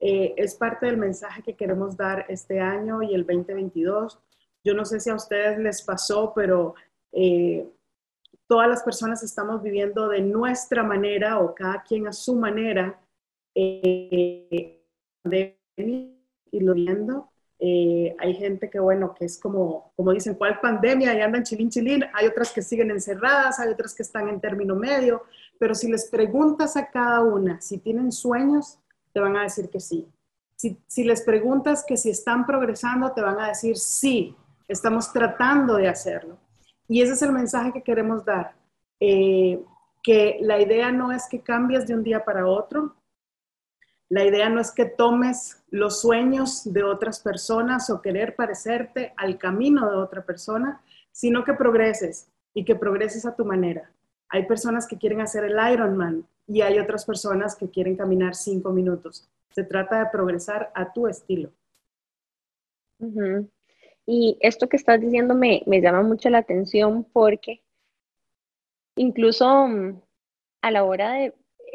eh, 0.00 0.34
es 0.36 0.54
parte 0.54 0.86
del 0.86 0.96
mensaje 0.96 1.42
que 1.42 1.56
queremos 1.56 1.96
dar 1.96 2.24
este 2.28 2.60
año 2.60 3.02
y 3.02 3.14
el 3.14 3.26
2022. 3.26 4.18
Yo 4.64 4.74
no 4.74 4.84
sé 4.84 5.00
si 5.00 5.10
a 5.10 5.14
ustedes 5.14 5.58
les 5.58 5.82
pasó, 5.82 6.32
pero 6.34 6.74
eh, 7.12 7.68
todas 8.46 8.68
las 8.68 8.82
personas 8.82 9.22
estamos 9.22 9.62
viviendo 9.62 10.08
de 10.08 10.20
nuestra 10.20 10.82
manera 10.82 11.40
o 11.40 11.54
cada 11.54 11.82
quien 11.82 12.06
a 12.06 12.12
su 12.12 12.36
manera 12.36 13.00
eh, 13.54 14.84
y 16.50 16.60
lo 16.60 16.74
viendo. 16.74 17.30
Hay 17.60 18.34
gente 18.34 18.70
que, 18.70 18.78
bueno, 18.78 19.14
que 19.14 19.24
es 19.24 19.38
como, 19.38 19.92
como 19.96 20.12
dicen, 20.12 20.34
¿cuál 20.34 20.60
pandemia? 20.60 21.12
Y 21.14 21.20
andan 21.20 21.42
chilín, 21.42 21.70
chilín. 21.70 22.04
Hay 22.14 22.26
otras 22.28 22.52
que 22.52 22.62
siguen 22.62 22.92
encerradas, 22.92 23.58
hay 23.58 23.70
otras 23.70 23.94
que 23.94 24.04
están 24.04 24.28
en 24.28 24.40
término 24.40 24.76
medio. 24.76 25.22
Pero 25.58 25.74
si 25.74 25.90
les 25.90 26.08
preguntas 26.08 26.76
a 26.76 26.88
cada 26.88 27.20
una 27.22 27.60
si 27.60 27.78
tienen 27.78 28.12
sueños, 28.12 28.78
te 29.18 29.22
van 29.22 29.36
a 29.36 29.42
decir 29.42 29.68
que 29.68 29.80
sí. 29.80 30.08
Si, 30.56 31.04
les 31.04 31.22
preguntas 31.22 31.84
que 31.84 31.96
si 31.96 32.10
están 32.10 32.46
progresando, 32.46 33.10
te 33.10 33.20
van 33.20 33.40
a 33.40 33.48
decir 33.48 33.76
sí, 33.76 34.36
estamos 34.68 35.12
tratando 35.12 35.74
de 35.74 35.88
hacerlo. 35.88 36.38
Y 36.86 37.02
ese 37.02 37.14
es 37.14 37.22
el 37.22 37.32
mensaje 37.32 37.72
que 37.72 37.82
queremos 37.82 38.24
dar, 38.24 38.54
eh, 39.00 39.60
que 40.04 40.38
la 40.40 40.60
idea 40.60 40.92
no 40.92 41.10
es 41.10 41.26
que 41.28 41.40
cambies 41.40 41.88
de 41.88 41.94
un 41.94 42.04
día 42.04 42.24
para 42.24 42.46
otro, 42.46 42.94
la 44.08 44.24
idea 44.24 44.48
no 44.48 44.60
es 44.60 44.70
que 44.70 44.84
tomes 44.84 45.64
los 45.68 46.00
sueños 46.00 46.72
de 46.72 46.84
otras 46.84 47.18
personas 47.18 47.90
o 47.90 48.00
querer 48.00 48.36
parecerte 48.36 49.14
al 49.16 49.36
camino 49.36 49.90
de 49.90 49.96
otra 49.96 50.24
persona, 50.24 50.80
sino 51.10 51.42
que 51.42 51.54
progreses 51.54 52.30
y 52.54 52.64
que 52.64 52.76
progreses 52.76 53.26
a 53.26 53.34
tu 53.34 53.44
manera. 53.44 53.90
Hay 54.28 54.46
personas 54.46 54.86
que 54.86 54.96
quieren 54.96 55.20
hacer 55.20 55.42
el 55.42 55.58
Ironman 55.72 56.24
y 56.48 56.62
hay 56.62 56.78
otras 56.78 57.04
personas 57.04 57.54
que 57.54 57.68
quieren 57.68 57.96
caminar 57.96 58.34
cinco 58.34 58.72
minutos. 58.72 59.28
Se 59.50 59.62
trata 59.64 60.00
de 60.00 60.10
progresar 60.10 60.72
a 60.74 60.92
tu 60.92 61.06
estilo. 61.06 61.52
Y 64.06 64.38
esto 64.40 64.68
que 64.68 64.76
estás 64.76 65.00
diciendo 65.00 65.34
me, 65.34 65.62
me 65.66 65.80
llama 65.80 66.02
mucho 66.02 66.30
la 66.30 66.38
atención 66.38 67.04
porque 67.04 67.62
incluso 68.96 69.68
mm, 69.68 70.00
a 70.62 70.70
la 70.70 70.84
hora 70.84 71.12
de 71.12 71.34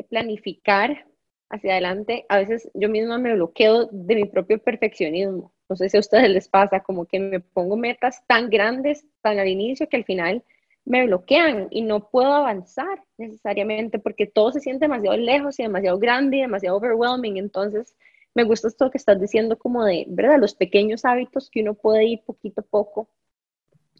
planificar 0.09 1.05
hacia 1.49 1.73
adelante, 1.73 2.25
a 2.29 2.39
veces 2.39 2.69
yo 2.73 2.89
misma 2.89 3.19
me 3.19 3.36
bloqueo 3.36 3.86
de 3.91 4.15
mi 4.15 4.25
propio 4.25 4.57
perfeccionismo. 4.57 5.53
No 5.69 5.75
sé 5.75 5.88
si 5.88 5.97
a 5.97 5.99
ustedes 5.99 6.29
les 6.29 6.49
pasa, 6.49 6.81
como 6.81 7.05
que 7.05 7.19
me 7.19 7.39
pongo 7.39 7.77
metas 7.77 8.25
tan 8.27 8.49
grandes, 8.49 9.05
tan 9.21 9.38
al 9.38 9.47
inicio, 9.47 9.88
que 9.88 9.97
al 9.97 10.03
final 10.03 10.43
me 10.86 11.06
bloquean 11.06 11.67
y 11.72 11.82
no 11.82 12.10
puedo 12.10 12.34
avanzar 12.34 13.04
necesariamente 13.17 14.00
porque 14.00 14.28
todo 14.28 14.52
se 14.52 14.60
siente 14.60 14.86
demasiado 14.86 15.17
lejos 15.17 15.60
y 15.60 15.63
demasiado 15.63 15.98
grande 15.98 16.38
y 16.38 16.41
demasiado 16.41 16.78
overwhelming. 16.78 17.38
Entonces, 17.38 17.96
me 18.36 18.43
gusta 18.43 18.67
esto 18.67 18.91
que 18.91 18.98
estás 18.98 19.19
diciendo 19.19 19.58
como 19.58 19.86
de, 19.86 20.06
¿verdad? 20.10 20.39
Los 20.39 20.56
pequeños 20.56 21.06
hábitos 21.06 21.50
que 21.50 21.62
uno 21.62 21.74
puede 21.74 22.06
ir 22.06 22.24
poquito 22.26 22.62
a 22.62 22.65
poco 22.65 23.10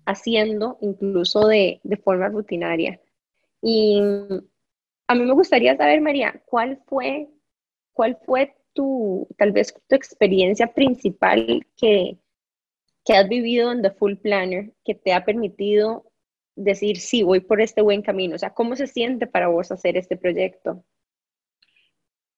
haciendo, 0.06 0.78
incluso 0.82 1.48
de, 1.48 1.80
de 1.84 1.98
forma 1.98 2.28
rutinaria. 2.28 3.00
Y 3.62 4.02
a 5.08 5.16
mí 5.16 5.26
me 5.26 5.34
gustaría 5.34 5.78
saber, 5.78 6.02
María, 6.02 6.42
¿cuál 6.46 6.82
fue, 6.86 7.30
cuál 7.94 8.18
fue 8.26 8.56
tu, 8.74 9.28
tal 9.38 9.52
vez 9.52 9.74
tu 9.88 9.96
experiencia 9.96 10.74
principal 10.74 11.66
que, 11.78 12.18
que 13.06 13.14
has 13.14 13.30
vivido 13.30 13.72
en 13.72 13.82
The 13.82 13.92
Full 13.92 14.16
Planner 14.16 14.74
que 14.84 14.96
te 14.96 15.14
ha 15.14 15.24
permitido 15.24 16.12
decir, 16.56 16.98
sí, 16.98 17.24
voy 17.24 17.40
por 17.40 17.62
este 17.62 17.82
buen 17.82 18.02
camino? 18.02 18.36
O 18.36 18.40
sea, 18.40 18.54
¿cómo 18.54 18.76
se 18.76 18.88
siente 18.88 19.28
para 19.28 19.48
vos 19.48 19.72
hacer 19.72 19.98
este 19.98 20.18
proyecto? 20.18 20.84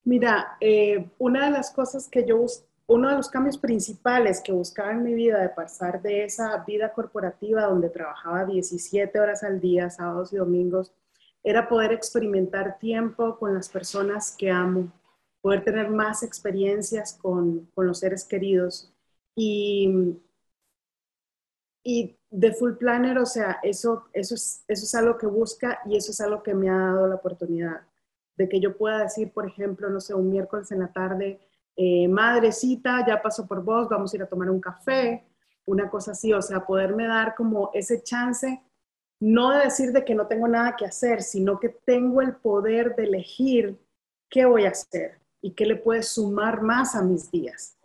Mira, 0.04 0.58
eh, 0.60 1.10
una 1.18 1.46
de 1.46 1.52
las 1.52 1.72
cosas 1.72 2.08
que 2.08 2.26
yo, 2.26 2.46
uno 2.88 3.10
de 3.10 3.16
los 3.16 3.30
cambios 3.30 3.58
principales 3.58 4.42
que 4.42 4.52
buscaba 4.52 4.92
en 4.92 5.04
mi 5.04 5.14
vida, 5.14 5.40
de 5.40 5.50
pasar 5.50 6.02
de 6.02 6.24
esa 6.24 6.64
vida 6.66 6.94
corporativa 6.94 7.64
donde 7.64 7.90
trabajaba 7.90 8.46
17 8.46 9.20
horas 9.20 9.44
al 9.44 9.60
día, 9.60 9.90
sábados 9.90 10.32
y 10.32 10.38
domingos, 10.38 10.94
era 11.44 11.68
poder 11.68 11.92
experimentar 11.92 12.80
tiempo 12.80 13.38
con 13.38 13.54
las 13.54 13.70
personas 13.70 14.36
que 14.38 14.50
amo, 14.50 14.92
poder 15.42 15.64
tener 15.64 15.90
más 15.90 16.24
experiencias 16.24 17.14
con, 17.14 17.66
con 17.74 17.88
los 17.88 18.00
seres 18.00 18.26
queridos. 18.26 18.92
Y 19.36 20.18
y 21.86 22.18
de 22.36 22.52
Full 22.52 22.74
Planner, 22.74 23.18
o 23.18 23.26
sea, 23.26 23.60
eso, 23.64 24.08
eso, 24.12 24.36
es, 24.36 24.64
eso 24.68 24.84
es 24.84 24.96
algo 24.96 25.18
que 25.18 25.26
busca 25.26 25.80
y 25.86 25.96
eso 25.96 26.12
es 26.12 26.20
algo 26.20 26.44
que 26.44 26.54
me 26.54 26.70
ha 26.70 26.78
dado 26.78 27.08
la 27.08 27.16
oportunidad 27.16 27.82
de 28.36 28.50
que 28.50 28.60
yo 28.60 28.76
pueda 28.78 29.00
decir, 29.00 29.32
por 29.32 29.48
ejemplo, 29.48 29.90
no 29.90 30.02
sé, 30.02 30.14
un 30.14 30.30
miércoles 30.30 30.70
en 30.72 30.80
la 30.80 30.92
tarde, 30.92 31.40
eh, 31.78 32.10
madrecita, 32.10 33.06
ya 33.08 33.22
paso 33.22 33.48
por 33.48 33.64
vos, 33.64 33.88
vamos 33.88 34.14
a 34.14 34.18
ir 34.18 34.24
a 34.24 34.28
tomar 34.28 34.50
un 34.50 34.60
café, 34.60 35.26
una 35.66 35.90
cosa 35.90 36.12
así, 36.12 36.34
o 36.34 36.42
sea, 36.42 36.66
poderme 36.66 37.08
dar 37.08 37.36
como 37.36 37.72
ese 37.74 38.04
chance, 38.04 38.62
no 39.22 39.52
de 39.52 39.64
decir 39.64 39.94
de 39.94 40.04
que 40.04 40.14
no 40.14 40.28
tengo 40.28 40.50
nada 40.50 40.76
que 40.76 40.86
hacer, 40.86 41.22
sino 41.22 41.58
que 41.58 41.70
tengo 41.70 42.22
el 42.22 42.36
poder 42.36 42.98
de 42.98 43.06
elegir 43.06 43.80
qué 44.30 44.44
voy 44.44 44.66
a 44.66 44.72
hacer 44.72 45.22
y 45.42 45.52
qué 45.52 45.66
le 45.66 45.78
puede 45.78 46.04
sumar 46.04 46.62
más 46.62 46.96
a 46.96 47.02
mis 47.02 47.32
días. 47.32 47.78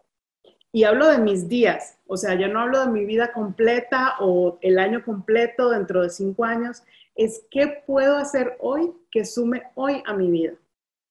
Y 0.72 0.84
hablo 0.84 1.08
de 1.08 1.18
mis 1.18 1.48
días, 1.48 1.98
o 2.06 2.16
sea, 2.16 2.34
yo 2.34 2.46
no 2.46 2.60
hablo 2.60 2.80
de 2.80 2.92
mi 2.92 3.04
vida 3.04 3.32
completa 3.32 4.14
o 4.20 4.58
el 4.62 4.78
año 4.78 5.04
completo 5.04 5.70
dentro 5.70 6.02
de 6.02 6.10
cinco 6.10 6.44
años, 6.44 6.84
es 7.16 7.44
qué 7.50 7.82
puedo 7.86 8.16
hacer 8.16 8.56
hoy 8.60 8.92
que 9.10 9.24
sume 9.24 9.64
hoy 9.74 10.00
a 10.06 10.14
mi 10.14 10.30
vida. 10.30 10.52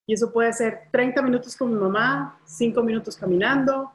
Y 0.08 0.14
eso 0.14 0.32
puede 0.32 0.54
ser 0.54 0.84
30 0.92 1.22
minutos 1.22 1.58
con 1.58 1.74
mi 1.74 1.80
mamá, 1.80 2.40
5 2.46 2.82
minutos 2.82 3.18
caminando, 3.18 3.92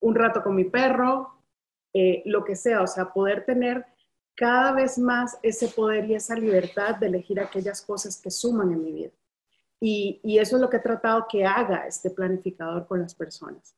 un 0.00 0.14
rato 0.14 0.42
con 0.42 0.54
mi 0.54 0.64
perro, 0.64 1.32
eh, 1.94 2.22
lo 2.26 2.44
que 2.44 2.54
sea, 2.54 2.82
o 2.82 2.86
sea, 2.86 3.12
poder 3.12 3.44
tener 3.46 3.86
cada 4.34 4.72
vez 4.72 4.98
más 4.98 5.38
ese 5.42 5.68
poder 5.68 6.04
y 6.10 6.14
esa 6.14 6.34
libertad 6.34 6.96
de 6.96 7.06
elegir 7.06 7.40
aquellas 7.40 7.80
cosas 7.80 8.20
que 8.20 8.30
suman 8.30 8.70
en 8.70 8.84
mi 8.84 8.92
vida. 8.92 9.10
Y, 9.80 10.20
y 10.22 10.38
eso 10.38 10.56
es 10.56 10.62
lo 10.62 10.68
que 10.68 10.76
he 10.76 10.80
tratado 10.80 11.26
que 11.28 11.44
haga 11.46 11.86
este 11.86 12.10
planificador 12.10 12.86
con 12.86 13.00
las 13.00 13.14
personas 13.14 13.74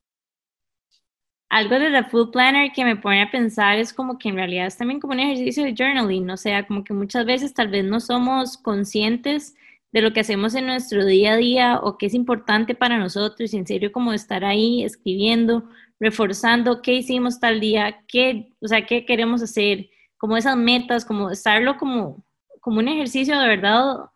algo 1.49 1.78
de 1.78 1.90
The 1.90 2.05
Food 2.05 2.30
Planner 2.32 2.72
que 2.72 2.84
me 2.84 2.96
pone 2.96 3.22
a 3.22 3.30
pensar 3.30 3.78
es 3.78 3.92
como 3.92 4.18
que 4.18 4.28
en 4.28 4.36
realidad 4.36 4.66
es 4.66 4.76
también 4.76 5.01
como 5.01 5.14
un 5.14 5.20
ejercicio 5.20 5.64
de 5.64 5.74
journaling, 5.76 6.30
o 6.30 6.36
sea, 6.36 6.66
como 6.66 6.84
que 6.84 6.92
muchas 6.94 7.24
veces 7.24 7.55
tal 7.55 7.68
vez 7.68 7.84
no 7.84 8.01
somos 8.01 8.59
conscientes 8.59 9.55
de 9.92 10.03
lo 10.03 10.12
que 10.12 10.20
hacemos 10.20 10.55
en 10.55 10.66
nuestro 10.66 11.05
día 11.07 11.32
a 11.32 11.36
día 11.36 11.80
o 11.82 11.96
qué 11.99 12.07
es 12.07 12.14
importante 12.14 12.74
para 12.74 12.99
nosotros 12.99 13.55
y 13.55 13.57
en 13.57 13.66
serio 13.66 13.92
como 13.92 14.12
estar 14.12 14.44
ahí 14.44 14.84
escribiendo, 14.84 15.68
reforzando 15.99 16.82
qué 16.82 16.94
hicimos 16.94 17.40
tal 17.40 17.61
día, 17.61 18.05
qué, 18.09 18.51
o 18.61 18.68
sea, 18.68 18.84
qué 18.86 19.07
queremos 19.07 19.42
hacer, 19.42 19.88
como 20.18 20.36
esas 20.36 20.57
metas, 20.57 21.05
como 21.05 21.30
estarlo 21.30 21.76
como 21.78 22.24
como 22.68 22.80
un 22.80 22.88
ejercicio 22.88 23.38
de 23.38 23.49
verdad, 23.49 24.11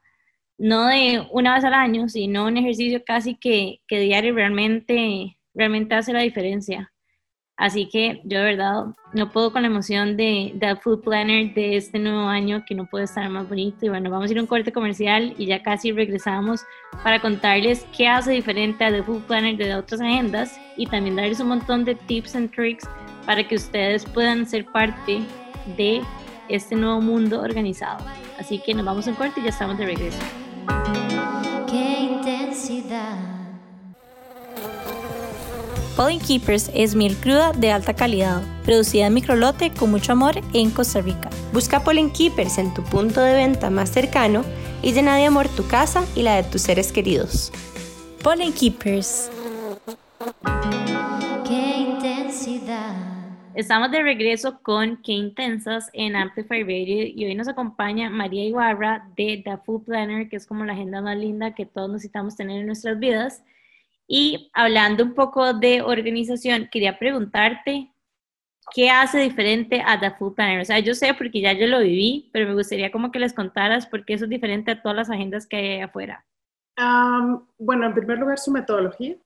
no 0.59 0.87
de 0.87 1.27
una 1.31 1.55
vez 1.55 1.65
al 1.65 1.75
año, 1.75 2.09
sino 2.09 2.47
un 2.47 2.59
ejercicio 2.59 3.03
casi 3.05 3.35
que, 3.37 3.81
que 3.89 3.99
diario 4.01 4.35
realmente, 4.35 5.39
realmente 5.55 5.95
hace 5.95 6.13
la 6.13 6.21
diferencia. 6.21 6.92
Así 7.57 7.89
que 7.89 8.21
yo 8.25 8.39
de 8.39 8.45
verdad 8.45 8.87
no 9.13 9.31
puedo 9.31 9.53
con 9.53 9.63
la 9.63 9.69
emoción 9.69 10.17
de, 10.17 10.53
de 10.55 10.75
Food 10.77 11.03
Planner 11.03 11.53
de 11.55 11.77
este 11.77 11.99
nuevo 11.99 12.27
año 12.27 12.65
que 12.67 12.75
no 12.75 12.87
puede 12.87 13.05
estar 13.05 13.29
más 13.29 13.49
bonito. 13.49 13.85
Y 13.87 13.89
bueno, 13.89 14.11
vamos 14.11 14.31
a 14.31 14.33
ir 14.33 14.39
a 14.39 14.43
un 14.43 14.47
corte 14.47 14.73
comercial 14.73 15.35
y 15.39 15.47
ya 15.47 15.63
casi 15.63 15.93
regresamos 15.93 16.65
para 17.05 17.21
contarles 17.21 17.87
qué 17.97 18.09
hace 18.09 18.33
diferente 18.33 18.85
a 18.85 18.91
The 18.91 19.03
Food 19.03 19.23
Planner 19.25 19.57
de 19.57 19.75
otras 19.75 20.01
agendas 20.01 20.59
y 20.77 20.87
también 20.87 21.17
darles 21.17 21.41
un 21.41 21.49
montón 21.49 21.85
de 21.85 21.95
tips 21.95 22.35
and 22.35 22.51
tricks 22.51 22.89
para 23.27 23.47
que 23.47 23.55
ustedes 23.55 24.05
puedan 24.07 24.47
ser 24.47 24.65
parte 24.67 25.21
de 25.77 26.01
este 26.49 26.75
nuevo 26.75 27.01
mundo 27.01 27.41
organizado. 27.41 28.05
Así 28.39 28.59
que 28.59 28.75
nos 28.75 28.85
vamos 28.85 29.07
a 29.07 29.11
un 29.11 29.17
corte 29.17 29.41
y 29.41 29.45
ya 29.45 29.51
estamos 29.51 29.79
de 29.79 29.87
regreso. 29.87 30.19
Qué 31.69 32.01
intensidad. 32.01 33.42
Pollen 35.97 36.21
Keepers 36.21 36.71
es 36.75 36.95
miel 36.95 37.15
cruda 37.17 37.53
de 37.53 37.71
alta 37.71 37.93
calidad, 37.93 38.43
producida 38.65 39.09
en 39.09 39.15
microlote 39.15 39.71
con 39.73 39.91
mucho 39.91 40.13
amor 40.13 40.37
en 40.55 40.71
Costa 40.71 41.03
Rica. 41.03 41.29
Busca 41.53 41.85
Pollen 41.85 42.11
Keepers 42.11 42.57
en 42.57 42.73
tu 42.73 42.83
punto 42.83 43.21
de 43.21 43.35
venta 43.35 43.69
más 43.69 43.91
cercano 43.91 44.43
y 44.83 44.93
llena 44.93 45.17
de 45.17 45.27
amor 45.27 45.49
tu 45.49 45.67
casa 45.69 46.03
y 46.17 46.23
la 46.23 46.37
de 46.37 46.45
tus 46.45 46.63
seres 46.63 46.93
queridos. 46.93 47.53
Pollen 48.23 48.55
Keepers. 48.55 49.31
Qué 51.47 51.77
intensidad. 51.77 52.97
Estamos 53.55 53.91
de 53.91 54.03
regreso 54.03 54.61
con 54.63 54.97
Qué 55.03 55.13
Intensas 55.13 55.91
en 55.93 56.17
Amplify 56.17 56.63
Radio 56.63 57.05
y 57.05 57.27
hoy 57.27 57.35
nos 57.35 57.49
acompaña 57.49 58.09
María 58.09 58.47
Ibarra 58.47 59.07
de 59.15 59.43
The 59.45 59.59
Food 59.59 59.85
Planner, 59.85 60.31
que 60.31 60.37
es 60.37 60.47
como 60.47 60.65
la 60.65 60.73
agenda 60.73 61.03
más 61.03 61.19
linda 61.19 61.55
que 61.55 61.67
todos 61.67 61.91
necesitamos 61.91 62.35
tener 62.35 62.61
en 62.61 62.67
nuestras 62.67 62.99
vidas. 62.99 63.43
Y 64.15 64.51
hablando 64.53 65.05
un 65.05 65.15
poco 65.15 65.55
de 65.55 65.81
organización, 65.81 66.69
quería 66.71 66.99
preguntarte, 66.99 67.95
¿qué 68.75 68.91
hace 68.91 69.21
diferente 69.21 69.83
a 69.83 69.99
The 69.99 70.11
Food 70.11 70.35
Planner? 70.35 70.61
O 70.61 70.65
sea, 70.67 70.81
yo 70.81 70.95
sé 70.95 71.15
porque 71.15 71.41
ya 71.41 71.55
yo 71.55 71.67
lo 71.67 71.81
viví, 71.81 72.29
pero 72.31 72.47
me 72.47 72.53
gustaría 72.53 72.93
como 72.93 73.11
que 73.11 73.19
les 73.19 73.33
contaras 73.33 73.87
por 73.87 74.05
qué 74.05 74.13
eso 74.13 74.25
es 74.25 74.31
diferente 74.31 74.71
a 74.71 74.83
todas 74.83 74.97
las 74.97 75.09
agendas 75.09 75.47
que 75.47 75.57
hay 75.57 75.81
afuera. 75.81 76.27
bueno, 77.57 77.87
en 77.87 77.95
primer 77.95 78.19
lugar, 78.19 78.39
su 78.39 78.51
metodología. 78.51 79.17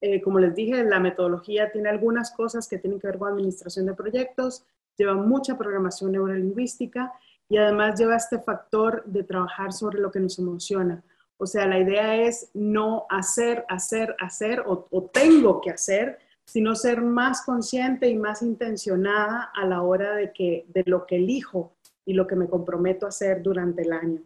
Eh, 0.00 0.22
como 0.22 0.40
les 0.40 0.54
dije, 0.54 0.82
la 0.82 0.98
metodología 0.98 1.70
tiene 1.70 1.90
algunas 1.90 2.30
cosas 2.30 2.66
que 2.66 2.78
tienen 2.78 2.98
que 2.98 3.08
ver 3.08 3.18
con 3.18 3.30
administración 3.30 3.84
de 3.84 3.92
proyectos, 3.92 4.64
lleva 4.96 5.16
mucha 5.16 5.58
programación 5.58 6.12
neurolingüística 6.12 7.12
y 7.46 7.58
además 7.58 8.00
lleva 8.00 8.16
este 8.16 8.38
factor 8.38 9.04
de 9.04 9.22
trabajar 9.22 9.74
sobre 9.74 10.00
lo 10.00 10.10
que 10.10 10.20
nos 10.20 10.38
emociona. 10.38 11.04
O 11.38 11.46
sea, 11.46 11.66
la 11.66 11.78
idea 11.78 12.16
es 12.16 12.50
no 12.54 13.06
hacer, 13.10 13.64
hacer, 13.68 14.16
hacer 14.18 14.62
o, 14.66 15.10
tengo 15.12 15.60
que 15.60 15.70
hacer, 15.70 16.18
sino 16.46 16.74
ser 16.74 17.02
más 17.02 17.42
consciente 17.42 18.08
y 18.08 18.16
más 18.16 18.42
intencionada 18.42 19.50
a 19.54 19.66
la 19.66 19.82
hora 19.82 20.14
de, 20.14 20.32
que, 20.32 20.64
de 20.68 20.82
lo 20.86 21.06
que 21.06 21.16
elijo 21.16 21.72
y 22.04 22.14
lo 22.14 22.26
que 22.26 22.36
me 22.36 22.48
comprometo 22.48 23.06
a 23.06 23.10
hacer 23.10 23.42
durante 23.42 23.82
el 23.82 23.92
año. 23.92 24.22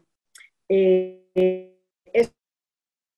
Eh, 0.69 1.77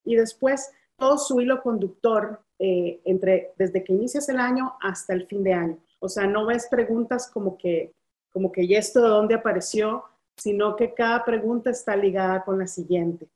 y 0.04 0.14
después, 0.14 0.72
todo 0.96 1.18
su 1.18 1.40
hilo 1.40 1.62
conductor 1.62 2.40
eh, 2.58 3.00
entre, 3.04 3.52
desde 3.58 3.82
que 3.82 3.92
inicias 3.92 4.28
el 4.28 4.38
año 4.38 4.74
hasta 4.80 5.14
el 5.14 5.26
fin 5.26 5.42
de 5.42 5.52
año. 5.52 5.78
O 5.98 6.08
sea, 6.08 6.26
no 6.26 6.46
ves 6.46 6.68
preguntas 6.70 7.30
como 7.30 7.56
que, 7.58 7.92
como 8.32 8.50
que, 8.50 8.64
¿y 8.64 8.74
esto 8.74 9.02
de 9.02 9.08
dónde 9.08 9.34
apareció? 9.34 10.04
Sino 10.36 10.76
que 10.76 10.94
cada 10.94 11.24
pregunta 11.24 11.70
está 11.70 11.96
ligada 11.96 12.44
con 12.44 12.58
la 12.58 12.66
siguiente. 12.66 13.28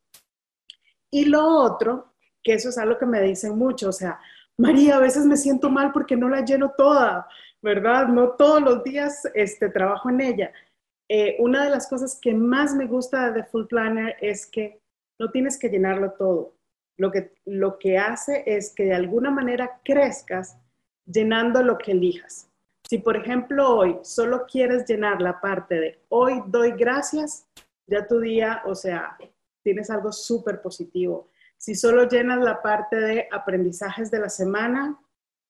Y 1.11 1.27
lo 1.27 1.47
otro, 1.47 2.13
que 2.43 2.55
eso 2.55 2.69
es 2.69 2.79
algo 2.79 2.99
que 2.99 3.07
me 3.07 3.23
dicen 3.23 3.57
mucho, 3.57 3.89
o 3.89 3.93
sea, 3.93 4.21
María, 4.59 4.97
a 4.97 5.01
veces 5.01 5.27
me 5.27 5.37
siento 5.37 5.69
mal 5.69 5.93
porque 5.93 6.17
no 6.17 6.29
la 6.29 6.45
lleno 6.45 6.73
toda, 6.77 7.29
¿verdad? 7.63 8.09
No 8.09 8.31
todos 8.31 8.63
los 8.63 8.83
días 8.85 9.29
este, 9.35 9.69
trabajo 9.69 10.09
en 10.09 10.21
ella. 10.21 10.53
Eh, 11.09 11.37
una 11.39 11.65
de 11.65 11.71
las 11.71 11.89
cosas 11.89 12.19
que 12.21 12.35
más 12.35 12.75
me 12.75 12.87
gusta 12.87 13.31
de 13.31 13.45
Full 13.45 13.67
Planner 13.67 14.17
es 14.21 14.47
que 14.47 14.81
no 15.19 15.31
tienes 15.31 15.59
que 15.59 15.69
llenarlo 15.69 16.13
todo. 16.13 16.55
Lo 16.99 17.11
que, 17.11 17.35
lo 17.45 17.79
que 17.79 17.99
hace 17.99 18.43
es 18.47 18.73
que 18.75 18.85
de 18.85 18.95
alguna 18.95 19.31
manera 19.31 19.81
crezcas 19.85 20.57
llenando 21.05 21.63
lo 21.63 21.77
que 21.79 21.93
elijas. 21.93 22.51
Si 22.89 22.99
por 22.99 23.17
ejemplo 23.17 23.77
hoy 23.77 23.99
solo 24.03 24.47
quieres 24.47 24.87
llenar 24.87 25.21
la 25.21 25.41
parte 25.41 25.75
de 25.75 26.01
hoy 26.09 26.43
doy 26.47 26.73
gracias, 26.73 27.47
ya 27.87 28.07
tu 28.07 28.21
día, 28.21 28.63
o 28.65 28.75
sea, 28.75 29.17
tienes 29.67 29.91
algo 29.91 30.13
súper 30.13 30.63
positivo. 30.63 31.29
Si 31.57 31.75
solo 31.75 32.09
llenas 32.09 32.39
la 32.39 32.63
parte 32.63 32.95
de 32.95 33.27
aprendizajes 33.33 34.13
de 34.13 34.21
la 34.21 34.29
semana, 34.29 34.97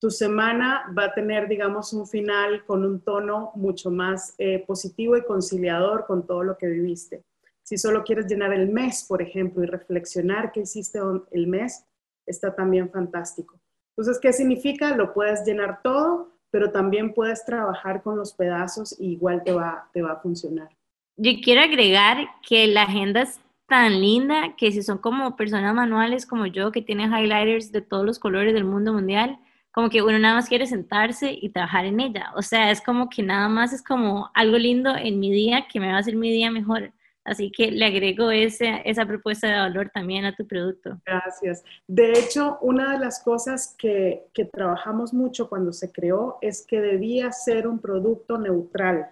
tu 0.00 0.10
semana 0.10 0.90
va 0.96 1.04
a 1.04 1.12
tener, 1.12 1.48
digamos, 1.48 1.92
un 1.92 2.06
final 2.06 2.64
con 2.64 2.82
un 2.82 3.02
tono 3.02 3.52
mucho 3.56 3.90
más 3.90 4.34
eh, 4.38 4.64
positivo 4.66 5.18
y 5.18 5.24
conciliador 5.24 6.06
con 6.06 6.26
todo 6.26 6.44
lo 6.44 6.56
que 6.56 6.66
viviste. 6.66 7.24
Si 7.62 7.76
solo 7.76 8.04
quieres 8.04 8.26
llenar 8.26 8.54
el 8.54 8.70
mes, 8.70 9.04
por 9.06 9.20
ejemplo, 9.20 9.62
y 9.62 9.66
reflexionar 9.66 10.50
qué 10.50 10.60
hiciste 10.60 10.98
el 11.32 11.46
mes, 11.46 11.84
está 12.24 12.54
también 12.54 12.88
fantástico. 12.90 13.60
Entonces, 13.90 14.18
¿qué 14.18 14.32
significa? 14.32 14.96
Lo 14.96 15.12
puedes 15.12 15.44
llenar 15.44 15.82
todo, 15.82 16.32
pero 16.50 16.70
también 16.70 17.12
puedes 17.12 17.44
trabajar 17.44 18.02
con 18.02 18.16
los 18.16 18.32
pedazos 18.32 18.98
y 18.98 19.12
igual 19.12 19.42
te 19.44 19.52
va, 19.52 19.90
te 19.92 20.00
va 20.00 20.12
a 20.12 20.20
funcionar. 20.20 20.70
Yo 21.18 21.32
quiero 21.42 21.60
agregar 21.60 22.16
que 22.48 22.66
la 22.66 22.84
agenda 22.84 23.26
tan 23.66 24.00
linda 24.00 24.54
que 24.56 24.72
si 24.72 24.82
son 24.82 24.98
como 24.98 25.36
personas 25.36 25.74
manuales 25.74 26.26
como 26.26 26.46
yo 26.46 26.72
que 26.72 26.82
tienen 26.82 27.12
highlighters 27.12 27.72
de 27.72 27.82
todos 27.82 28.04
los 28.04 28.18
colores 28.18 28.54
del 28.54 28.64
mundo 28.64 28.92
mundial, 28.92 29.38
como 29.72 29.90
que 29.90 30.02
uno 30.02 30.18
nada 30.18 30.36
más 30.36 30.48
quiere 30.48 30.66
sentarse 30.66 31.36
y 31.38 31.50
trabajar 31.50 31.84
en 31.84 32.00
ella. 32.00 32.32
O 32.34 32.42
sea, 32.42 32.70
es 32.70 32.80
como 32.80 33.10
que 33.10 33.22
nada 33.22 33.48
más 33.48 33.72
es 33.72 33.82
como 33.82 34.30
algo 34.32 34.56
lindo 34.56 34.96
en 34.96 35.20
mi 35.20 35.30
día 35.30 35.66
que 35.70 35.80
me 35.80 35.88
va 35.88 35.96
a 35.96 35.98
hacer 35.98 36.16
mi 36.16 36.30
día 36.30 36.50
mejor. 36.50 36.92
Así 37.24 37.50
que 37.50 37.72
le 37.72 37.84
agrego 37.84 38.30
ese, 38.30 38.82
esa 38.84 39.04
propuesta 39.04 39.48
de 39.48 39.58
valor 39.58 39.90
también 39.92 40.24
a 40.24 40.34
tu 40.34 40.46
producto. 40.46 41.00
Gracias. 41.04 41.64
De 41.88 42.12
hecho, 42.12 42.56
una 42.62 42.92
de 42.92 43.00
las 43.00 43.22
cosas 43.22 43.74
que, 43.76 44.28
que 44.32 44.44
trabajamos 44.44 45.12
mucho 45.12 45.48
cuando 45.48 45.72
se 45.72 45.90
creó 45.90 46.38
es 46.40 46.64
que 46.64 46.80
debía 46.80 47.32
ser 47.32 47.66
un 47.66 47.80
producto 47.80 48.38
neutral 48.38 49.10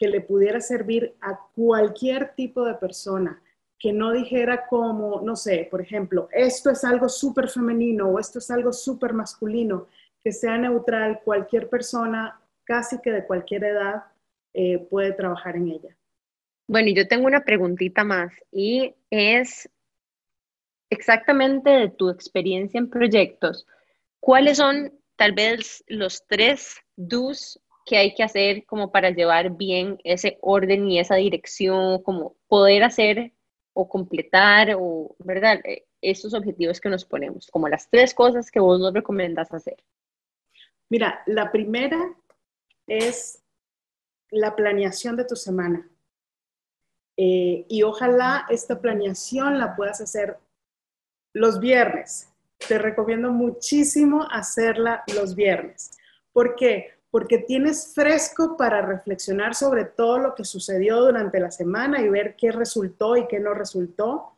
que 0.00 0.08
le 0.08 0.22
pudiera 0.22 0.62
servir 0.62 1.14
a 1.20 1.38
cualquier 1.54 2.34
tipo 2.34 2.64
de 2.64 2.72
persona, 2.72 3.42
que 3.78 3.92
no 3.92 4.12
dijera 4.12 4.66
como, 4.66 5.20
no 5.20 5.36
sé, 5.36 5.68
por 5.70 5.82
ejemplo, 5.82 6.26
esto 6.32 6.70
es 6.70 6.84
algo 6.84 7.06
súper 7.10 7.50
femenino 7.50 8.08
o 8.08 8.18
esto 8.18 8.38
es 8.38 8.50
algo 8.50 8.72
súper 8.72 9.12
masculino, 9.12 9.88
que 10.24 10.32
sea 10.32 10.56
neutral, 10.56 11.20
cualquier 11.22 11.68
persona, 11.68 12.40
casi 12.64 12.98
que 13.02 13.12
de 13.12 13.26
cualquier 13.26 13.64
edad, 13.64 14.04
eh, 14.54 14.78
puede 14.78 15.12
trabajar 15.12 15.56
en 15.56 15.68
ella. 15.68 15.94
Bueno, 16.66 16.88
y 16.88 16.94
yo 16.94 17.06
tengo 17.06 17.26
una 17.26 17.44
preguntita 17.44 18.02
más 18.02 18.32
y 18.50 18.94
es 19.10 19.68
exactamente 20.88 21.68
de 21.68 21.90
tu 21.90 22.08
experiencia 22.08 22.78
en 22.78 22.88
proyectos, 22.88 23.66
¿cuáles 24.18 24.56
son 24.56 24.98
tal 25.16 25.32
vez 25.32 25.84
los 25.88 26.26
tres 26.26 26.78
do's 26.96 27.60
que 27.86 27.96
hay 27.96 28.14
que 28.14 28.22
hacer 28.22 28.64
como 28.66 28.92
para 28.92 29.10
llevar 29.10 29.56
bien 29.56 29.98
ese 30.04 30.38
orden 30.40 30.88
y 30.88 30.98
esa 30.98 31.16
dirección, 31.16 32.02
como 32.02 32.36
poder 32.48 32.82
hacer 32.82 33.32
o 33.72 33.88
completar 33.88 34.76
o, 34.78 35.14
¿verdad? 35.18 35.60
Eh, 35.64 35.86
esos 36.02 36.34
objetivos 36.34 36.80
que 36.80 36.88
nos 36.88 37.04
ponemos, 37.04 37.48
como 37.50 37.68
las 37.68 37.88
tres 37.90 38.14
cosas 38.14 38.50
que 38.50 38.60
vos 38.60 38.80
nos 38.80 38.94
recomendas 38.94 39.52
hacer. 39.52 39.76
Mira, 40.88 41.22
la 41.26 41.52
primera 41.52 42.16
es 42.86 43.42
la 44.30 44.56
planeación 44.56 45.16
de 45.16 45.24
tu 45.24 45.36
semana. 45.36 45.88
Eh, 47.16 47.66
y 47.68 47.82
ojalá 47.82 48.46
esta 48.48 48.80
planeación 48.80 49.58
la 49.58 49.76
puedas 49.76 50.00
hacer 50.00 50.38
los 51.32 51.60
viernes. 51.60 52.32
Te 52.56 52.78
recomiendo 52.78 53.30
muchísimo 53.30 54.26
hacerla 54.30 55.04
los 55.14 55.34
viernes. 55.34 55.98
¿Por 56.32 56.56
qué? 56.56 56.99
Porque 57.10 57.38
tienes 57.38 57.92
fresco 57.94 58.56
para 58.56 58.82
reflexionar 58.82 59.54
sobre 59.54 59.84
todo 59.84 60.18
lo 60.18 60.34
que 60.34 60.44
sucedió 60.44 61.00
durante 61.00 61.40
la 61.40 61.50
semana 61.50 62.00
y 62.00 62.08
ver 62.08 62.36
qué 62.36 62.52
resultó 62.52 63.16
y 63.16 63.26
qué 63.26 63.40
no 63.40 63.52
resultó. 63.52 64.36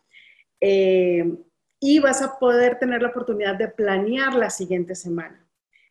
Eh, 0.60 1.36
y 1.80 1.98
vas 1.98 2.22
a 2.22 2.38
poder 2.38 2.78
tener 2.78 3.02
la 3.02 3.08
oportunidad 3.08 3.56
de 3.56 3.68
planear 3.68 4.34
la 4.34 4.50
siguiente 4.50 4.94
semana. 4.94 5.44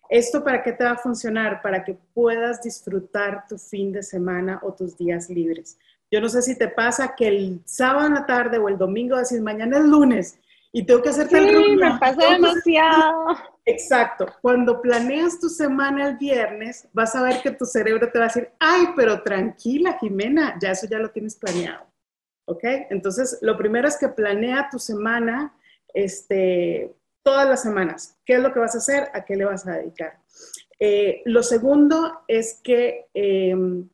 ¿Esto 0.09 0.43
para 0.43 0.63
qué 0.63 0.71
te 0.71 0.84
va 0.84 0.91
a 0.91 0.97
funcionar? 0.97 1.61
Para 1.61 1.84
que 1.84 1.97
puedas 2.13 2.61
disfrutar 2.61 3.45
tu 3.47 3.57
fin 3.57 3.91
de 3.91 4.01
semana 4.01 4.59
o 4.63 4.73
tus 4.73 4.97
días 4.97 5.29
libres. 5.29 5.77
Yo 6.09 6.19
no 6.19 6.27
sé 6.29 6.41
si 6.41 6.57
te 6.57 6.67
pasa 6.67 7.15
que 7.15 7.27
el 7.27 7.61
sábado 7.65 8.07
en 8.07 8.15
la 8.15 8.25
tarde 8.25 8.57
o 8.57 8.67
el 8.67 8.77
domingo 8.77 9.17
decís, 9.17 9.39
mañana 9.41 9.77
es 9.77 9.86
lunes 9.86 10.39
y 10.73 10.86
tengo 10.86 11.01
que 11.01 11.09
hacerte 11.09 11.38
sí, 11.38 11.47
el 11.47 11.55
roadmap. 11.55 11.93
me 11.93 11.99
pasa 11.99 12.32
demasiado. 12.32 13.25
Exacto. 13.66 14.26
Cuando 14.41 14.82
planeas 14.82 15.39
tu 15.39 15.47
semana 15.47 16.09
el 16.09 16.18
viernes, 16.18 16.88
vas 16.93 17.16
a 17.16 17.22
ver 17.22 17.41
que 17.41 17.51
tu 17.51 17.66
cerebro 17.66 18.12
te 18.12 18.18
va 18.18 18.26
a 18.26 18.28
decir, 18.28 18.49
ay, 18.59 18.88
pero 18.95 19.22
tranquila, 19.22 19.97
Jimena, 19.99 20.57
ya 20.59 20.72
eso 20.72 20.88
ya 20.89 20.97
lo 20.97 21.12
tienes 21.12 21.36
planeado. 21.36 21.86
¿Ok? 22.45 22.64
Entonces, 22.89 23.38
lo 23.41 23.57
primero 23.57 23.88
es 23.88 23.97
que 23.97 24.09
planea 24.09 24.68
tu 24.72 24.80
semana, 24.80 25.55
este, 25.93 26.93
todas 27.24 27.47
las 27.47 27.62
semanas. 27.62 28.18
¿Qué 28.26 28.34
es 28.34 28.39
lo 28.39 28.51
que 28.51 28.59
vas 28.59 28.76
a 28.76 28.80
hacer? 28.80 29.09
¿A 29.14 29.24
qué 29.24 29.36
le 29.36 29.45
vas 29.45 29.68
a 29.68 29.78
dedicar? 29.78 30.20
Eh, 30.80 31.22
lo 31.26 31.43
segundo 31.43 32.24
es 32.28 32.59
que 32.64 33.05
em, 33.14 33.88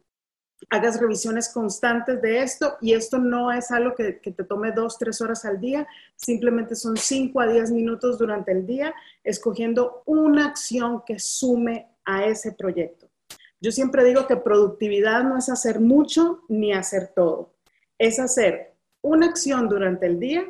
hagas 0.70 1.00
revisiones 1.00 1.50
constantes 1.50 2.22
de 2.22 2.42
esto 2.42 2.78
y 2.82 2.94
esto 2.94 3.18
no 3.20 3.52
es 3.52 3.72
algo 3.72 3.96
que, 3.96 4.20
que, 4.20 4.32
te 4.32 4.44
tome 4.44 4.72
dos, 4.72 4.98
tres 4.98 5.22
horas 5.22 5.46
al 5.46 5.60
día, 5.60 5.88
simplemente 6.16 6.76
son 6.76 6.98
cinco 6.98 7.42
a 7.42 7.48
diez 7.48 7.72
minutos 7.72 8.18
durante 8.18 8.52
el 8.52 8.66
día 8.66 8.94
escogiendo 9.24 10.04
una 10.06 10.48
acción 10.48 11.04
que 11.06 11.20
sume 11.20 11.88
a 12.06 12.26
ese 12.26 12.52
proyecto. 12.52 13.08
Yo 13.60 13.72
siempre 13.72 14.04
digo 14.04 14.28
que 14.28 14.38
productividad 14.38 15.24
no 15.24 15.38
es 15.38 15.50
hacer 15.50 15.80
mucho 15.80 16.44
ni 16.48 16.74
hacer 16.74 17.12
todo, 17.16 17.54
es 17.98 18.20
hacer 18.20 18.76
una 19.02 19.28
acción 19.28 19.70
durante 19.70 20.06
el 20.06 20.20
día 20.20 20.46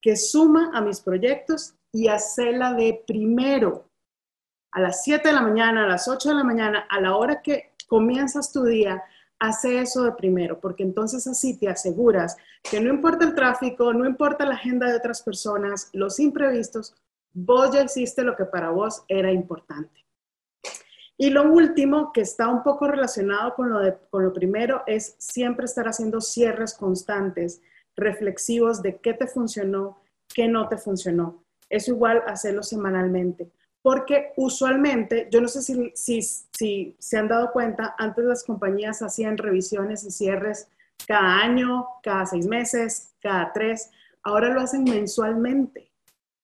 que 0.00 0.16
suma 0.16 0.70
a 0.74 0.80
mis 0.80 1.00
proyectos 1.00 1.74
y 1.92 2.08
hacerla 2.08 2.74
de 2.74 3.02
primero 3.06 3.88
a 4.72 4.80
las 4.80 5.04
7 5.04 5.28
de 5.28 5.34
la 5.34 5.42
mañana, 5.42 5.84
a 5.84 5.88
las 5.88 6.08
8 6.08 6.30
de 6.30 6.34
la 6.34 6.44
mañana, 6.44 6.86
a 6.88 7.00
la 7.00 7.16
hora 7.16 7.42
que 7.42 7.72
comienzas 7.86 8.52
tu 8.52 8.64
día, 8.64 9.02
hace 9.42 9.80
eso 9.80 10.04
de 10.04 10.12
primero, 10.12 10.60
porque 10.60 10.84
entonces 10.84 11.26
así 11.26 11.58
te 11.58 11.68
aseguras 11.68 12.36
que 12.62 12.80
no 12.80 12.94
importa 12.94 13.24
el 13.24 13.34
tráfico, 13.34 13.92
no 13.92 14.06
importa 14.06 14.46
la 14.46 14.54
agenda 14.54 14.88
de 14.88 14.96
otras 14.96 15.20
personas, 15.20 15.90
los 15.92 16.20
imprevistos, 16.20 16.94
vos 17.32 17.72
ya 17.72 17.82
hiciste 17.82 18.22
lo 18.22 18.36
que 18.36 18.44
para 18.44 18.70
vos 18.70 19.02
era 19.08 19.32
importante. 19.32 20.06
Y 21.18 21.30
lo 21.30 21.50
último, 21.50 22.12
que 22.12 22.20
está 22.20 22.46
un 22.46 22.62
poco 22.62 22.86
relacionado 22.86 23.56
con 23.56 23.68
lo, 23.68 23.80
de, 23.80 23.98
con 24.10 24.24
lo 24.24 24.32
primero, 24.32 24.84
es 24.86 25.16
siempre 25.18 25.64
estar 25.64 25.88
haciendo 25.88 26.20
cierres 26.20 26.74
constantes, 26.74 27.60
reflexivos 27.96 28.80
de 28.80 29.00
qué 29.00 29.12
te 29.12 29.26
funcionó, 29.26 29.98
qué 30.32 30.46
no 30.46 30.68
te 30.68 30.78
funcionó. 30.78 31.42
Es 31.68 31.88
igual 31.88 32.22
hacerlo 32.28 32.62
semanalmente 32.62 33.50
porque 33.82 34.32
usualmente, 34.36 35.28
yo 35.30 35.40
no 35.40 35.48
sé 35.48 35.60
si, 35.62 35.92
si, 35.94 36.96
se 36.98 37.18
han 37.18 37.28
dado 37.28 37.50
cuenta, 37.52 37.94
antes 37.98 38.24
las 38.24 38.44
compañías 38.44 39.02
hacían 39.02 39.36
revisiones 39.36 40.04
y 40.04 40.12
cierres 40.12 40.68
cada 41.06 41.38
año, 41.38 41.86
cada 42.02 42.24
seis 42.26 42.46
meses, 42.46 43.12
cada 43.20 43.52
tres, 43.52 43.90
ahora 44.22 44.50
lo 44.50 44.60
hacen 44.60 44.84
mensualmente, 44.84 45.92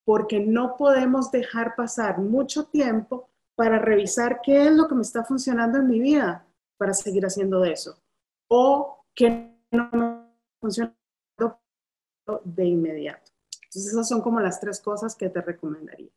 porque 0.04 0.40
no 0.40 0.76
podemos 0.76 1.30
dejar 1.30 1.76
pasar 1.76 2.18
mucho 2.18 2.64
tiempo 2.64 3.28
para 3.54 3.78
revisar 3.78 4.40
qué 4.42 4.66
es 4.66 4.72
lo 4.72 4.88
que 4.88 4.96
me 4.96 5.02
está 5.02 5.22
funcionando 5.22 5.78
en 5.78 5.86
mi 5.86 6.00
vida 6.00 6.44
para 6.76 6.92
seguir 6.92 7.24
haciendo 7.24 7.60
de 7.60 7.72
eso, 7.72 8.00
o 8.48 9.04
qué 9.14 9.54
no 9.70 9.88
me 9.92 10.28
funciona 10.60 10.94
de 12.44 12.64
inmediato. 12.64 13.30
Entonces, 13.64 13.92
esas 13.92 14.08
son 14.08 14.22
como 14.22 14.40
las 14.40 14.60
tres 14.60 14.80
cosas 14.80 15.14
que 15.14 15.28
te 15.28 15.40
recomendaría. 15.40 16.10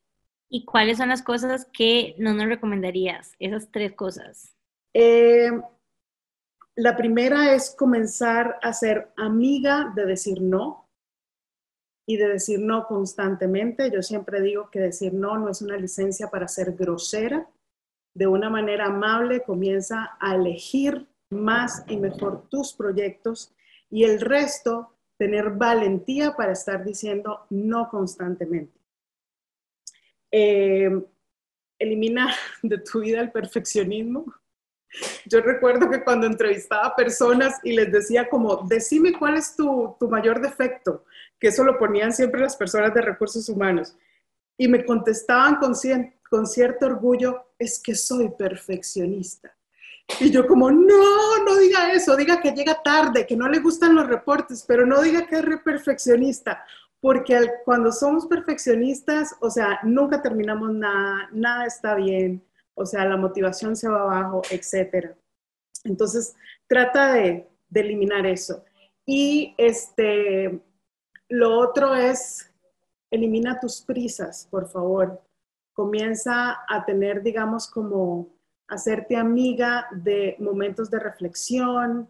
¿Y 0.54 0.66
cuáles 0.66 0.98
son 0.98 1.08
las 1.08 1.24
cosas 1.24 1.66
que 1.72 2.14
no 2.18 2.34
nos 2.34 2.46
recomendarías? 2.46 3.36
Esas 3.40 3.72
tres 3.72 3.94
cosas. 3.94 4.54
Eh, 4.94 5.50
la 6.76 6.98
primera 6.98 7.56
es 7.56 7.74
comenzar 7.74 8.60
a 8.62 8.74
ser 8.74 9.14
amiga 9.16 9.94
de 9.96 10.06
decir 10.06 10.42
no 10.42 10.90
y 12.06 12.18
de 12.18 12.28
decir 12.28 12.60
no 12.60 12.86
constantemente. 12.86 13.90
Yo 13.92 14.02
siempre 14.02 14.42
digo 14.42 14.70
que 14.70 14.82
decir 14.82 15.14
no 15.14 15.38
no 15.38 15.48
es 15.48 15.62
una 15.62 15.78
licencia 15.78 16.28
para 16.30 16.50
ser 16.50 16.74
grosera. 16.74 17.48
De 18.14 18.28
una 18.28 18.50
manera 18.50 18.88
amable 18.88 19.44
comienza 19.44 20.18
a 20.20 20.36
elegir 20.36 21.08
más 21.30 21.86
y 21.88 21.96
mejor 21.96 22.50
tus 22.50 22.74
proyectos 22.74 23.54
y 23.90 24.04
el 24.04 24.20
resto 24.20 24.98
tener 25.18 25.52
valentía 25.52 26.36
para 26.36 26.52
estar 26.52 26.84
diciendo 26.84 27.46
no 27.50 27.88
constantemente. 27.90 28.81
Eh, 30.32 30.90
elimina 31.80 32.34
de 32.64 32.78
tu 32.78 33.02
vida 33.02 33.22
el 33.22 33.32
perfeccionismo. 33.32 34.26
Yo 35.26 35.40
recuerdo 35.42 35.90
que 35.90 36.04
cuando 36.04 36.28
entrevistaba 36.28 36.96
personas 36.96 37.60
y 37.64 37.74
les 37.74 37.92
decía 37.92 38.28
como, 38.28 38.66
decime 38.68 39.14
cuál 39.18 39.38
es 39.38 39.56
tu, 39.56 39.96
tu 39.98 40.10
mayor 40.10 40.42
defecto, 40.42 41.06
que 41.40 41.48
eso 41.48 41.64
lo 41.64 41.78
ponían 41.78 42.12
siempre 42.12 42.42
las 42.42 42.58
personas 42.58 42.94
de 42.94 43.02
recursos 43.02 43.48
humanos, 43.48 43.96
y 44.58 44.68
me 44.68 44.86
contestaban 44.86 45.56
con, 45.56 45.76
cierto 46.46 46.86
orgullo, 46.86 47.54
es 47.58 47.82
que 47.82 47.96
soy 47.96 48.30
perfeccionista. 48.38 49.56
Y 50.20 50.30
yo 50.30 50.46
como, 50.46 50.70
no, 50.70 51.44
no 51.46 51.56
diga 51.58 51.94
eso, 51.94 52.16
diga 52.16 52.42
que 52.42 52.52
llega 52.52 52.84
tarde, 52.84 53.26
que 53.26 53.36
no 53.36 53.48
le 53.48 53.60
gustan 53.60 53.96
los 53.96 54.08
reportes, 54.08 54.64
pero 54.68 54.86
no 54.86 55.02
diga 55.02 55.26
que 55.26 55.38
es 55.38 55.46
perfeccionista, 55.64 56.64
porque 57.02 57.36
cuando 57.66 57.92
somos 57.92 58.28
perfeccionistas, 58.28 59.36
o 59.42 59.50
sea, 59.50 59.80
nunca 59.84 60.22
terminamos 60.22 60.72
nada, 60.72 61.28
nada 61.34 61.66
está 61.66 61.96
bien, 61.96 62.44
o 62.76 62.86
sea, 62.86 63.06
la 63.06 63.18
motivación 63.18 63.76
se 63.76 63.90
va 63.90 64.02
abajo, 64.02 64.44
etc. 64.52 65.16
Entonces, 65.84 66.36
trata 66.68 67.14
de, 67.14 67.50
de 67.70 67.80
eliminar 67.80 68.28
eso. 68.28 68.64
Y 69.04 69.56
este, 69.58 70.62
lo 71.28 71.58
otro 71.58 71.96
es, 71.96 72.52
elimina 73.10 73.60
tus 73.60 73.82
prisas, 73.82 74.48
por 74.52 74.70
favor. 74.70 75.22
Comienza 75.74 76.60
a 76.70 76.86
tener, 76.86 77.24
digamos, 77.24 77.68
como 77.68 78.30
hacerte 78.68 79.18
amiga 79.18 79.88
de 79.92 80.36
momentos 80.40 80.92
de 80.92 81.00
reflexión. 81.00 82.10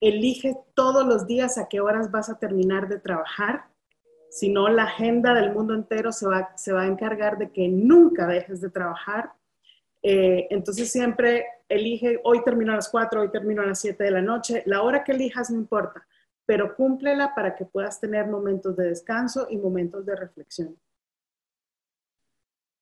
Elige 0.00 0.56
todos 0.74 1.06
los 1.06 1.26
días 1.26 1.58
a 1.58 1.68
qué 1.68 1.80
horas 1.82 2.10
vas 2.10 2.30
a 2.30 2.38
terminar 2.38 2.88
de 2.88 2.98
trabajar 2.98 3.69
sino 4.30 4.68
la 4.68 4.84
agenda 4.84 5.34
del 5.34 5.52
mundo 5.52 5.74
entero 5.74 6.12
se 6.12 6.26
va, 6.26 6.56
se 6.56 6.72
va 6.72 6.82
a 6.82 6.86
encargar 6.86 7.36
de 7.36 7.50
que 7.50 7.68
nunca 7.68 8.26
dejes 8.26 8.60
de 8.60 8.70
trabajar. 8.70 9.32
Eh, 10.02 10.46
entonces 10.50 10.90
siempre 10.90 11.44
elige, 11.68 12.20
hoy 12.24 12.42
termino 12.44 12.72
a 12.72 12.76
las 12.76 12.88
4, 12.88 13.20
hoy 13.20 13.30
termino 13.30 13.62
a 13.62 13.66
las 13.66 13.80
7 13.80 14.02
de 14.02 14.10
la 14.12 14.22
noche, 14.22 14.62
la 14.66 14.82
hora 14.82 15.04
que 15.04 15.12
elijas 15.12 15.50
no 15.50 15.58
importa, 15.58 16.06
pero 16.46 16.74
cúmplela 16.74 17.34
para 17.34 17.54
que 17.54 17.64
puedas 17.64 18.00
tener 18.00 18.26
momentos 18.28 18.76
de 18.76 18.88
descanso 18.88 19.48
y 19.50 19.58
momentos 19.58 20.06
de 20.06 20.16
reflexión. 20.16 20.76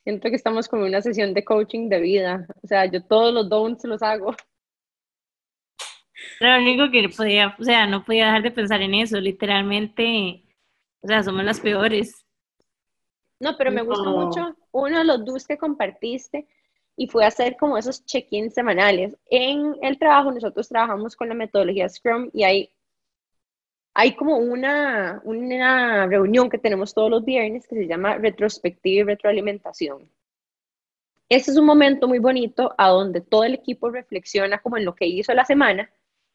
Siento 0.04 0.28
que 0.28 0.36
estamos 0.36 0.68
como 0.68 0.82
en 0.82 0.90
una 0.90 1.02
sesión 1.02 1.34
de 1.34 1.44
coaching 1.44 1.88
de 1.88 2.00
vida, 2.00 2.46
o 2.62 2.66
sea, 2.66 2.86
yo 2.86 3.02
todos 3.02 3.32
los 3.32 3.48
don'ts 3.48 3.84
los 3.84 4.02
hago. 4.02 4.34
Lo 6.40 6.56
único 6.56 6.90
que 6.90 7.08
podía, 7.08 7.56
o 7.58 7.64
sea, 7.64 7.86
no 7.86 8.04
podía 8.04 8.26
dejar 8.26 8.42
de 8.42 8.50
pensar 8.50 8.82
en 8.82 8.94
eso, 8.94 9.18
literalmente 9.18 10.47
o 11.00 11.06
sea, 11.06 11.22
somos 11.22 11.44
las 11.44 11.60
peores. 11.60 12.24
No, 13.40 13.56
pero 13.56 13.70
me 13.70 13.82
gusta 13.82 14.10
mucho 14.10 14.56
uno 14.72 14.98
de 14.98 15.04
los 15.04 15.24
dos 15.24 15.46
que 15.46 15.58
compartiste 15.58 16.48
y 16.96 17.06
fue 17.06 17.24
hacer 17.24 17.56
como 17.56 17.78
esos 17.78 18.04
check-ins 18.04 18.54
semanales. 18.54 19.16
En 19.30 19.76
el 19.82 19.98
trabajo 19.98 20.32
nosotros 20.32 20.68
trabajamos 20.68 21.14
con 21.14 21.28
la 21.28 21.34
metodología 21.34 21.88
Scrum 21.88 22.30
y 22.32 22.42
hay, 22.42 22.70
hay 23.94 24.16
como 24.16 24.38
una, 24.38 25.20
una 25.24 26.06
reunión 26.06 26.50
que 26.50 26.58
tenemos 26.58 26.92
todos 26.92 27.10
los 27.10 27.24
viernes 27.24 27.68
que 27.68 27.76
se 27.76 27.86
llama 27.86 28.16
retrospectiva 28.18 29.02
y 29.02 29.04
retroalimentación. 29.04 30.10
Este 31.28 31.50
es 31.52 31.56
un 31.58 31.66
momento 31.66 32.08
muy 32.08 32.18
bonito 32.18 32.74
a 32.76 32.88
donde 32.88 33.20
todo 33.20 33.44
el 33.44 33.54
equipo 33.54 33.90
reflexiona 33.90 34.58
como 34.58 34.76
en 34.78 34.84
lo 34.84 34.94
que 34.94 35.06
hizo 35.06 35.32
la 35.34 35.44
semana 35.44 35.88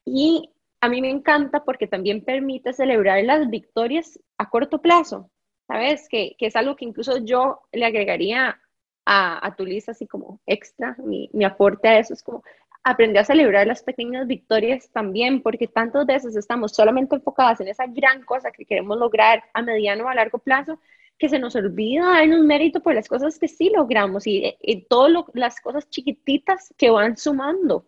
y 0.05 0.49
a 0.83 0.89
mí 0.89 0.99
me 1.01 1.09
encanta 1.09 1.63
porque 1.63 1.87
también 1.87 2.25
permite 2.25 2.73
celebrar 2.73 3.23
las 3.23 3.49
victorias 3.49 4.19
a 4.37 4.49
corto 4.49 4.81
plazo, 4.81 5.31
¿sabes? 5.65 6.09
Que, 6.09 6.35
que 6.37 6.47
es 6.47 6.57
algo 6.57 6.75
que 6.75 6.83
incluso 6.83 7.19
yo 7.23 7.61
le 7.71 7.85
agregaría 7.85 8.59
a, 9.05 9.47
a 9.47 9.55
tu 9.55 9.65
lista 9.65 9.93
así 9.93 10.07
como 10.07 10.41
extra, 10.45 10.97
mi, 10.99 11.29
mi, 11.31 11.45
aporte 11.45 11.87
a 11.87 11.99
eso 11.99 12.13
es 12.13 12.21
como 12.21 12.43
aprender 12.83 13.21
a 13.21 13.23
celebrar 13.23 13.65
las 13.65 13.81
pequeñas 13.81 14.27
victorias 14.27 14.89
también, 14.91 15.41
porque 15.41 15.69
tantas 15.69 16.05
veces 16.05 16.35
estamos 16.35 16.73
solamente 16.73 17.15
enfocadas 17.15 17.61
en 17.61 17.69
esa 17.69 17.85
gran 17.87 18.21
cosa 18.25 18.51
que 18.51 18.65
queremos 18.65 18.97
lograr 18.97 19.41
a 19.53 19.61
mediano 19.61 20.03
o 20.03 20.09
a 20.09 20.15
largo 20.15 20.39
plazo, 20.39 20.81
que 21.17 21.29
se 21.29 21.39
nos 21.39 21.55
olvida 21.55 22.07
dar 22.07 22.27
un 22.27 22.45
mérito 22.45 22.81
por 22.81 22.93
las 22.93 23.07
cosas 23.07 23.39
que 23.39 23.47
sí 23.47 23.71
logramos 23.73 24.27
y, 24.27 24.53
y 24.59 24.81
todas 24.87 25.13
las 25.33 25.61
cosas 25.61 25.89
chiquititas 25.89 26.73
que 26.77 26.89
van 26.89 27.15
sumando. 27.15 27.85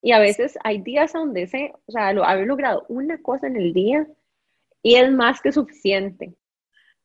Y 0.00 0.12
a 0.12 0.18
veces 0.18 0.56
hay 0.62 0.80
días 0.80 1.12
donde 1.12 1.46
se, 1.46 1.72
o 1.86 1.92
sea, 1.92 2.12
lo, 2.12 2.24
haber 2.24 2.46
logrado 2.46 2.84
una 2.88 3.20
cosa 3.20 3.46
en 3.46 3.56
el 3.56 3.72
día 3.72 4.06
y 4.82 4.94
es 4.94 5.10
más 5.10 5.40
que 5.40 5.52
suficiente. 5.52 6.34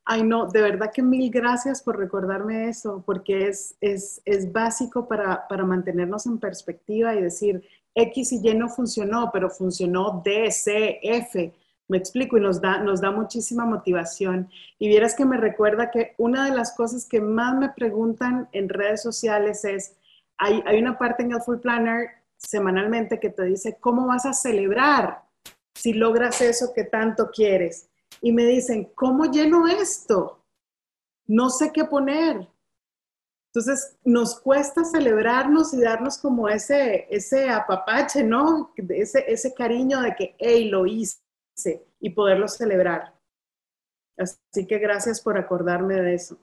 Ay, 0.06 0.24
no, 0.24 0.48
de 0.48 0.62
verdad 0.62 0.92
que 0.94 1.02
mil 1.02 1.32
gracias 1.32 1.82
por 1.82 1.98
recordarme 1.98 2.68
eso, 2.68 3.04
porque 3.06 3.48
es, 3.48 3.78
es, 3.80 4.22
es 4.26 4.52
básico 4.52 5.08
para, 5.08 5.48
para, 5.48 5.64
mantenernos 5.64 6.26
en 6.26 6.40
perspectiva 6.40 7.16
y 7.16 7.22
decir, 7.22 7.64
X 7.96 8.34
y 8.34 8.42
Y 8.44 8.54
no 8.54 8.68
funcionó, 8.68 9.30
pero 9.32 9.50
funcionó 9.50 10.22
D, 10.24 10.52
C, 10.52 11.00
F. 11.02 11.54
Me 11.88 11.98
explico 11.98 12.38
y 12.38 12.42
nos 12.42 12.60
da, 12.60 12.80
nos 12.80 13.00
da 13.00 13.12
muchísima 13.12 13.66
motivación. 13.66 14.50
Y 14.78 14.90
vieras 14.90 15.16
que 15.16 15.26
me 15.26 15.38
recuerda 15.38 15.90
que 15.90 16.16
una 16.18 16.46
de 16.50 16.56
las 16.56 16.76
cosas 16.76 17.08
que 17.08 17.22
más 17.22 17.56
me 17.56 17.70
preguntan 17.70 18.50
en 18.52 18.68
redes 18.68 19.02
sociales 19.02 19.64
es, 19.64 19.96
hay, 20.38 20.62
hay 20.66 20.80
una 20.80 20.98
parte 20.98 21.24
en 21.24 21.32
el 21.32 21.42
Full 21.42 21.60
Planner 21.60 22.10
semanalmente 22.48 23.20
que 23.20 23.30
te 23.30 23.44
dice, 23.46 23.78
¿cómo 23.80 24.08
vas 24.08 24.26
a 24.26 24.34
celebrar 24.34 25.24
si 25.74 25.94
logras 25.94 26.42
eso 26.42 26.74
que 26.74 26.84
tanto 26.84 27.30
quieres? 27.32 27.90
Y 28.22 28.32
me 28.32 28.46
dicen, 28.46 28.92
¿cómo 28.96 29.26
lleno 29.26 29.68
esto? 29.68 30.44
No 31.28 31.50
sé 31.50 31.72
qué 31.72 31.86
poner. 31.86 32.48
Entonces, 33.54 33.98
nos 34.04 34.40
cuesta 34.40 34.84
celebrarnos 34.84 35.74
y 35.74 35.82
darnos 35.82 36.18
como 36.18 36.50
ese, 36.50 37.08
ese 37.10 37.50
apapache, 37.50 38.24
¿no? 38.24 38.74
Ese, 38.90 39.32
ese 39.32 39.54
cariño 39.54 40.02
de 40.02 40.16
que, 40.16 40.36
hey, 40.40 40.70
lo 40.70 40.88
hice 40.88 41.20
y 42.00 42.10
poderlo 42.10 42.48
celebrar. 42.48 43.14
Así 44.18 44.66
que 44.68 44.80
gracias 44.80 45.22
por 45.22 45.38
acordarme 45.38 46.02
de 46.02 46.16
eso. 46.16 46.38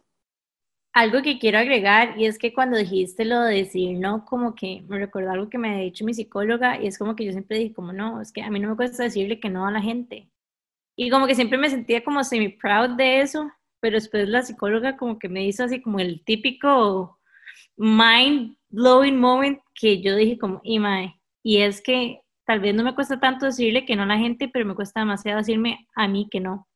Algo 0.93 1.22
que 1.22 1.38
quiero 1.38 1.59
agregar 1.59 2.18
y 2.18 2.26
es 2.26 2.38
que 2.38 2.53
cuando 2.53 2.76
dijiste 2.76 3.24
lo 3.24 3.43
de 3.43 3.57
decir 3.57 3.99
no, 3.99 4.24
como 4.24 4.55
que 4.57 4.82
me 4.88 4.99
recuerdo 4.99 5.30
algo 5.30 5.49
que 5.49 5.59
me 5.59 5.70
ha 5.70 5.78
dicho 5.78 6.05
mi 6.05 6.14
psicóloga 6.14 6.82
y 6.82 6.88
es 6.88 6.99
como 6.99 7.14
que 7.14 7.24
yo 7.24 7.32
siempre 7.32 7.59
dije 7.59 7.74
como 7.74 7.93
no, 7.93 8.20
es 8.20 8.32
que 8.32 8.43
a 8.43 8.51
mí 8.51 8.59
no 8.59 8.70
me 8.70 8.76
cuesta 8.76 9.05
decirle 9.05 9.38
que 9.38 9.49
no 9.51 9.66
a 9.66 9.70
la 9.70 9.80
gente. 9.80 10.28
Y 10.97 11.11
como 11.11 11.26
que 11.26 11.34
siempre 11.36 11.59
me 11.59 11.70
sentía 11.70 12.05
como 12.05 12.24
semi 12.24 12.49
proud 12.49 12.91
de 12.97 13.20
eso, 13.20 13.51
pero 13.80 13.97
después 13.97 14.28
la 14.28 14.43
psicóloga 14.43 14.97
como 14.97 15.18
que 15.18 15.28
me 15.28 15.47
hizo 15.47 15.64
así 15.64 15.80
como 15.80 16.01
el 16.01 16.24
típico 16.24 17.18
mind 17.76 18.57
blowing 18.68 19.18
moment 19.18 19.61
que 19.74 20.03
yo 20.03 20.16
dije 20.16 20.38
como, 20.38 20.61
y 20.64 20.80
y 21.43 21.59
es 21.59 21.80
que 21.82 22.20
tal 22.45 22.61
vez 22.61 22.74
no 22.74 22.84
me 22.84 22.95
cuesta 22.95 23.18
tanto 23.20 23.47
decirle 23.47 23.86
que 23.86 23.97
no 23.97 24.03
a 24.03 24.07
la 24.07 24.18
gente, 24.18 24.49
pero 24.49 24.66
me 24.66 24.74
cuesta 24.74 25.01
demasiado 25.01 25.38
decirme 25.38 25.86
a 25.95 26.09
mí 26.09 26.28
que 26.30 26.41
no, 26.41 26.68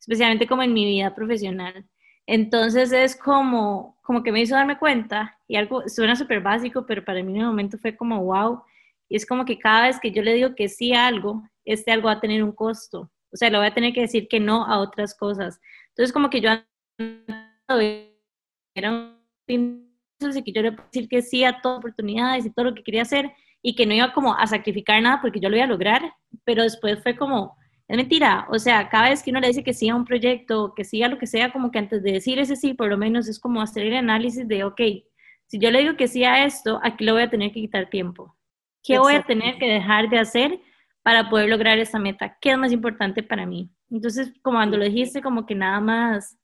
especialmente 0.00 0.46
como 0.46 0.62
en 0.62 0.72
mi 0.72 0.84
vida 0.84 1.14
profesional. 1.14 1.86
Entonces 2.32 2.92
es 2.92 3.16
como, 3.16 3.98
como 4.02 4.22
que 4.22 4.30
me 4.30 4.40
hizo 4.40 4.54
darme 4.54 4.78
cuenta, 4.78 5.36
y 5.48 5.56
algo 5.56 5.88
suena 5.88 6.14
súper 6.14 6.40
básico, 6.40 6.86
pero 6.86 7.04
para 7.04 7.24
mí 7.24 7.32
en 7.32 7.40
el 7.40 7.46
momento 7.48 7.76
fue 7.76 7.96
como 7.96 8.22
wow, 8.22 8.62
y 9.08 9.16
es 9.16 9.26
como 9.26 9.44
que 9.44 9.58
cada 9.58 9.88
vez 9.88 9.98
que 9.98 10.12
yo 10.12 10.22
le 10.22 10.34
digo 10.34 10.54
que 10.54 10.68
sí 10.68 10.92
a 10.94 11.08
algo, 11.08 11.42
este 11.64 11.90
algo 11.90 12.06
va 12.06 12.12
a 12.12 12.20
tener 12.20 12.44
un 12.44 12.52
costo, 12.52 13.10
o 13.32 13.36
sea, 13.36 13.50
le 13.50 13.58
voy 13.58 13.66
a 13.66 13.74
tener 13.74 13.92
que 13.92 14.02
decir 14.02 14.28
que 14.28 14.38
no 14.38 14.64
a 14.64 14.78
otras 14.78 15.12
cosas. 15.16 15.60
Entonces 15.88 16.12
como 16.12 16.30
que 16.30 16.40
yo 16.40 16.50
era 18.76 18.92
un 19.48 19.90
que 20.44 20.52
yo 20.52 20.62
le 20.62 20.70
decir 20.70 21.08
que 21.08 21.22
sí 21.22 21.42
a 21.42 21.60
todas 21.60 21.78
oportunidades 21.78 22.46
y 22.46 22.50
todo 22.50 22.66
lo 22.66 22.74
que 22.76 22.84
quería 22.84 23.02
hacer, 23.02 23.32
y 23.60 23.74
que 23.74 23.86
no 23.86 23.94
iba 23.94 24.12
como 24.12 24.36
a 24.36 24.46
sacrificar 24.46 25.02
nada 25.02 25.20
porque 25.20 25.40
yo 25.40 25.48
lo 25.48 25.56
iba 25.56 25.64
a 25.64 25.68
lograr, 25.68 26.14
pero 26.44 26.62
después 26.62 27.02
fue 27.02 27.16
como, 27.16 27.56
es 27.90 27.96
mentira, 27.96 28.46
o 28.48 28.58
sea, 28.60 28.88
cada 28.88 29.08
vez 29.08 29.20
que 29.20 29.32
uno 29.32 29.40
le 29.40 29.48
dice 29.48 29.64
que 29.64 29.74
sí 29.74 29.88
a 29.88 29.96
un 29.96 30.04
proyecto, 30.04 30.74
que 30.76 30.84
sí 30.84 31.02
a 31.02 31.08
lo 31.08 31.18
que 31.18 31.26
sea, 31.26 31.50
como 31.50 31.72
que 31.72 31.80
antes 31.80 32.04
de 32.04 32.12
decir 32.12 32.38
ese 32.38 32.54
sí, 32.54 32.72
por 32.72 32.88
lo 32.88 32.96
menos 32.96 33.26
es 33.26 33.40
como 33.40 33.60
hacer 33.60 33.84
el 33.84 33.96
análisis 33.96 34.46
de, 34.46 34.62
ok, 34.62 34.80
si 35.46 35.58
yo 35.58 35.72
le 35.72 35.80
digo 35.80 35.96
que 35.96 36.06
sí 36.06 36.22
a 36.22 36.44
esto, 36.44 36.78
aquí 36.84 37.04
lo 37.04 37.14
voy 37.14 37.22
a 37.22 37.30
tener 37.30 37.50
que 37.50 37.60
quitar 37.60 37.90
tiempo. 37.90 38.36
¿Qué 38.84 38.96
voy 39.00 39.14
a 39.16 39.24
tener 39.24 39.58
que 39.58 39.66
dejar 39.66 40.08
de 40.08 40.20
hacer 40.20 40.60
para 41.02 41.28
poder 41.28 41.48
lograr 41.48 41.80
esta 41.80 41.98
meta? 41.98 42.38
¿Qué 42.40 42.52
es 42.52 42.58
más 42.58 42.70
importante 42.70 43.24
para 43.24 43.44
mí? 43.44 43.68
Entonces, 43.90 44.32
como 44.40 44.58
cuando 44.58 44.76
lo 44.76 44.84
dijiste, 44.84 45.20
como 45.20 45.44
que 45.44 45.56
nada 45.56 45.80
más 45.80 46.38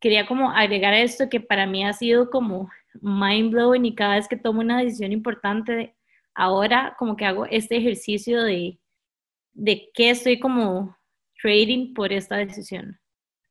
quería 0.00 0.26
como 0.26 0.50
agregar 0.50 0.92
esto 0.92 1.28
que 1.28 1.38
para 1.38 1.66
mí 1.66 1.84
ha 1.84 1.92
sido 1.92 2.30
como 2.30 2.68
mind 3.00 3.52
blowing 3.52 3.84
y 3.84 3.94
cada 3.94 4.16
vez 4.16 4.26
que 4.26 4.36
tomo 4.36 4.60
una 4.60 4.80
decisión 4.80 5.12
importante 5.12 5.94
ahora 6.34 6.96
como 6.98 7.14
que 7.14 7.26
hago 7.26 7.46
este 7.46 7.76
ejercicio 7.76 8.42
de, 8.42 8.80
de 9.52 9.90
qué 9.94 10.10
estoy 10.10 10.38
como 10.38 10.96
trading 11.40 11.94
por 11.94 12.12
esta 12.12 12.36
decisión. 12.36 12.98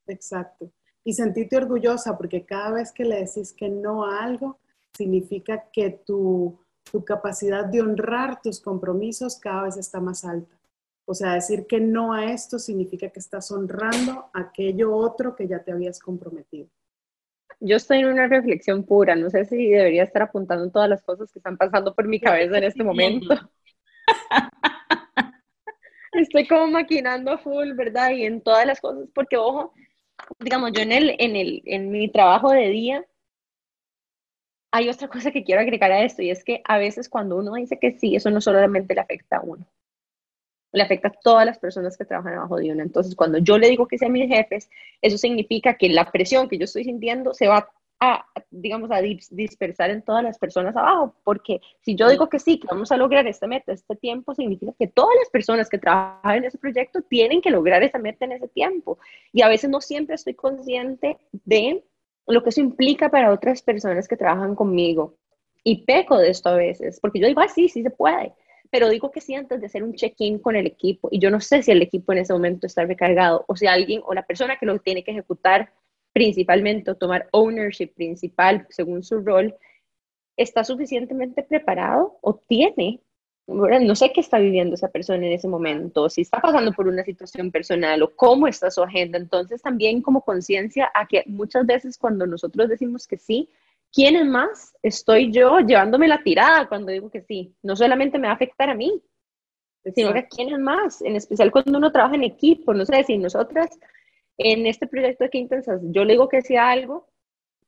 Exacto. 0.07 0.71
Y 1.03 1.13
sentirte 1.13 1.57
orgullosa 1.57 2.17
porque 2.17 2.45
cada 2.45 2.71
vez 2.71 2.91
que 2.91 3.05
le 3.05 3.15
decís 3.17 3.53
que 3.53 3.69
no 3.69 4.05
a 4.05 4.23
algo, 4.23 4.59
significa 4.93 5.69
que 5.71 6.01
tu, 6.05 6.59
tu 6.91 7.03
capacidad 7.03 7.65
de 7.65 7.81
honrar 7.81 8.41
tus 8.41 8.59
compromisos 8.59 9.39
cada 9.39 9.63
vez 9.63 9.77
está 9.77 9.99
más 9.99 10.23
alta. 10.25 10.55
O 11.05 11.13
sea, 11.13 11.33
decir 11.33 11.65
que 11.67 11.79
no 11.79 12.13
a 12.13 12.31
esto 12.31 12.59
significa 12.59 13.09
que 13.09 13.19
estás 13.19 13.51
honrando 13.51 14.29
aquello 14.33 14.95
otro 14.95 15.35
que 15.35 15.47
ya 15.47 15.63
te 15.63 15.71
habías 15.71 15.99
comprometido 15.99 16.69
yo 17.61 17.75
estoy 17.77 17.99
en 17.99 18.07
una 18.07 18.27
reflexión 18.27 18.83
pura, 18.83 19.15
no 19.15 19.29
sé 19.29 19.45
si 19.45 19.69
debería 19.69 20.03
estar 20.03 20.23
apuntando 20.23 20.69
todas 20.71 20.89
las 20.89 21.03
cosas 21.03 21.31
que 21.31 21.39
están 21.39 21.57
pasando 21.57 21.93
por 21.93 22.07
mi 22.07 22.19
cabeza 22.19 22.57
en 22.57 22.63
este 22.63 22.83
momento. 22.83 23.35
Estoy 26.21 26.47
como 26.47 26.67
maquinando 26.67 27.37
full, 27.39 27.73
¿verdad? 27.73 28.11
Y 28.11 28.25
en 28.25 28.41
todas 28.41 28.65
las 28.65 28.79
cosas, 28.79 29.07
porque 29.13 29.37
ojo, 29.37 29.73
digamos, 30.39 30.71
yo 30.73 30.83
en, 30.83 30.91
el, 30.91 31.15
en, 31.17 31.35
el, 31.35 31.61
en 31.65 31.91
mi 31.91 32.09
trabajo 32.11 32.51
de 32.51 32.69
día, 32.69 33.05
hay 34.71 34.89
otra 34.89 35.07
cosa 35.07 35.31
que 35.31 35.43
quiero 35.43 35.61
agregar 35.61 35.91
a 35.91 36.03
esto, 36.03 36.21
y 36.21 36.29
es 36.29 36.43
que 36.43 36.61
a 36.65 36.77
veces 36.77 37.09
cuando 37.09 37.37
uno 37.37 37.53
dice 37.55 37.79
que 37.79 37.97
sí, 37.99 38.15
eso 38.15 38.29
no 38.29 38.39
solamente 38.39 38.93
le 38.93 39.01
afecta 39.01 39.37
a 39.37 39.41
uno, 39.41 39.65
le 40.71 40.83
afecta 40.83 41.09
a 41.09 41.11
todas 41.11 41.45
las 41.45 41.59
personas 41.59 41.97
que 41.97 42.05
trabajan 42.05 42.35
abajo 42.35 42.57
de 42.57 42.71
uno. 42.71 42.81
Entonces, 42.81 43.15
cuando 43.15 43.39
yo 43.39 43.57
le 43.57 43.69
digo 43.69 43.87
que 43.87 43.97
sea 43.97 44.07
mis 44.07 44.29
jefes, 44.29 44.69
eso 45.01 45.17
significa 45.17 45.73
que 45.75 45.89
la 45.89 46.11
presión 46.11 46.47
que 46.47 46.57
yo 46.57 46.65
estoy 46.65 46.85
sintiendo 46.85 47.33
se 47.33 47.47
va 47.47 47.69
a, 48.03 48.25
digamos, 48.49 48.89
a 48.89 48.99
dispersar 48.99 49.91
en 49.91 50.01
todas 50.01 50.23
las 50.23 50.39
personas 50.39 50.75
abajo, 50.75 51.13
porque 51.23 51.61
si 51.81 51.95
yo 51.95 52.09
digo 52.09 52.27
que 52.29 52.39
sí, 52.39 52.59
que 52.59 52.67
vamos 52.69 52.91
a 52.91 52.97
lograr 52.97 53.27
esta 53.27 53.45
meta, 53.45 53.71
este 53.71 53.95
tiempo, 53.95 54.33
significa 54.33 54.73
que 54.77 54.87
todas 54.87 55.15
las 55.19 55.29
personas 55.29 55.69
que 55.69 55.77
trabajan 55.77 56.37
en 56.37 56.45
ese 56.45 56.57
proyecto 56.57 57.03
tienen 57.03 57.41
que 57.41 57.51
lograr 57.51 57.83
esa 57.83 57.99
meta 57.99 58.25
en 58.25 58.31
ese 58.31 58.47
tiempo. 58.47 58.97
Y 59.31 59.43
a 59.43 59.47
veces 59.47 59.69
no 59.69 59.81
siempre 59.81 60.15
estoy 60.15 60.33
consciente 60.33 61.17
de 61.31 61.83
lo 62.25 62.41
que 62.41 62.49
eso 62.49 62.59
implica 62.59 63.09
para 63.09 63.31
otras 63.31 63.61
personas 63.61 64.07
que 64.07 64.17
trabajan 64.17 64.55
conmigo. 64.55 65.13
Y 65.63 65.85
peco 65.85 66.17
de 66.17 66.31
esto 66.31 66.49
a 66.49 66.55
veces, 66.55 66.99
porque 66.99 67.19
yo 67.19 67.27
digo, 67.27 67.39
ah, 67.41 67.47
sí, 67.47 67.69
sí 67.69 67.83
se 67.83 67.91
puede 67.91 68.33
pero 68.71 68.87
digo 68.87 69.11
que 69.11 69.19
sí 69.19 69.35
antes 69.35 69.59
de 69.59 69.67
hacer 69.67 69.83
un 69.83 69.93
check-in 69.93 70.39
con 70.39 70.55
el 70.55 70.65
equipo 70.65 71.09
y 71.11 71.19
yo 71.19 71.29
no 71.29 71.41
sé 71.41 71.61
si 71.61 71.71
el 71.71 71.81
equipo 71.81 72.13
en 72.13 72.19
ese 72.19 72.31
momento 72.31 72.65
está 72.65 72.85
recargado 72.85 73.43
o 73.47 73.57
si 73.57 73.67
alguien 73.67 74.01
o 74.05 74.13
la 74.13 74.25
persona 74.25 74.55
que 74.57 74.65
lo 74.65 74.79
tiene 74.79 75.03
que 75.03 75.11
ejecutar 75.11 75.73
principalmente 76.13 76.91
o 76.91 76.95
tomar 76.95 77.27
ownership 77.31 77.93
principal 77.95 78.65
según 78.69 79.03
su 79.03 79.21
rol 79.21 79.55
está 80.37 80.63
suficientemente 80.63 81.43
preparado 81.43 82.17
o 82.21 82.35
tiene, 82.35 83.01
no 83.47 83.95
sé 83.95 84.11
qué 84.13 84.21
está 84.21 84.39
viviendo 84.39 84.75
esa 84.75 84.89
persona 84.89 85.25
en 85.25 85.33
ese 85.33 85.47
momento, 85.47 86.09
si 86.09 86.21
está 86.21 86.39
pasando 86.39 86.71
por 86.71 86.87
una 86.87 87.03
situación 87.03 87.51
personal 87.51 88.01
o 88.03 88.15
cómo 88.15 88.47
está 88.47 88.71
su 88.71 88.81
agenda. 88.81 89.17
Entonces 89.17 89.61
también 89.61 90.01
como 90.01 90.21
conciencia 90.21 90.91
a 90.93 91.05
que 91.05 91.23
muchas 91.27 91.65
veces 91.65 91.97
cuando 91.97 92.25
nosotros 92.25 92.69
decimos 92.69 93.07
que 93.07 93.17
sí, 93.17 93.49
¿quién 93.91 94.29
más 94.29 94.73
estoy 94.81 95.31
yo 95.31 95.59
llevándome 95.59 96.07
la 96.07 96.23
tirada 96.23 96.67
cuando 96.67 96.91
digo 96.91 97.09
que 97.09 97.21
sí? 97.21 97.53
No 97.61 97.75
solamente 97.75 98.17
me 98.17 98.27
va 98.27 98.33
a 98.33 98.35
afectar 98.35 98.69
a 98.69 98.75
mí, 98.75 99.01
sino 99.95 100.13
que 100.13 100.27
quién 100.27 100.53
es 100.53 100.59
más, 100.59 101.01
en 101.01 101.15
especial 101.15 101.51
cuando 101.51 101.77
uno 101.77 101.91
trabaja 101.91 102.15
en 102.15 102.23
equipo, 102.23 102.73
no 102.73 102.85
sé 102.85 103.03
si 103.03 103.17
nosotras 103.17 103.77
en 104.43 104.65
este 104.67 104.87
proyecto 104.87 105.23
de 105.23 105.29
Quintensas, 105.29 105.81
yo 105.83 106.05
le 106.05 106.13
digo 106.13 106.29
que 106.29 106.41
sea 106.41 106.69
algo, 106.69 107.07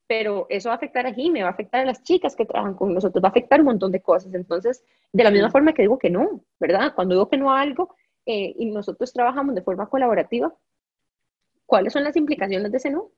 pero 0.07 0.45
eso 0.49 0.69
va 0.69 0.73
a 0.73 0.77
afectar 0.77 1.05
a 1.07 1.11
me 1.11 1.41
va 1.41 1.49
a 1.49 1.53
afectar 1.53 1.81
a 1.81 1.85
las 1.85 2.03
chicas 2.03 2.35
que 2.35 2.45
trabajan 2.45 2.75
con 2.75 2.93
nosotros, 2.93 3.23
va 3.23 3.29
a 3.29 3.31
afectar 3.31 3.59
un 3.59 3.67
montón 3.67 3.91
de 3.91 4.01
cosas. 4.01 4.33
Entonces, 4.33 4.83
de 5.11 5.23
la 5.23 5.31
misma 5.31 5.49
forma 5.49 5.73
que 5.73 5.83
digo 5.83 5.97
que 5.97 6.09
no, 6.09 6.43
¿verdad? 6.59 6.93
Cuando 6.93 7.15
digo 7.15 7.29
que 7.29 7.37
no 7.37 7.51
a 7.51 7.61
algo 7.61 7.95
eh, 8.25 8.53
y 8.57 8.65
nosotros 8.67 9.11
trabajamos 9.13 9.55
de 9.55 9.61
forma 9.61 9.87
colaborativa, 9.87 10.53
¿cuáles 11.65 11.93
son 11.93 12.03
las 12.03 12.15
implicaciones 12.15 12.71
de 12.71 12.77
ese 12.77 12.89
no? 12.89 13.11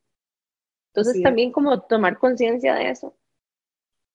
Entonces 0.94 1.22
también 1.22 1.52
como 1.52 1.82
tomar 1.82 2.18
conciencia 2.18 2.76
de 2.76 2.90
eso. 2.90 3.14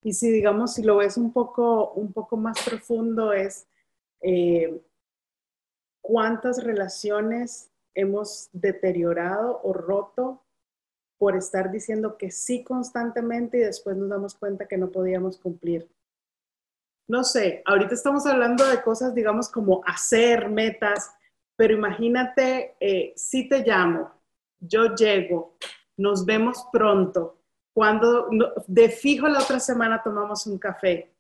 Y 0.03 0.15
si 0.15 0.31
digamos, 0.31 0.75
si 0.75 0.83
lo 0.83 0.97
ves 0.97 1.19
un 1.19 1.33
poco, 1.33 1.93
un 1.93 2.13
poco 2.13 2.39
más 2.39 2.65
profundo, 2.65 3.33
es 3.35 3.67
eh, 4.23 4.81
cuántas 6.01 6.65
relaciones 6.65 7.70
hemos 7.95 8.49
deteriorado 8.53 9.61
o 9.63 9.73
roto 9.73 10.45
por 11.19 11.37
estar 11.37 11.71
diciendo 11.71 12.17
que 12.17 12.31
sí 12.31 12.65
constantemente 12.65 13.59
y 13.59 13.61
después 13.61 13.97
nos 13.97 14.09
damos 14.09 14.35
cuenta 14.35 14.67
que 14.67 14.79
no 14.79 14.91
podíamos 14.91 15.39
cumplir. 15.39 15.91
No 17.07 17.25
sé, 17.25 17.63
ahorita 17.67 17.93
estamos 17.95 18.25
hablando 18.25 18.65
de 18.67 18.81
cosas, 18.81 19.15
digamos, 19.15 19.51
como 19.51 19.83
hacer 19.85 20.49
metas, 20.49 21.13
pero 21.57 21.75
imagínate, 21.75 22.77
eh, 22.81 23.13
si 23.17 23.49
te 23.49 23.61
llamo, 23.61 24.13
yo 24.61 24.95
llego, 24.95 25.57
nos 25.99 26.25
vemos 26.25 26.67
pronto. 26.73 27.43
Cuando 27.75 28.29
de 28.67 28.89
fijo 28.89 29.29
la 29.29 29.41
otra 29.41 29.61
semana 29.61 30.03
tomamos 30.03 30.47
un 30.47 30.59
café. 30.59 31.13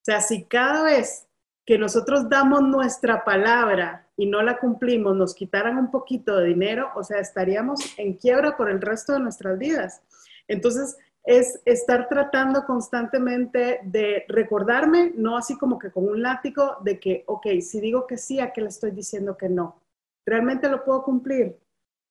O 0.00 0.04
sea, 0.04 0.20
si 0.20 0.46
cada 0.46 0.82
vez 0.82 1.27
que 1.68 1.76
nosotros 1.76 2.30
damos 2.30 2.62
nuestra 2.62 3.24
palabra 3.24 4.08
y 4.16 4.24
no 4.24 4.40
la 4.40 4.56
cumplimos, 4.56 5.14
nos 5.14 5.34
quitaran 5.34 5.76
un 5.76 5.90
poquito 5.90 6.38
de 6.38 6.46
dinero, 6.46 6.88
o 6.96 7.04
sea, 7.04 7.18
estaríamos 7.20 7.78
en 7.98 8.14
quiebra 8.14 8.56
por 8.56 8.70
el 8.70 8.80
resto 8.80 9.12
de 9.12 9.20
nuestras 9.20 9.58
vidas. 9.58 10.00
Entonces, 10.48 10.96
es 11.24 11.60
estar 11.66 12.08
tratando 12.08 12.64
constantemente 12.64 13.80
de 13.84 14.24
recordarme, 14.28 15.12
no 15.14 15.36
así 15.36 15.58
como 15.58 15.78
que 15.78 15.90
con 15.90 16.08
un 16.08 16.22
látigo, 16.22 16.78
de 16.82 16.98
que, 16.98 17.24
ok, 17.26 17.46
si 17.60 17.82
digo 17.82 18.06
que 18.06 18.16
sí, 18.16 18.40
¿a 18.40 18.50
qué 18.54 18.62
le 18.62 18.68
estoy 18.68 18.92
diciendo 18.92 19.36
que 19.36 19.50
no? 19.50 19.82
¿realmente 20.24 20.70
lo 20.70 20.82
puedo 20.84 21.02
cumplir? 21.02 21.58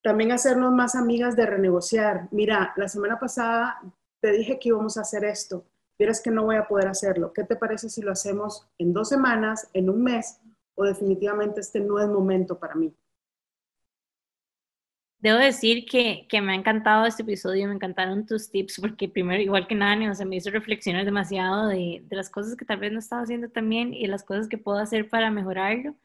También 0.03 0.33
hacernos 0.33 0.71
más 0.71 0.93
amigas 0.93 1.35
de 1.35 1.47
renegociar. 1.47 2.27
Mira, 2.29 2.73
la 2.75 2.87
semana 2.87 3.19
pasada 3.19 3.81
te 4.21 4.33
dije 4.33 4.59
que 4.59 4.69
íbamos 4.69 4.99
a 4.99 5.01
hacer 5.01 5.25
esto, 5.25 5.65
vieras 5.97 6.21
que 6.21 6.31
no 6.31 6.43
voy 6.43 6.55
a 6.55 6.67
poder 6.67 6.87
hacerlo. 6.87 7.33
¿Qué 7.33 7.43
te 7.43 7.55
parece 7.55 7.89
si 7.89 8.01
lo 8.01 8.11
hacemos 8.11 8.67
en 8.77 8.93
dos 8.93 9.09
semanas, 9.09 9.69
en 9.73 9.89
un 9.89 10.03
mes, 10.03 10.39
o 10.75 10.83
definitivamente 10.85 11.61
este 11.61 11.79
no 11.79 11.99
es 11.99 12.07
momento 12.07 12.59
para 12.59 12.75
mí? 12.75 12.93
Debo 15.19 15.39
decir 15.39 15.85
que, 15.85 16.27
que, 16.29 16.41
me 16.41 16.51
ha 16.51 16.55
encantado 16.55 17.07
este 17.07 17.23
episodio, 17.23 17.67
me 17.67 17.73
encantaron 17.73 18.27
tus 18.27 18.51
tips, 18.51 18.79
porque 18.79 19.09
primero, 19.09 19.41
igual 19.41 19.65
que 19.67 19.73
nada, 19.73 20.11
o 20.11 20.13
sea, 20.13 20.27
me 20.27 20.35
hizo 20.35 20.51
reflexionar 20.51 21.05
demasiado 21.05 21.67
de, 21.67 22.05
las 22.11 22.29
cosas 22.29 22.55
que 22.55 22.65
tal 22.65 22.77
vez 22.77 22.91
no 22.91 22.99
estaba 22.99 23.23
haciendo 23.23 23.49
también 23.49 23.95
y 23.95 24.05
las 24.05 24.23
cosas 24.23 24.47
que 24.47 24.59
puedo 24.59 24.77
hacer 24.77 25.09
para 25.09 25.31
mejorarlo. 25.31 25.95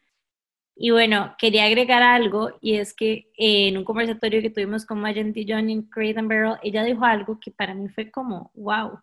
Y 0.75 0.91
bueno, 0.91 1.35
quería 1.39 1.67
agregar 1.67 2.03
algo, 2.03 2.57
y 2.63 2.77
es 2.77 2.95
que 2.95 3.31
eh, 3.37 3.69
en 3.69 3.77
un 3.77 3.85
conversatorio 3.85 4.41
que 4.41 4.49
tuvimos 4.49 4.87
con 4.87 4.99
Mayan 5.01 5.35
John 5.47 5.69
en 5.69 5.83
Crate 5.83 6.19
and 6.19 6.29
Barrel, 6.29 6.57
ella 6.63 6.83
dijo 6.83 7.05
algo 7.05 7.39
que 7.39 7.51
para 7.51 7.75
mí 7.75 7.91
fue 7.91 8.11
como, 8.11 8.51
wow. 8.55 8.99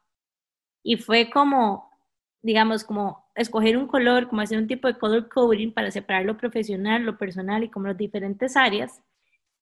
Y 0.89 0.97
fue 0.97 1.29
como, 1.29 1.91
digamos, 2.41 2.83
como 2.83 3.29
escoger 3.35 3.77
un 3.77 3.85
color, 3.85 4.27
como 4.27 4.41
hacer 4.41 4.57
un 4.57 4.65
tipo 4.65 4.87
de 4.87 4.97
color 4.97 5.29
coding 5.29 5.71
para 5.71 5.91
separar 5.91 6.25
lo 6.25 6.35
profesional, 6.35 7.03
lo 7.03 7.15
personal 7.15 7.63
y 7.63 7.69
como 7.69 7.85
las 7.85 7.97
diferentes 7.97 8.57
áreas 8.57 8.99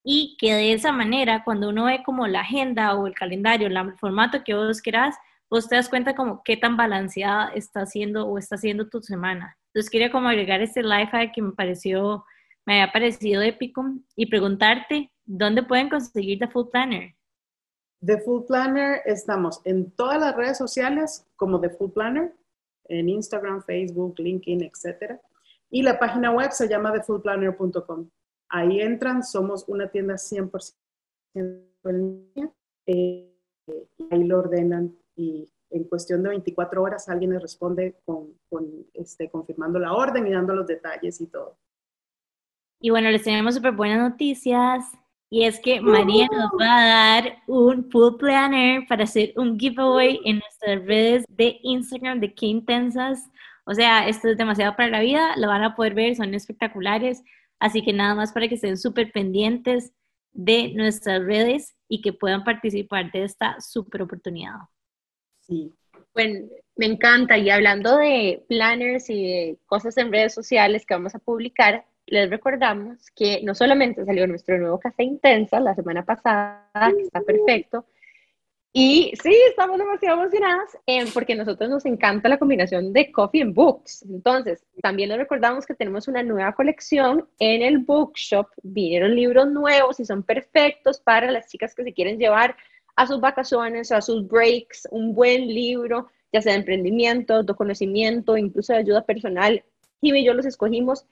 y 0.10 0.38
que 0.40 0.54
de 0.54 0.72
esa 0.72 0.94
manera, 0.94 1.44
cuando 1.44 1.68
uno 1.68 1.84
ve 1.84 2.02
como 2.06 2.28
la 2.28 2.40
agenda 2.40 2.96
o 2.96 3.08
el 3.08 3.14
calendario, 3.14 3.68
el 3.68 3.98
formato 3.98 4.42
que 4.46 4.54
vos 4.54 4.82
querás, 4.82 5.18
vos 5.50 5.68
te 5.68 5.76
das 5.76 5.90
cuenta 5.90 6.16
como 6.16 6.44
qué 6.46 6.56
tan 6.56 6.78
balanceada 6.78 7.50
está 7.54 7.82
haciendo 7.82 8.26
o 8.26 8.38
está 8.38 8.56
haciendo 8.56 8.88
tu 8.88 9.02
semana. 9.02 9.58
Entonces 9.74 9.90
quería 9.90 10.10
como 10.10 10.30
agregar 10.30 10.62
este 10.62 10.82
life 10.82 11.08
hack 11.12 11.34
que 11.34 11.42
me 11.42 11.52
pareció, 11.52 12.24
me 12.66 12.76
había 12.82 12.94
parecido 12.94 13.42
épico 13.42 13.84
y 14.16 14.28
preguntarte, 14.28 15.12
¿dónde 15.26 15.62
pueden 15.62 15.90
conseguir 15.90 16.40
The 16.40 16.48
Full 16.48 16.70
Planner? 16.72 17.17
The 18.06 18.20
Full 18.20 18.46
Planner 18.46 19.02
estamos 19.06 19.62
en 19.64 19.92
todas 19.92 20.20
las 20.20 20.36
redes 20.36 20.58
sociales 20.58 21.26
como 21.36 21.60
The 21.60 21.70
Full 21.72 21.92
Planner, 21.92 22.34
en 22.86 23.10
Instagram, 23.10 23.64
Facebook, 23.64 24.20
LinkedIn, 24.20 24.64
etc. 24.64 25.20
Y 25.70 25.82
la 25.82 26.00
página 26.00 26.32
web 26.32 26.52
se 26.52 26.68
llama 26.68 26.94
thefullplanner.com. 26.94 28.10
Ahí 28.50 28.82
entran, 28.82 29.24
somos 29.24 29.66
una 29.68 29.90
tienda 29.90 30.16
100% 30.16 30.74
en 31.34 31.68
línea, 31.84 32.52
eh, 32.86 33.34
ahí 34.10 34.24
lo 34.24 34.40
ordenan 34.40 34.96
y 35.16 35.50
en 35.70 35.84
cuestión 35.84 36.24
de 36.24 36.30
24 36.30 36.82
horas 36.82 37.10
alguien 37.10 37.32
les 37.32 37.42
responde 37.42 38.00
con, 38.06 38.34
este, 38.94 39.30
confirmando 39.30 39.80
la 39.80 39.94
orden 39.94 40.26
y 40.28 40.32
dando 40.32 40.56
los 40.56 40.66
detalles 40.66 41.20
y 41.20 41.28
todo. 41.28 41.58
Y 42.80 42.90
bueno, 42.90 43.10
les 43.10 43.24
tenemos 43.24 43.56
súper 43.56 43.74
buenas 43.74 44.00
noticias. 44.00 44.86
Y 45.30 45.44
es 45.44 45.60
que 45.60 45.82
María 45.82 46.28
nos 46.32 46.52
va 46.60 46.78
a 46.78 46.86
dar 46.86 47.38
un 47.48 47.90
full 47.92 48.16
planner 48.18 48.88
para 48.88 49.04
hacer 49.04 49.34
un 49.36 49.60
giveaway 49.60 50.22
en 50.24 50.40
nuestras 50.40 50.86
redes 50.86 51.26
de 51.28 51.60
Instagram 51.64 52.22
de 52.22 52.34
Qué 52.34 52.46
Intensas. 52.46 53.30
O 53.66 53.74
sea, 53.74 54.08
esto 54.08 54.30
es 54.30 54.38
demasiado 54.38 54.76
para 54.78 54.90
la 54.90 55.02
vida, 55.02 55.36
lo 55.36 55.48
van 55.48 55.64
a 55.64 55.76
poder 55.76 55.94
ver, 55.94 56.16
son 56.16 56.34
espectaculares. 56.34 57.24
Así 57.60 57.84
que 57.84 57.92
nada 57.92 58.16
más 58.16 58.32
para 58.32 58.48
que 58.48 58.56
estén 58.56 58.78
súper 58.78 59.12
pendientes 59.12 59.92
de 60.32 60.72
nuestras 60.74 61.22
redes 61.24 61.76
y 61.90 62.02
que 62.02 62.14
puedan 62.14 62.46
participar 62.46 63.12
de 63.12 63.24
esta 63.24 63.60
súper 63.60 64.04
oportunidad. 64.04 64.56
Sí. 65.42 65.74
Bueno, 66.14 66.48
me 66.78 66.86
encanta. 66.86 67.38
Y 67.38 67.50
hablando 67.50 67.98
de 67.98 68.46
planners 68.48 69.10
y 69.10 69.24
de 69.24 69.60
cosas 69.66 69.98
en 69.98 70.12
redes 70.12 70.34
sociales 70.34 70.86
que 70.86 70.94
vamos 70.94 71.16
a 71.16 71.20
publicar, 71.20 71.86
les 72.08 72.30
recordamos 72.30 73.12
que 73.12 73.42
no 73.44 73.54
solamente 73.54 74.06
salió 74.06 74.26
nuestro 74.28 74.58
nuevo 74.58 74.80
Café 74.80 75.04
Intensa 75.04 75.60
la 75.60 75.76
semana 75.76 76.04
pasada, 76.04 76.70
que 76.96 77.04
está 77.04 77.22
perfecto, 77.22 77.86
y 78.80 79.12
sí, 79.24 79.36
estamos 79.50 79.80
demasiado 79.80 80.22
emocionadas 80.22 80.78
eh, 80.86 81.06
porque 81.12 81.34
a 81.34 81.38
nosotros 81.38 81.68
nos 81.68 81.84
encanta 81.88 82.30
la 82.30 82.38
combinación 82.38 82.94
de 82.94 83.12
coffee 83.12 83.42
and 83.42 83.56
books. 83.56 84.04
Entonces, 84.04 84.64
también 84.84 85.10
les 85.10 85.18
recordamos 85.18 85.66
que 85.66 85.74
tenemos 85.74 86.08
una 86.08 86.22
nueva 86.22 86.54
colección 86.54 87.28
en 87.40 87.64
el 87.64 87.80
bookshop. 87.80 88.46
Vinieron 88.62 89.16
libros 89.16 89.48
nuevos 89.48 90.00
y 90.00 90.06
son 90.06 90.22
perfectos 90.22 91.00
para 91.00 91.32
las 91.32 91.50
chicas 91.50 91.74
que 91.74 91.86
se 91.86 91.94
quieren 91.94 92.20
llevar 92.20 92.56
a 92.96 93.08
sus 93.08 93.20
vacaciones, 93.20 93.92
a 93.92 94.00
sus 94.00 94.28
breaks, 94.28 94.88
un 94.92 95.16
buen 95.16 95.48
libro, 95.48 96.10
ya 96.32 96.44
sea 96.44 96.54
de 96.54 96.60
emprendimiento, 96.60 97.42
de 97.42 97.56
conocimiento, 97.56 98.38
incluso 98.38 98.74
de 98.74 98.80
ayuda 98.80 99.06
personal. 99.06 99.64
Jim 100.02 100.18
y 100.18 100.24
yo 100.24 100.36
los 100.36 100.46
escogimos 100.46 101.08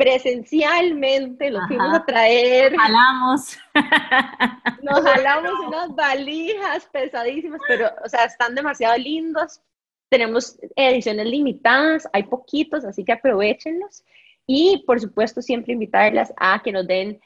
presencialmente, 0.00 1.50
los 1.50 1.66
fuimos 1.68 1.94
a 1.94 2.06
traer. 2.06 2.74
Jalamos. 2.74 3.58
Nos 4.82 5.02
jalamos 5.02 5.52
unas 5.66 5.94
valijas 5.94 6.86
pesadísimas, 6.90 7.60
pero, 7.68 7.90
o 8.02 8.08
sea, 8.08 8.24
están 8.24 8.54
demasiado 8.54 8.96
lindos. 8.96 9.60
Tenemos 10.08 10.58
ediciones 10.74 11.26
limitadas, 11.26 12.08
hay 12.14 12.22
poquitos, 12.22 12.82
así 12.86 13.04
que 13.04 13.12
aprovechenlos. 13.12 14.02
Y, 14.46 14.84
por 14.86 14.98
supuesto, 15.00 15.42
siempre 15.42 15.74
invitarlas 15.74 16.32
a 16.38 16.62
que 16.62 16.72
nos 16.72 16.86
den 16.86 17.20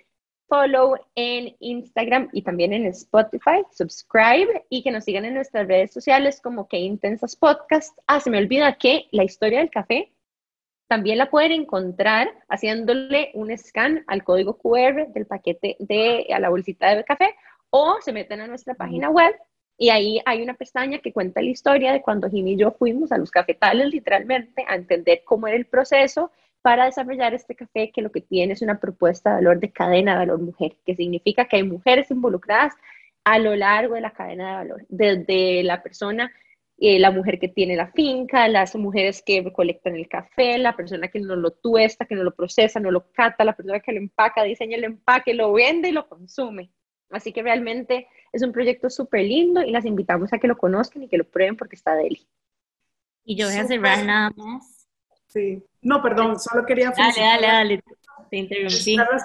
follow 0.48 0.96
en 1.14 1.54
Instagram 1.60 2.28
y 2.32 2.42
también 2.42 2.72
en 2.72 2.86
Spotify, 2.86 3.62
subscribe 3.70 4.66
y 4.68 4.82
que 4.82 4.90
nos 4.90 5.04
sigan 5.04 5.24
en 5.24 5.34
nuestras 5.34 5.68
redes 5.68 5.92
sociales 5.92 6.40
como 6.40 6.66
que 6.66 6.78
Intensas 6.78 7.36
Podcast. 7.36 7.96
Ah, 8.08 8.18
se 8.18 8.30
me 8.30 8.38
olvida 8.38 8.76
que 8.78 9.06
la 9.12 9.22
historia 9.22 9.60
del 9.60 9.70
café 9.70 10.13
también 10.87 11.18
la 11.18 11.30
pueden 11.30 11.53
encontrar 11.53 12.30
haciéndole 12.49 13.30
un 13.35 13.57
scan 13.57 14.05
al 14.07 14.22
código 14.22 14.59
QR 14.59 15.09
del 15.09 15.26
paquete 15.26 15.76
de 15.78 16.26
a 16.32 16.39
la 16.39 16.51
bolsita 16.51 16.95
de 16.95 17.05
café 17.05 17.35
o 17.70 17.97
se 18.01 18.12
meten 18.12 18.41
a 18.41 18.47
nuestra 18.47 18.74
página 18.74 19.11
web 19.11 19.35
y 19.76 19.91
ahí 19.91 20.20
hay 20.24 20.43
una 20.43 20.55
pestaña 20.55 20.99
que 20.99 21.12
cuenta 21.12 21.43
la 21.43 21.51
historia 21.51 21.93
de 21.93 22.03
cuando 22.03 22.30
Jimmy 22.30 22.53
y 22.53 22.57
yo 22.57 22.72
fuimos 22.72 23.11
a 23.12 23.18
los 23.18 23.30
cafetales 23.30 23.89
literalmente 23.89 24.64
a 24.68 24.76
entender 24.76 25.22
cómo 25.24 25.49
era 25.49 25.57
el 25.57 25.66
proceso 25.66 26.30
para 26.62 26.87
desarrollar 26.87 27.35
este 27.35 27.55
café 27.55 27.91
que 27.91 28.01
lo 28.01 28.11
que 28.11 28.20
tiene 28.20 28.53
es 28.53 28.62
una 28.62 28.78
propuesta 28.78 29.30
de 29.30 29.37
valor 29.37 29.61
de 29.61 29.70
cadena 29.70 30.12
de 30.12 30.18
valor 30.18 30.41
mujer, 30.41 30.76
que 30.87 30.95
significa 30.95 31.47
que 31.47 31.57
hay 31.57 31.62
mujeres 31.62 32.11
involucradas 32.11 32.72
a 33.24 33.39
lo 33.39 33.55
largo 33.57 33.95
de 33.95 34.01
la 34.01 34.12
cadena 34.12 34.49
de 34.49 34.55
valor, 34.55 34.87
desde 34.89 35.62
la 35.62 35.82
persona 35.82 36.32
eh, 36.76 36.98
la 36.98 37.10
mujer 37.10 37.38
que 37.38 37.48
tiene 37.48 37.76
la 37.76 37.92
finca, 37.92 38.48
las 38.48 38.74
mujeres 38.74 39.22
que 39.24 39.42
recolectan 39.42 39.94
el 39.94 40.08
café, 40.08 40.58
la 40.58 40.74
persona 40.76 41.08
que 41.08 41.20
no 41.20 41.36
lo 41.36 41.52
tuesta, 41.52 42.04
que 42.04 42.16
no 42.16 42.24
lo 42.24 42.34
procesa, 42.34 42.80
no 42.80 42.90
lo 42.90 43.10
cata, 43.12 43.44
la 43.44 43.54
persona 43.56 43.80
que 43.80 43.92
lo 43.92 43.98
empaca, 43.98 44.42
diseña 44.42 44.76
el 44.76 44.84
empaque, 44.84 45.34
lo 45.34 45.52
vende 45.52 45.90
y 45.90 45.92
lo 45.92 46.08
consume. 46.08 46.70
Así 47.10 47.32
que 47.32 47.42
realmente 47.42 48.08
es 48.32 48.42
un 48.42 48.52
proyecto 48.52 48.90
súper 48.90 49.22
lindo 49.22 49.62
y 49.62 49.70
las 49.70 49.84
invitamos 49.84 50.32
a 50.32 50.38
que 50.38 50.48
lo 50.48 50.58
conozcan 50.58 51.04
y 51.04 51.08
que 51.08 51.18
lo 51.18 51.24
prueben 51.24 51.56
porque 51.56 51.76
está 51.76 51.94
deli. 51.94 52.26
Y 53.24 53.36
yo 53.36 53.46
voy 53.46 53.56
a 53.56 53.66
cerrar 53.66 54.04
nada 54.04 54.30
más. 54.36 54.88
Sí. 55.28 55.62
No, 55.80 56.02
perdón, 56.02 56.38
solo 56.38 56.66
quería 56.66 56.92
Dale, 56.96 57.20
dale, 57.20 57.46
dale 57.46 57.82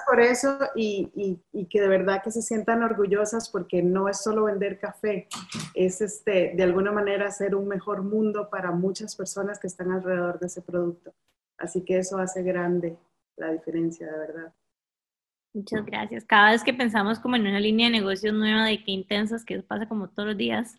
por 0.06 0.20
eso 0.20 0.58
y, 0.74 1.40
y, 1.52 1.66
que 1.66 1.80
de 1.80 1.88
verdad 1.88 2.22
que 2.22 2.30
se 2.30 2.42
sientan 2.42 2.82
orgullosas 2.82 3.48
porque 3.50 3.82
no 3.82 4.08
es 4.08 4.22
solo 4.22 4.44
vender 4.44 4.78
café, 4.78 5.28
es 5.74 6.00
este, 6.00 6.52
de 6.54 6.62
alguna 6.62 6.92
manera 6.92 7.26
hacer 7.26 7.54
un 7.54 7.68
mejor 7.68 8.02
mundo 8.02 8.48
para 8.50 8.70
muchas 8.70 9.16
personas 9.16 9.58
que 9.58 9.66
están 9.66 9.90
alrededor 9.92 10.38
de 10.38 10.46
ese 10.46 10.62
producto. 10.62 11.12
Así 11.58 11.84
que 11.84 11.98
eso 11.98 12.18
hace 12.18 12.42
grande 12.42 12.96
la 13.36 13.52
diferencia, 13.52 14.10
de 14.10 14.18
verdad. 14.18 14.52
Muchas 15.52 15.84
gracias. 15.84 16.24
Cada 16.24 16.52
vez 16.52 16.62
que 16.62 16.72
pensamos 16.72 17.18
como 17.18 17.36
en 17.36 17.42
una 17.42 17.58
línea 17.58 17.86
de 17.86 17.92
negocios 17.92 18.34
nueva 18.34 18.66
de 18.66 18.82
qué 18.84 18.92
intensas, 18.92 19.44
que 19.44 19.60
pasa 19.62 19.88
como 19.88 20.08
todos 20.08 20.28
los 20.28 20.36
días, 20.36 20.78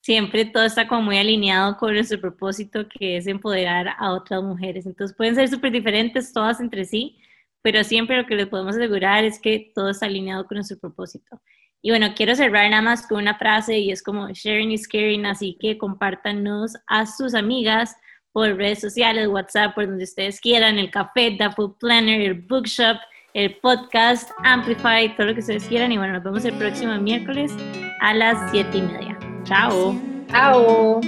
siempre 0.00 0.44
todo 0.46 0.64
está 0.64 0.88
como 0.88 1.02
muy 1.02 1.18
alineado 1.18 1.76
con 1.76 1.94
nuestro 1.94 2.20
propósito 2.20 2.88
que 2.88 3.16
es 3.16 3.26
empoderar 3.26 3.88
a 3.98 4.12
otras 4.12 4.42
mujeres. 4.42 4.86
Entonces 4.86 5.16
pueden 5.16 5.34
ser 5.34 5.48
súper 5.48 5.72
diferentes 5.72 6.32
todas 6.32 6.60
entre 6.60 6.84
sí, 6.84 7.18
pero 7.62 7.84
siempre 7.84 8.16
lo 8.16 8.26
que 8.26 8.34
les 8.34 8.46
podemos 8.46 8.76
asegurar 8.76 9.24
es 9.24 9.38
que 9.40 9.72
todo 9.74 9.90
está 9.90 10.06
alineado 10.06 10.46
con 10.46 10.56
nuestro 10.56 10.78
propósito. 10.78 11.40
Y 11.82 11.90
bueno, 11.90 12.08
quiero 12.14 12.34
cerrar 12.34 12.68
nada 12.68 12.82
más 12.82 13.06
con 13.06 13.18
una 13.18 13.36
frase 13.36 13.78
y 13.78 13.90
es 13.90 14.02
como 14.02 14.28
sharing 14.28 14.70
is 14.70 14.86
caring, 14.86 15.24
así 15.24 15.56
que 15.58 15.78
compártanos 15.78 16.74
a 16.86 17.06
sus 17.06 17.34
amigas 17.34 17.96
por 18.32 18.56
redes 18.56 18.80
sociales, 18.80 19.28
WhatsApp, 19.28 19.74
por 19.74 19.86
donde 19.86 20.04
ustedes 20.04 20.40
quieran, 20.40 20.78
el 20.78 20.90
café, 20.90 21.36
The 21.38 21.50
Food 21.50 21.78
Planner, 21.78 22.20
el 22.20 22.34
bookshop, 22.34 22.98
el 23.34 23.56
podcast, 23.56 24.30
Amplify, 24.44 25.14
todo 25.16 25.28
lo 25.28 25.34
que 25.34 25.40
ustedes 25.40 25.64
quieran. 25.66 25.90
Y 25.92 25.98
bueno, 25.98 26.14
nos 26.14 26.22
vemos 26.22 26.44
el 26.44 26.54
próximo 26.54 26.94
miércoles 26.98 27.52
a 28.00 28.14
las 28.14 28.50
siete 28.50 28.78
y 28.78 28.82
media. 28.82 29.18
Chao. 29.44 29.98
Chao. 30.28 31.00